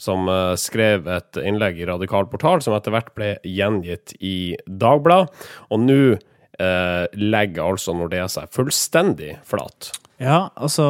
som 0.00 0.28
skrev 0.60 1.06
et 1.08 1.38
innlegg 1.40 1.78
i 1.80 1.86
Radikal 1.88 2.26
portal, 2.28 2.60
som 2.60 2.74
etter 2.76 2.92
hvert 2.92 3.14
ble 3.16 3.30
gjengitt 3.48 4.12
i 4.20 4.52
Dagbladet, 4.68 5.46
og 5.72 5.80
nå 5.80 6.00
eh, 6.12 7.04
legger 7.16 7.64
altså 7.64 7.96
Nordea 7.96 8.28
seg 8.28 8.52
fullstendig 8.52 9.38
flat. 9.48 9.94
Ja, 10.16 10.48
altså, 10.56 10.84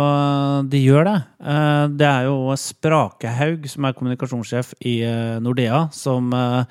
de 0.71 0.79
gjør 0.85 1.09
det. 1.09 1.17
Eh, 1.43 1.87
Det 1.99 2.07
er 2.07 2.29
jo 2.29 2.55
Sprakehaug, 2.55 3.67
som 3.69 3.89
er 3.89 3.97
kommunikasjonssjef 3.99 4.75
i 4.87 5.01
eh, 5.03 5.41
Nordea, 5.43 5.89
som 5.91 6.31
eh, 6.33 6.63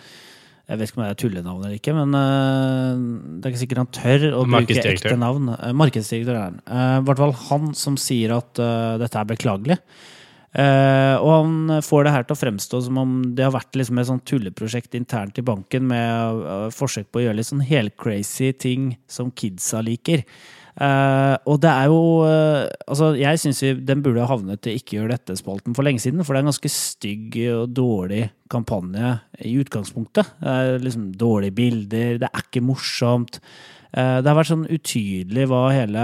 Jeg 0.65 0.80
vet 0.80 0.89
ikke 0.89 0.98
om 0.98 1.04
det 1.04 1.10
er 1.12 1.20
tullenavn 1.20 1.65
eller 1.65 1.76
ikke, 1.78 1.94
men 1.94 2.15
det 2.15 3.46
er 3.46 3.52
ikke 3.52 3.60
sikkert 3.62 3.82
han 3.84 3.91
tør 3.94 4.24
å 4.34 4.46
bruke 4.50 4.80
ekte 4.82 5.18
navn. 5.22 5.52
Markedsdirektør 5.78 6.34
er 6.39 6.46
han. 6.48 6.56
I 6.65 7.04
hvert 7.06 7.22
fall 7.22 7.36
han 7.52 7.68
som 7.78 8.00
sier 8.02 8.34
at 8.34 8.58
dette 8.98 9.20
er 9.20 9.30
beklagelig. 9.30 9.78
Og 10.58 11.30
han 11.30 11.84
får 11.86 12.08
det 12.08 12.15
her 12.15 12.26
til 12.26 12.34
å 12.34 12.41
fremstå 12.41 12.82
som 12.88 12.98
om 12.98 13.13
det 13.38 13.46
har 13.46 13.54
vært 13.54 13.78
liksom 13.78 14.02
et 14.02 14.10
sånt 14.10 14.26
tulleprosjekt 14.26 14.98
internt 14.98 15.38
i 15.38 15.46
banken 15.46 15.86
med 15.91 16.74
forsøk 16.74 17.12
på 17.13 17.22
å 17.22 17.28
gjøre 17.28 17.38
litt 17.44 17.52
sånn 17.52 17.62
helcrazy 17.70 18.50
ting 18.58 18.96
som 19.06 19.30
kidsa 19.38 19.86
liker. 19.86 20.26
Eh, 20.75 21.35
og 21.47 21.61
det 21.63 21.69
er 21.71 21.85
jo 21.88 21.99
uh, 22.27 22.65
Altså, 22.83 23.13
jeg 23.15 23.39
syns 23.39 23.61
den 23.88 24.01
burde 24.03 24.19
ha 24.19 24.27
havnet 24.27 24.59
til 24.65 24.75
Ikke 24.75 24.97
gjør 24.97 25.13
dette-spalten 25.13 25.75
for 25.77 25.88
lenge 25.88 26.03
siden. 26.03 26.23
For 26.25 26.35
det 26.35 26.41
er 26.41 26.45
en 26.45 26.51
ganske 26.51 26.71
stygg 26.73 27.38
og 27.53 27.71
dårlig 27.75 28.25
kampanje 28.51 29.15
i 29.45 29.55
utgangspunktet. 29.61 30.35
Det 30.41 30.51
er 30.51 30.83
liksom 30.83 31.07
dårlige 31.17 31.55
bilder, 31.57 32.19
det 32.21 32.29
er 32.29 32.43
ikke 32.43 32.61
morsomt. 32.65 33.39
Eh, 33.95 34.19
det 34.21 34.29
har 34.29 34.38
vært 34.38 34.51
sånn 34.51 34.67
utydelig 34.67 35.47
hva 35.49 35.63
hele 35.73 36.03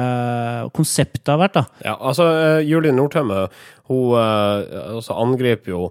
konseptet 0.73 1.29
har 1.29 1.43
vært, 1.43 1.59
da. 1.59 1.65
Ja, 1.85 1.97
altså, 1.99 2.25
Julie 2.65 2.95
Nordtømme 2.95 3.45
hun 3.91 4.15
altså 4.15 5.17
angriper 5.19 5.73
jo 5.73 5.83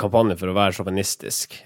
kampanjen 0.00 0.38
for 0.40 0.48
å 0.48 0.54
være 0.56 0.72
sjåvinistisk. 0.78 1.58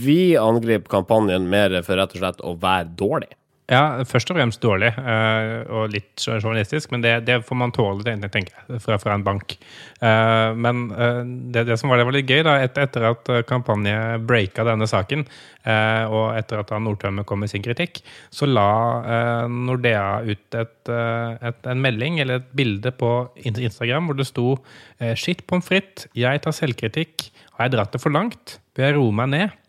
Vi 0.00 0.20
angriper 0.40 0.88
kampanjen 0.94 1.50
mer 1.50 1.74
for 1.84 2.00
rett 2.00 2.14
og 2.14 2.22
slett 2.22 2.44
å 2.46 2.54
være 2.62 2.94
dårlig. 2.96 3.34
Ja, 3.72 4.02
først 4.04 4.28
og 4.28 4.36
fremst 4.36 4.60
dårlig, 4.60 4.90
eh, 5.00 5.62
og 5.72 5.92
litt 5.94 6.20
journalistisk, 6.20 6.90
men 6.92 7.04
det, 7.04 7.12
det 7.24 7.38
får 7.46 7.56
man 7.56 7.72
tåle, 7.72 8.04
tenker 8.04 8.50
jeg, 8.50 8.80
fra, 8.84 8.98
fra 9.00 9.14
en 9.16 9.24
bank. 9.24 9.54
Eh, 10.04 10.50
men 10.60 10.82
eh, 10.92 11.20
det, 11.54 11.64
det 11.70 11.78
som 11.80 11.88
var, 11.88 12.02
det 12.02 12.06
var 12.08 12.16
litt 12.18 12.28
gøy, 12.28 12.42
da, 12.44 12.58
et, 12.60 12.76
etter 12.82 13.06
at 13.08 13.30
kampanje 13.48 13.96
breaka 14.28 14.66
denne 14.68 14.88
saken, 14.90 15.24
og 15.62 16.24
etter 16.34 16.58
at 16.58 16.72
Nordtømme 16.82 17.22
kom 17.22 17.38
med 17.44 17.52
sin 17.52 17.62
kritikk, 17.62 18.00
så 18.34 18.48
la 18.50 19.46
Nordea 19.46 20.24
ut 20.26 20.56
et, 20.58 20.90
et, 20.90 21.68
en 21.70 21.84
melding, 21.84 22.18
eller 22.18 22.40
et 22.40 22.48
bilde 22.58 22.90
på 22.98 23.12
Instagram, 23.46 24.10
hvor 24.10 24.18
det 24.18 24.26
sto 24.26 24.56
Shit 25.14 25.46
pommes 25.46 25.68
frites, 25.70 26.10
jeg 26.18 26.42
tar 26.42 26.58
selvkritikk. 26.58 27.28
Har 27.54 27.68
jeg 27.68 27.76
dratt 27.76 27.94
det 27.94 28.02
for 28.02 28.10
langt? 28.10 28.58
Bør 28.74 28.88
jeg 28.88 28.98
roe 28.98 29.14
meg 29.14 29.30
ned? 29.36 29.61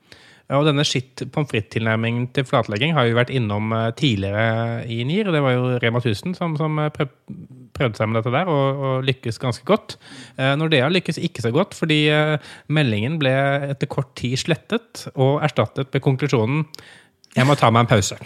Og 0.53 0.67
denne 0.67 0.85
skitt 0.87 1.23
pommes 1.33 1.49
frites-tilnærmingen 1.51 2.27
til 2.35 2.45
flatlegging 2.47 2.95
har 2.97 3.07
vi 3.07 3.17
vært 3.17 3.33
innom 3.33 3.73
eh, 3.75 3.89
tidligere 3.97 4.83
i 4.91 5.01
NIR. 5.07 5.31
Det 5.33 5.43
var 5.43 5.55
jo 5.55 5.75
Rema 5.81 6.01
1000 6.01 6.35
som, 6.37 6.57
som 6.59 6.79
eh, 6.83 6.91
prøv, 6.93 7.11
prøvde 7.73 7.99
seg 7.99 8.09
med 8.09 8.19
dette 8.19 8.33
der, 8.35 8.51
og, 8.51 8.83
og 8.87 9.07
lykkes 9.07 9.41
ganske 9.41 9.65
godt. 9.67 9.97
Eh, 10.37 10.53
Nordea 10.59 10.89
lykkes 10.93 11.21
ikke 11.21 11.45
så 11.45 11.53
godt, 11.55 11.77
fordi 11.77 12.01
meldingen 12.73 13.19
ble 13.21 13.33
etter 13.73 13.89
kort 13.91 14.13
tid 14.19 14.37
slettet 14.41 15.07
og 15.13 15.39
erstattet 15.45 15.93
med 15.93 16.05
konklusjonen 16.05 16.67
jeg 17.33 17.49
må 17.49 17.55
ta 17.57 17.71
meg 17.73 17.87
en 17.87 17.89
pause. 17.89 18.13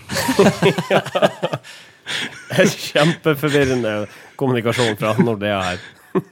Kjempeforvirrende 2.91 3.93
kommunikasjon 4.39 4.97
fra 4.99 5.13
Nordea 5.21 5.61
her. 5.63 5.85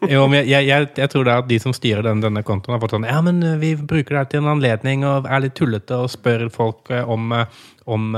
Jo, 0.09 0.25
men 0.29 0.45
jeg, 0.45 0.65
jeg, 0.67 0.87
jeg, 0.97 1.09
tror 1.11 1.25
det 1.25 1.33
er 1.33 1.43
at 1.43 1.49
de 1.49 1.59
som 1.61 1.73
styrer 1.75 2.05
den, 2.05 2.23
denne 2.23 2.43
kontoen, 2.45 2.75
har 2.75 2.81
fått 2.83 2.95
sånn 2.95 3.07
Ja, 3.07 3.19
men 3.25 3.41
eh, 3.45 3.57
vi 3.61 3.73
bruker 3.77 4.15
det 4.15 4.21
her 4.21 4.31
til 4.31 4.43
en 4.43 4.53
anledning 4.55 5.05
og 5.07 5.29
er 5.29 5.43
litt 5.45 5.55
tullete 5.57 5.99
og 6.05 6.11
spør 6.13 6.47
folk 6.53 6.91
eh, 6.93 7.05
om, 7.05 7.31
eh, 7.35 7.63
om 7.91 8.17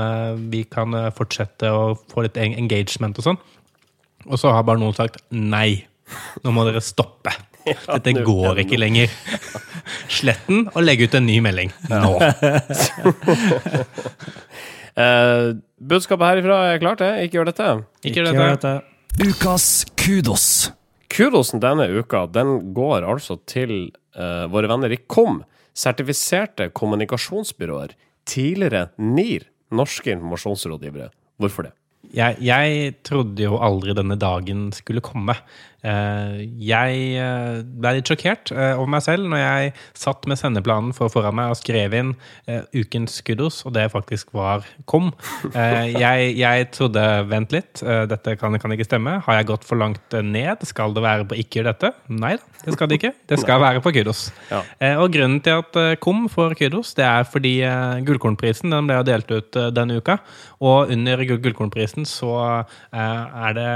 vi 0.52 0.64
kan 0.70 0.96
fortsette 1.16 1.70
å 1.72 1.92
få 2.12 2.24
litt 2.24 2.38
engagement 2.40 3.18
og 3.20 3.26
sånn. 3.26 3.40
Og 4.28 4.40
så 4.40 4.52
har 4.54 4.64
bare 4.66 4.80
noen 4.80 4.96
sagt 4.96 5.20
nei. 5.34 5.84
Nå 6.44 6.54
må 6.56 6.64
dere 6.68 6.80
stoppe. 6.84 7.34
Dette 7.68 8.14
går 8.24 8.62
ikke 8.64 8.78
lenger. 8.80 9.12
Slett 10.08 10.46
den 10.48 10.66
og 10.72 10.80
legg 10.84 11.04
ut 11.04 11.16
en 11.18 11.26
ny 11.28 11.38
melding 11.44 11.72
nå. 11.90 12.14
uh, 14.96 15.52
budskapet 15.92 16.30
herifra 16.30 16.62
er 16.72 16.80
klart, 16.82 17.04
det. 17.04 17.28
Ikke 17.28 17.40
gjør 17.40 17.52
dette. 17.52 17.68
Ikke 18.08 18.24
gjør 18.24 18.56
dette. 18.56 18.74
Ukas 19.18 19.84
kudos. 19.98 20.48
Kudosen 21.08 21.62
denne 21.62 21.88
uka 21.88 22.26
den 22.30 22.74
går 22.76 23.06
altså 23.08 23.38
til 23.48 23.90
uh, 24.18 24.44
våre 24.52 24.68
venner 24.70 24.92
i 24.92 25.00
KOM, 25.08 25.42
sertifiserte 25.76 26.68
kommunikasjonsbyråer. 26.76 27.94
Tidligere 28.28 28.90
NIR, 29.00 29.46
norske 29.72 30.12
informasjonsrådgivere. 30.12 31.08
Hvorfor 31.40 31.68
det? 31.68 31.74
Jeg, 32.14 32.38
jeg 32.44 32.92
trodde 33.04 33.42
jo 33.42 33.58
aldri 33.60 33.94
denne 33.96 34.16
dagen 34.20 34.68
skulle 34.76 35.02
komme. 35.04 35.34
Eh, 35.86 36.38
Jeg 36.58 37.02
eh, 37.22 37.60
ble 37.62 37.92
litt 37.94 38.10
sjokkert 38.10 38.50
eh, 38.50 38.72
over 38.74 38.90
meg 38.96 39.04
selv 39.04 39.28
når 39.30 39.42
jeg 39.42 39.74
satt 39.98 40.26
med 40.26 40.40
sendeplanen 40.40 40.90
for 40.96 41.12
foran 41.12 41.36
meg 41.38 41.52
og 41.52 41.60
skrev 41.60 41.94
inn 41.94 42.14
ukens 42.74 43.20
kudos, 43.24 43.60
og 43.66 43.74
det 43.76 43.86
faktisk 43.92 44.32
var 44.36 44.64
kom. 44.88 45.10
Jeg, 45.54 46.32
jeg 46.38 46.66
trodde 46.74 47.02
vent 47.28 47.52
litt, 47.54 47.80
dette 48.10 48.34
kan, 48.40 48.56
kan 48.60 48.72
ikke 48.74 48.86
stemme. 48.86 49.18
Har 49.24 49.38
jeg 49.38 49.48
gått 49.50 49.66
for 49.68 49.78
langt 49.80 50.14
ned? 50.24 50.64
Skal 50.66 50.94
det 50.96 51.04
være 51.04 51.26
på 51.28 51.38
ikke 51.38 51.60
gjør 51.60 51.68
dette? 51.70 51.90
Nei 52.10 52.34
da, 52.38 52.62
det 52.64 52.74
skal 52.74 52.90
det 52.90 52.98
ikke. 52.98 53.12
Det 53.30 53.38
skal 53.44 53.62
være 53.62 53.82
på 53.84 53.92
kudos. 53.96 54.22
Ja. 54.50 54.62
Og 55.02 55.12
grunnen 55.14 55.42
til 55.44 55.62
at 55.62 55.78
KOM 56.02 56.26
får 56.32 56.56
kudos, 56.60 56.94
det 56.98 57.06
er 57.06 57.28
fordi 57.28 57.54
Gullkornprisen 58.08 58.74
den 58.74 58.88
ble 58.90 59.00
delt 59.08 59.30
ut 59.32 59.60
denne 59.76 60.00
uka. 60.00 60.18
Og 60.64 60.92
under 60.94 61.24
Gullkornprisen 61.28 62.08
så 62.08 62.34
er 62.90 63.58
det 63.58 63.70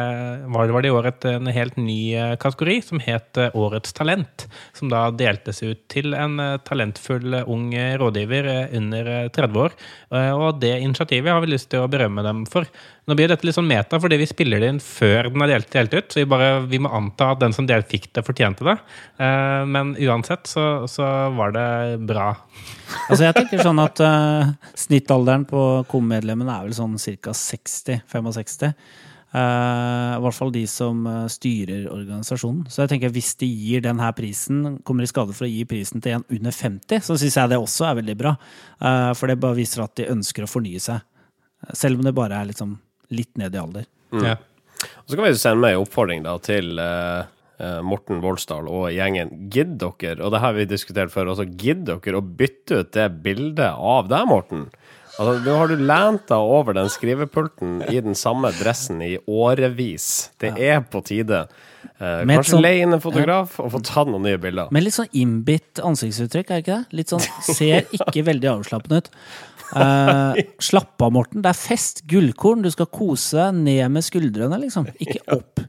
var 0.53 0.73
det 0.83 0.93
i 0.93 0.97
år 0.97 1.13
et, 1.13 1.29
en 1.33 1.53
helt 1.53 1.79
ny 1.81 1.92
eh, 2.17 2.35
kategori 2.41 2.79
som 2.85 3.01
het 3.03 3.39
Årets 3.53 3.93
talent. 3.97 4.47
Som 4.77 4.91
da 4.93 5.07
deltes 5.15 5.63
ut 5.63 5.83
til 5.93 6.15
en 6.17 6.39
eh, 6.41 6.59
talentfull 6.67 7.39
eh, 7.39 7.51
ung 7.51 7.71
rådgiver 8.01 8.49
under 8.77 9.13
eh, 9.17 9.29
30 9.33 9.61
år. 9.65 9.77
Og 10.13 10.59
det 10.61 10.75
initiativet 10.83 11.33
har 11.33 11.41
vi 11.45 11.53
lyst 11.53 11.71
til 11.73 11.85
å 11.85 11.91
berømme 11.91 12.25
dem 12.25 12.43
for. 12.51 12.67
Nå 13.09 13.17
blir 13.19 13.31
dette 13.31 13.47
litt 13.47 13.57
sånn 13.57 13.69
meta 13.69 13.99
fordi 14.03 14.19
vi 14.21 14.29
spiller 14.31 14.63
det 14.63 14.69
inn 14.73 14.83
før 14.83 15.31
den 15.33 15.45
er 15.45 15.55
delt, 15.55 15.71
delt 15.73 15.97
ut. 15.97 16.11
Så 16.13 16.21
vi, 16.21 16.29
bare, 16.29 16.51
vi 16.69 16.81
må 16.83 16.93
anta 16.93 17.33
at 17.33 17.41
den 17.43 17.55
som 17.57 17.67
delt 17.69 17.89
fikk 17.91 18.11
det, 18.13 18.25
fortjente 18.27 18.67
det. 18.67 18.77
Men 19.73 19.95
uansett 19.97 20.51
så, 20.51 20.67
så 20.91 21.09
var 21.37 21.55
det 21.57 21.67
bra. 22.07 22.33
Altså 23.09 23.27
jeg 23.27 23.37
tenker 23.39 23.65
sånn 23.65 23.81
at 23.83 24.03
uh, 24.05 24.53
Snittalderen 24.79 25.47
på 25.49 25.63
KOM-medlemmene 25.91 26.59
er 26.59 26.69
vel 26.69 26.77
sånn 26.77 26.99
ca. 27.01 27.35
60-65. 27.37 28.73
Eh, 29.33 30.15
I 30.19 30.21
hvert 30.21 30.37
fall 30.37 30.51
de 30.53 30.67
som 30.69 31.07
eh, 31.09 31.25
styrer 31.33 31.87
organisasjonen. 31.89 32.67
Så 32.69 32.83
jeg 32.83 32.93
tenker 32.93 33.13
hvis 33.15 33.33
de 33.41 33.49
gir 33.49 33.85
denne 33.85 34.11
prisen, 34.17 34.77
kommer 34.85 35.07
i 35.07 35.09
skade 35.09 35.33
for 35.37 35.49
å 35.49 35.51
gi 35.51 35.65
prisen 35.69 36.05
til 36.05 36.19
en 36.19 36.27
under 36.29 36.53
50, 36.53 37.01
så 37.07 37.17
syns 37.17 37.39
jeg 37.41 37.53
det 37.53 37.61
også 37.61 37.89
er 37.89 37.99
veldig 38.03 38.17
bra. 38.21 38.35
Eh, 38.77 39.11
for 39.17 39.33
det 39.33 39.41
bare 39.41 39.57
viser 39.57 39.87
at 39.87 39.97
de 39.97 40.11
ønsker 40.13 40.45
å 40.45 40.51
fornye 40.51 40.83
seg. 40.85 41.01
Selv 41.79 42.01
om 42.01 42.05
det 42.05 42.13
bare 42.17 42.43
er 42.43 42.51
liksom 42.51 42.77
litt 43.17 43.33
ned 43.41 43.57
i 43.57 43.63
alder. 43.63 43.89
Ja. 44.13 44.37
Og 44.83 45.13
så 45.13 45.17
kan 45.17 45.25
vi 45.25 45.37
sende 45.39 45.63
med 45.63 45.77
en 45.77 45.85
oppfordring 45.85 46.25
da 46.25 46.35
til 46.43 46.81
Morten 47.87 48.19
Voldsdal 48.19 48.67
og 48.67 48.89
gjengen. 48.91 49.29
Gidder 49.53 49.93
dere, 50.01 50.25
og 50.27 50.33
det 50.35 50.41
har 50.43 50.57
vi 50.57 50.65
diskutert 50.67 51.13
før 51.15 51.31
også, 51.31 51.47
gidder 51.47 52.01
dere 52.03 52.19
å 52.19 52.25
bytte 52.25 52.81
ut 52.83 52.91
det 52.97 53.07
bildet 53.23 53.79
av 53.79 54.11
deg, 54.11 54.27
Morten? 54.27 54.65
Altså, 55.21 55.35
Nå 55.45 55.57
har 55.59 55.69
du 55.69 55.77
lent 55.77 56.25
deg 56.31 56.39
over 56.57 56.73
den 56.79 56.89
skrivepulten 56.93 57.83
i 57.93 58.01
den 58.01 58.15
samme 58.17 58.49
dressen 58.57 59.03
i 59.05 59.19
årevis. 59.29 60.31
Det 60.41 60.55
er 60.57 60.81
på 60.89 61.03
tide. 61.05 61.43
Eh, 62.01 62.23
Med 62.25 62.31
et 62.31 62.39
kanskje 62.41 62.55
sånn- 62.55 62.63
leie 62.65 62.83
inn 62.87 62.95
en 62.97 63.01
fotograf 63.03 63.59
og 63.61 63.71
få 63.75 63.83
tatt 63.85 64.09
noen 64.09 64.23
nye 64.25 64.39
bilder. 64.41 64.71
Med 64.73 64.83
litt 64.87 64.95
sånn 64.97 65.11
innbitt 65.13 65.83
ansiktsuttrykk, 65.85 66.51
er 66.51 66.63
det 66.63 66.65
ikke 66.65 66.79
det? 66.79 66.97
Litt 66.97 67.13
sånn, 67.13 67.27
Ser 67.45 67.83
ikke 67.93 68.25
veldig 68.25 68.49
avslappende 68.57 69.03
ut. 69.03 69.11
Eh, 69.77 70.43
slapp 70.61 71.01
av, 71.03 71.13
Morten. 71.13 71.43
Det 71.43 71.51
er 71.53 71.61
fest. 71.61 72.03
Gullkorn. 72.07 72.63
Du 72.63 72.71
skal 72.71 72.87
kose 72.87 73.37
deg 73.37 73.55
ned 73.55 73.91
med 73.91 74.03
skuldrene, 74.03 74.59
liksom. 74.61 74.89
Ikke 75.01 75.21
opp. 75.33 75.61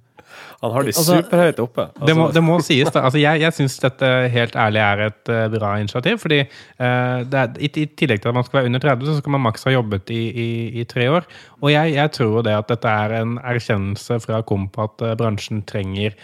Han 0.64 0.72
har 0.72 0.86
de 0.88 0.93
Altså- 0.93 1.18
superhøyt 1.20 1.59
oppe. 1.59 1.88
Det 2.07 2.16
må, 2.16 2.30
det 2.32 2.43
må 2.43 2.57
sies, 2.64 2.88
da. 2.91 3.01
Altså, 3.03 3.20
jeg 3.20 3.41
jeg 3.43 3.53
syns 3.53 3.76
dette 3.84 4.09
helt 4.32 4.55
ærlig 4.55 4.80
er 4.80 5.01
et 5.09 5.30
uh, 5.30 5.47
bra 5.51 5.74
initiativ. 5.82 6.18
fordi 6.24 6.39
uh, 6.41 7.20
det 7.28 7.39
er, 7.41 7.57
i, 7.59 7.70
I 7.84 7.86
tillegg 7.99 8.22
til 8.24 8.32
at 8.32 8.38
man 8.38 8.45
skal 8.47 8.61
være 8.61 8.72
under 8.72 8.80
30, 8.80 9.05
så 9.05 9.18
skal 9.20 9.36
man 9.36 9.43
maks 9.43 9.68
ha 9.68 9.74
jobbet 9.76 10.09
i, 10.09 10.22
i, 10.32 10.47
i 10.80 10.84
tre 10.88 11.09
år. 11.11 11.28
Og 11.61 11.72
jeg, 11.72 11.93
jeg 11.95 12.11
tror 12.11 12.41
det 12.47 12.55
at 12.55 12.70
dette 12.72 12.88
er 12.88 13.16
en 13.22 13.38
erkjennelse 13.43 14.20
fra 14.24 14.41
KOM 14.41 14.70
på 14.72 14.88
at 14.88 15.03
uh, 15.03 15.14
bransjen 15.20 15.64
trenger 15.68 16.16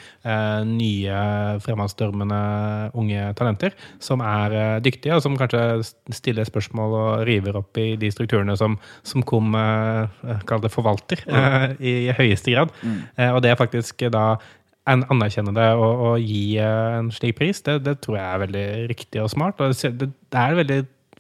nye 0.68 1.20
fremadstormende 1.64 2.92
unge 3.00 3.22
talenter 3.40 3.72
som 4.04 4.20
er 4.22 4.82
dyktige, 4.84 5.16
og 5.16 5.24
som 5.24 5.38
kanskje 5.40 5.80
stiller 6.14 6.46
spørsmål 6.46 6.96
og 7.00 7.24
river 7.26 7.56
opp 7.58 7.80
i 7.80 7.96
de 7.98 8.12
strukturene 8.12 8.54
som, 8.60 8.76
som 9.08 9.24
KOM 9.24 9.56
uh, 9.56 10.68
forvalter 10.70 11.24
i 11.80 12.12
høyeste 12.14 12.52
grad. 12.54 12.74
Eh, 13.18 13.32
og 13.32 13.42
det 13.44 13.52
er 13.52 13.60
faktisk 13.60 14.04
da 14.14 14.29
anerkjenne 14.90 15.54
det 15.54 15.68
og, 15.78 16.06
og 16.08 16.24
gi 16.24 16.58
eh, 16.62 16.96
en 17.00 17.12
slik 17.14 17.38
pris, 17.40 17.62
det, 17.66 17.82
det 17.86 18.00
tror 18.04 18.18
jeg 18.20 18.26
er 18.30 18.42
veldig 18.46 18.66
riktig 18.90 19.22
og 19.24 19.30
smart. 19.34 19.60
Og 19.62 19.76
det, 19.76 20.10
det 20.10 20.40
er 20.40 20.56
et 20.56 20.62
veldig 20.64 20.80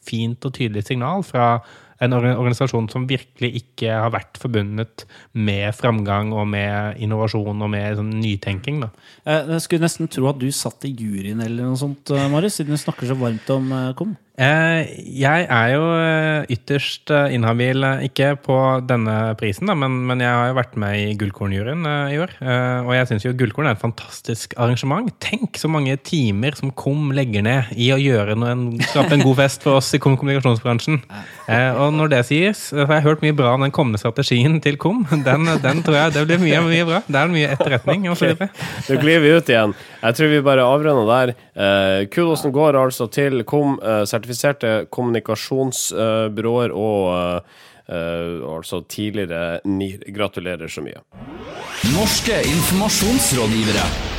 fint 0.09 0.47
og 0.47 0.55
tydelig 0.55 0.87
signal 0.87 1.25
fra 1.27 1.51
en 1.99 2.15
organisasjon 2.15 2.85
som 2.87 3.09
virkelig 3.09 3.49
ikke 3.59 3.91
har 3.91 4.13
vært 4.13 4.37
forbundet 4.39 5.03
med 5.35 5.75
framgang 5.75 6.31
og 6.31 6.45
med 6.47 6.95
innovasjon 7.03 7.65
og 7.65 7.71
med 7.73 7.97
sånn 7.99 8.13
nytenking. 8.21 8.79
Da. 8.85 8.89
Eh, 9.25 9.51
Jeg 9.57 9.65
skulle 9.65 9.83
nesten 9.83 10.07
tro 10.11 10.29
at 10.31 10.39
du 10.39 10.47
satt 10.55 10.87
i 10.87 10.93
juryen 10.95 11.43
eller 11.43 11.67
noe 11.67 11.79
sånt, 11.79 12.09
eh, 12.15 12.29
Marius, 12.31 12.61
siden 12.61 12.77
du 12.77 12.79
snakker 12.79 13.11
så 13.11 13.19
varmt 13.19 13.51
om 13.53 13.69
KOM. 13.99 14.15
Eh, 14.39 14.87
jeg 15.19 15.47
er 15.51 15.71
jo 15.73 15.87
eh, 15.99 16.45
ytterst 16.55 17.11
eh, 17.11 17.33
inhabil, 17.35 17.83
ikke 18.07 18.29
på 18.39 18.55
denne 18.87 19.33
prisen, 19.39 19.67
men, 19.67 20.21
jeg 20.21 20.31
har 20.31 20.47
jo 20.53 20.55
vært 20.55 20.77
med 20.79 20.95
i 20.95 21.15
Gullkornjuryen 21.19 21.83
i 22.13 22.19
år. 22.23 22.31
Og 22.87 22.91
jeg 22.95 23.09
syns 23.09 23.25
jo 23.25 23.33
Gullkorn 23.35 23.67
er 23.67 23.75
et 23.75 23.81
fantastisk 23.81 24.55
arrangement. 24.59 25.09
Tenk 25.23 25.59
så 25.59 25.67
mange 25.71 25.97
timer 26.07 26.55
som 26.55 26.71
KOM 26.71 27.11
legger 27.15 27.43
ned 27.43 27.73
i 27.75 27.89
å 27.91 27.99
gjøre 27.99 28.37
noe, 28.39 28.53
en, 28.55 28.63
skape 28.91 29.17
en 29.17 29.25
god 29.25 29.39
fest 29.41 29.65
for 29.65 29.79
oss 29.79 29.91
i 29.95 29.99
kom- 30.01 30.15
kommunikasjonsbransjen. 30.19 31.01
Og 31.49 31.93
når 31.97 32.13
det 32.13 32.21
sies, 32.29 32.63
har 32.75 32.95
jeg 32.97 33.05
hørt 33.07 33.23
mye 33.25 33.35
bra 33.35 33.53
om 33.57 33.65
den 33.65 33.75
kommende 33.75 33.99
strategien 34.01 34.59
til 34.63 34.79
KOM. 34.79 35.03
Den, 35.27 35.49
den 35.63 35.83
tror 35.83 35.99
jeg 35.99 36.15
det 36.15 36.25
blir 36.29 36.41
mye, 36.41 36.63
mye 36.63 36.87
bra. 36.87 37.01
Det 37.07 37.19
er 37.19 37.33
mye 37.33 37.51
etterretning. 37.55 38.07
Og 38.11 38.19
så. 38.19 38.31
Nå 38.39 38.99
glir 39.03 39.23
vi 39.23 39.35
ut 39.35 39.51
igjen. 39.51 39.75
Jeg 39.99 40.19
tror 40.19 40.31
vi 40.31 40.41
bare 40.45 40.67
avrunder 40.67 41.09
der. 41.11 41.35
Kudosen 42.13 42.53
går 42.55 42.77
altså 42.79 43.09
til 43.11 43.43
kom, 43.47 43.77
eh, 43.83 44.05
sertifiserte 44.29 44.89
kommunikasjonsbyråer 44.93 46.73
og 46.75 47.09
eh, 47.15 47.41
eh, 47.95 48.45
altså 48.45 48.83
tidligere 48.87 49.59
NIR. 49.65 50.05
Gratulerer 50.13 50.67
så 50.67 50.81
mye. 50.85 51.01
Norske 51.95 52.41
informasjonsrådgivere. 52.45 54.18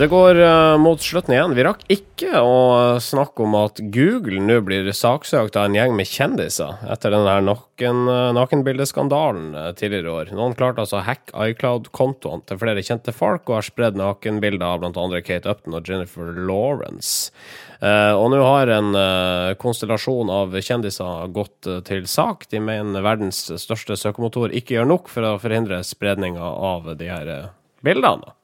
Det 0.00 0.06
går 0.08 0.38
eh, 0.40 0.78
mot 0.80 1.02
slutten 1.02 1.34
igjen. 1.34 1.52
Vi 1.52 1.64
rakk 1.66 1.82
ikke 1.92 2.40
å 2.40 2.60
snakke 3.04 3.42
om 3.44 3.52
at 3.58 3.82
Google 3.92 4.38
nå 4.40 4.54
blir 4.64 4.86
saksøkt 4.96 5.58
av 5.60 5.66
en 5.68 5.76
gjeng 5.76 5.92
med 5.98 6.08
kjendiser 6.08 6.78
etter 6.88 7.12
den 7.12 7.28
her 7.28 7.44
naken, 7.44 8.00
eh, 8.08 8.30
nakenbildeskandalen 8.38 9.50
eh, 9.52 9.68
tidligere 9.76 10.08
i 10.08 10.14
år. 10.22 10.32
Noen 10.38 10.56
klarte 10.56 10.86
altså 10.86 11.02
å 11.02 11.04
hacke 11.04 11.44
iCloud-kontoene 11.50 12.48
til 12.48 12.62
flere 12.62 12.86
kjente 12.86 13.12
folk 13.12 13.44
og 13.52 13.58
har 13.58 13.68
spredd 13.68 14.00
nakenbilder 14.00 14.64
av 14.70 14.80
bl.a. 14.86 15.20
Kate 15.26 15.52
Upton 15.52 15.76
og 15.76 15.92
Jennifer 15.92 16.32
Lawrence. 16.32 17.28
Og 17.80 18.26
nå 18.32 18.40
har 18.44 18.68
en 18.72 18.96
konstellasjon 19.60 20.32
av 20.32 20.56
kjendiser 20.60 21.30
gått 21.32 21.68
til 21.88 22.04
sak. 22.08 22.48
De 22.52 22.60
mener 22.60 23.04
verdens 23.04 23.46
største 23.60 23.96
søkemotor 24.00 24.52
ikke 24.56 24.78
gjør 24.78 24.92
nok 24.96 25.12
for 25.12 25.28
å 25.28 25.38
forhindre 25.40 25.84
spredninga 25.84 26.52
av 26.72 26.92
de 27.00 27.08
her 27.08 27.32
bildene. 27.84 28.36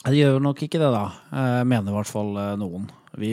Det 0.00 0.16
gjør 0.16 0.40
nok 0.42 0.62
ikke 0.64 0.80
det, 0.80 0.90
da. 0.94 1.04
Eh, 1.34 1.60
Mener 1.68 1.92
i 1.92 1.96
hvert 1.98 2.08
fall 2.10 2.32
eh, 2.40 2.54
noen. 2.60 2.86
Vi 3.20 3.30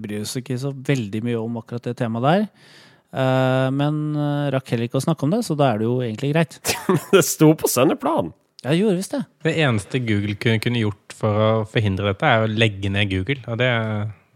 bryr 0.00 0.24
oss 0.24 0.36
ikke 0.40 0.56
så 0.58 0.72
veldig 0.74 1.20
mye 1.26 1.38
om 1.38 1.58
akkurat 1.60 1.86
det 1.86 1.96
temaet 2.00 2.26
der. 2.26 2.46
Eh, 3.14 3.68
Men 3.76 4.00
rakk 4.54 4.72
heller 4.74 4.88
ikke 4.88 4.98
å 5.00 5.04
snakke 5.06 5.26
om 5.26 5.34
det, 5.36 5.44
så 5.46 5.56
da 5.58 5.70
er 5.72 5.82
det 5.82 5.86
jo 5.88 6.00
egentlig 6.02 6.32
greit. 6.34 6.58
det 7.14 7.24
sto 7.26 7.52
på 7.58 7.70
sendeplanen! 7.70 8.32
Ja, 8.60 8.74
det 8.74 8.80
gjorde 8.82 8.98
visst 8.98 9.14
det. 9.14 9.22
Det 9.46 9.52
eneste 9.64 10.00
Google 10.04 10.34
kunne, 10.36 10.60
kunne 10.60 10.82
gjort 10.82 11.14
for 11.16 11.44
å 11.46 11.52
forhindre 11.70 12.10
dette, 12.10 12.28
er 12.28 12.42
å 12.44 12.50
legge 12.50 12.90
ned 12.92 13.08
Google. 13.08 13.40
Og 13.48 13.56
det, 13.56 13.68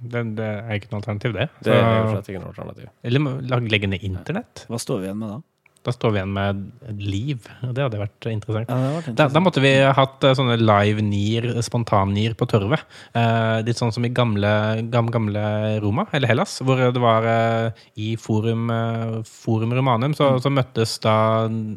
det, 0.01 0.22
det 0.39 0.47
er 0.62 0.79
ikke 0.79 0.89
noe 0.95 1.03
alternativ, 1.03 1.35
det. 1.37 1.49
Det 1.66 1.75
er 1.75 1.91
jo 1.99 2.07
slett 2.14 2.31
ikke 2.33 2.41
noe 2.41 2.53
alternativ. 2.55 2.87
eller 3.05 3.66
legge 3.75 3.91
ned 3.93 4.07
internett. 4.09 4.64
Hva 4.70 4.81
står 4.81 5.03
vi 5.03 5.11
igjen 5.11 5.20
med 5.20 5.35
da? 5.35 5.43
Da 5.85 5.93
står 5.93 6.14
vi 6.14 6.20
igjen 6.20 6.32
med 6.32 7.01
liv. 7.03 7.49
Det 7.61 7.82
hadde 7.85 8.01
vært 8.01 8.28
interessant. 8.30 8.70
Ja, 8.70 8.76
vært 8.95 9.11
interessant. 9.11 9.18
Da, 9.20 9.26
da 9.35 9.43
måtte 9.45 9.61
vi 9.64 9.72
hatt 9.99 10.24
eh, 10.24 10.35
sånne 10.39 10.57
live-nier, 10.61 11.51
spontan-nier 11.66 12.37
på 12.41 12.49
torvet. 12.49 12.87
Eh, 13.12 13.61
litt 13.66 13.80
sånn 13.80 13.93
som 13.93 14.07
i 14.07 14.12
gamle, 14.14 14.53
gamle, 14.93 15.12
gamle 15.12 15.45
Roma, 15.85 16.07
eller 16.16 16.30
Hellas, 16.30 16.57
hvor 16.64 16.80
det 16.80 17.03
var 17.03 17.28
eh, 17.28 17.85
i 18.01 18.14
Forum, 18.20 18.70
eh, 18.72 19.18
forum 19.28 19.74
Romanum, 19.76 20.14
så, 20.16 20.30
så 20.41 20.53
møttes 20.53 20.97
da 21.05 21.16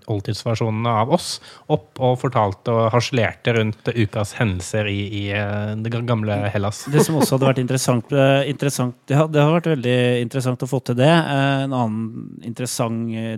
oldtidsversjonene 0.08 0.96
av 1.04 1.12
oss 1.18 1.38
opp 1.74 2.00
og 2.00 2.16
fortalte 2.22 2.72
og 2.72 2.92
harselerte 2.96 3.58
rundt 3.58 3.92
ukas 3.92 4.38
hendelser 4.40 4.88
i, 4.88 5.02
i 5.20 5.24
eh, 5.36 5.74
det 5.84 5.92
gamle 6.08 6.40
Hellas. 6.54 6.86
Det 6.92 7.04
som 7.04 7.20
også 7.20 7.36
hadde 7.36 7.52
vært 7.52 7.62
interessant, 7.66 8.16
interessant 8.48 8.96
det, 9.08 9.20
hadde, 9.20 9.36
det 9.36 9.44
har 9.44 9.56
vært 9.58 9.72
veldig 9.74 9.98
interessant 10.24 10.64
å 10.64 10.70
få 10.70 10.80
til 10.88 10.98
det. 11.00 11.12
En 11.12 11.76
annen 11.76 12.42
interessant 12.48 13.12
eh, 13.12 13.36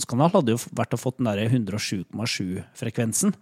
distribusjonskanal 0.00 0.32
hadde 0.34 0.54
jo 0.56 0.60
vært 0.76 0.94
å 0.96 1.00
få 1.00 1.12
den 1.18 1.28
derre 1.28 1.48
107,7-frekvensen 1.50 3.34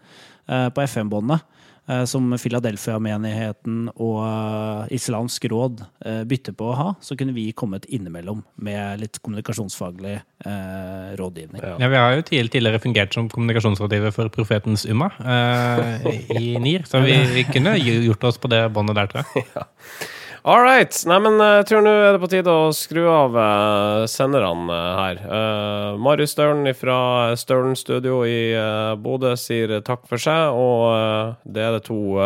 eh, 0.48 0.68
på 0.74 0.82
FM-båndet. 0.84 1.40
eh, 1.88 2.04
Som 2.04 2.34
Philadelphia-menigheten 2.36 3.88
og 3.96 4.18
eh, 4.24 4.94
Islamsk 4.96 5.44
råd 5.50 5.84
eh, 6.04 6.24
bytter 6.28 6.52
på 6.58 6.68
å 6.72 6.74
ha. 6.76 6.88
Så 7.00 7.16
kunne 7.16 7.32
vi 7.36 7.52
kommet 7.52 7.86
innimellom 7.88 8.42
med 8.56 9.00
litt 9.00 9.20
kommunikasjonsfaglig 9.22 10.18
eh, 10.18 11.16
rådgivning. 11.18 11.62
Ja. 11.62 11.78
Vi 11.88 11.96
har 11.96 12.16
jo 12.18 12.26
tidligere, 12.28 12.80
fungert 12.82 13.14
som 13.14 13.28
kommunikasjonsrådgiver 13.32 14.12
for 14.14 14.28
Profetens 14.34 14.86
Umma 14.88 15.10
eh, 15.22 16.06
i 16.36 16.56
NIR, 16.60 16.84
så 16.88 17.00
vi, 17.04 17.16
vi 17.34 17.44
kunne 17.48 17.76
gjort 17.78 18.24
oss 18.32 18.38
på 18.38 18.50
det 18.52 18.66
båndet 18.74 18.98
der, 18.98 19.06
tror 19.14 19.24
jeg. 19.24 19.46
All 20.48 20.62
right. 20.62 20.94
Nei, 21.04 21.18
men 21.20 21.34
eh, 21.44 21.58
jeg 21.58 21.66
tror 21.68 21.82
nå 21.84 21.90
er 21.92 22.14
det 22.16 22.20
på 22.22 22.30
tide 22.32 22.48
å 22.48 22.70
skru 22.72 23.02
av 23.12 23.34
eh, 23.36 24.04
senderne 24.08 24.72
eh, 24.72 24.94
her. 24.96 25.20
Uh, 25.28 25.98
Marius 26.00 26.32
Stølen 26.32 26.64
fra 26.72 26.96
Stølen 27.36 27.76
Studio 27.76 28.22
i 28.24 28.54
uh, 28.56 28.94
Bodø 28.96 29.34
sier 29.36 29.76
takk 29.84 30.08
for 30.08 30.16
seg, 30.16 30.56
og 30.56 30.86
uh, 30.88 31.36
det 31.44 31.66
er 31.66 31.76
det 31.76 31.82
to 31.90 32.16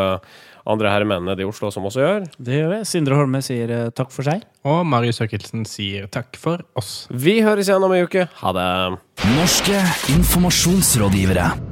andre 0.62 0.92
herremenn 0.92 1.26
nede 1.26 1.42
i 1.42 1.48
Oslo 1.48 1.72
som 1.74 1.90
også 1.90 2.04
gjør. 2.04 2.30
Det 2.38 2.60
gjør 2.60 2.72
vi. 2.76 2.80
Sindre 2.86 3.18
Holme 3.18 3.42
sier 3.42 3.74
takk 3.90 4.14
for 4.14 4.30
seg. 4.30 4.46
Og 4.70 4.86
Marius 4.86 5.18
Høkelsen 5.24 5.66
sier 5.66 6.06
takk 6.06 6.38
for 6.38 6.62
oss. 6.78 7.08
Vi 7.10 7.40
høres 7.42 7.66
igjen 7.66 7.82
om 7.82 7.98
ei 7.98 8.04
uke. 8.06 8.28
Ha 8.44 8.54
det. 8.54 8.70
Norske 9.34 9.82
informasjonsrådgivere. 10.14 11.71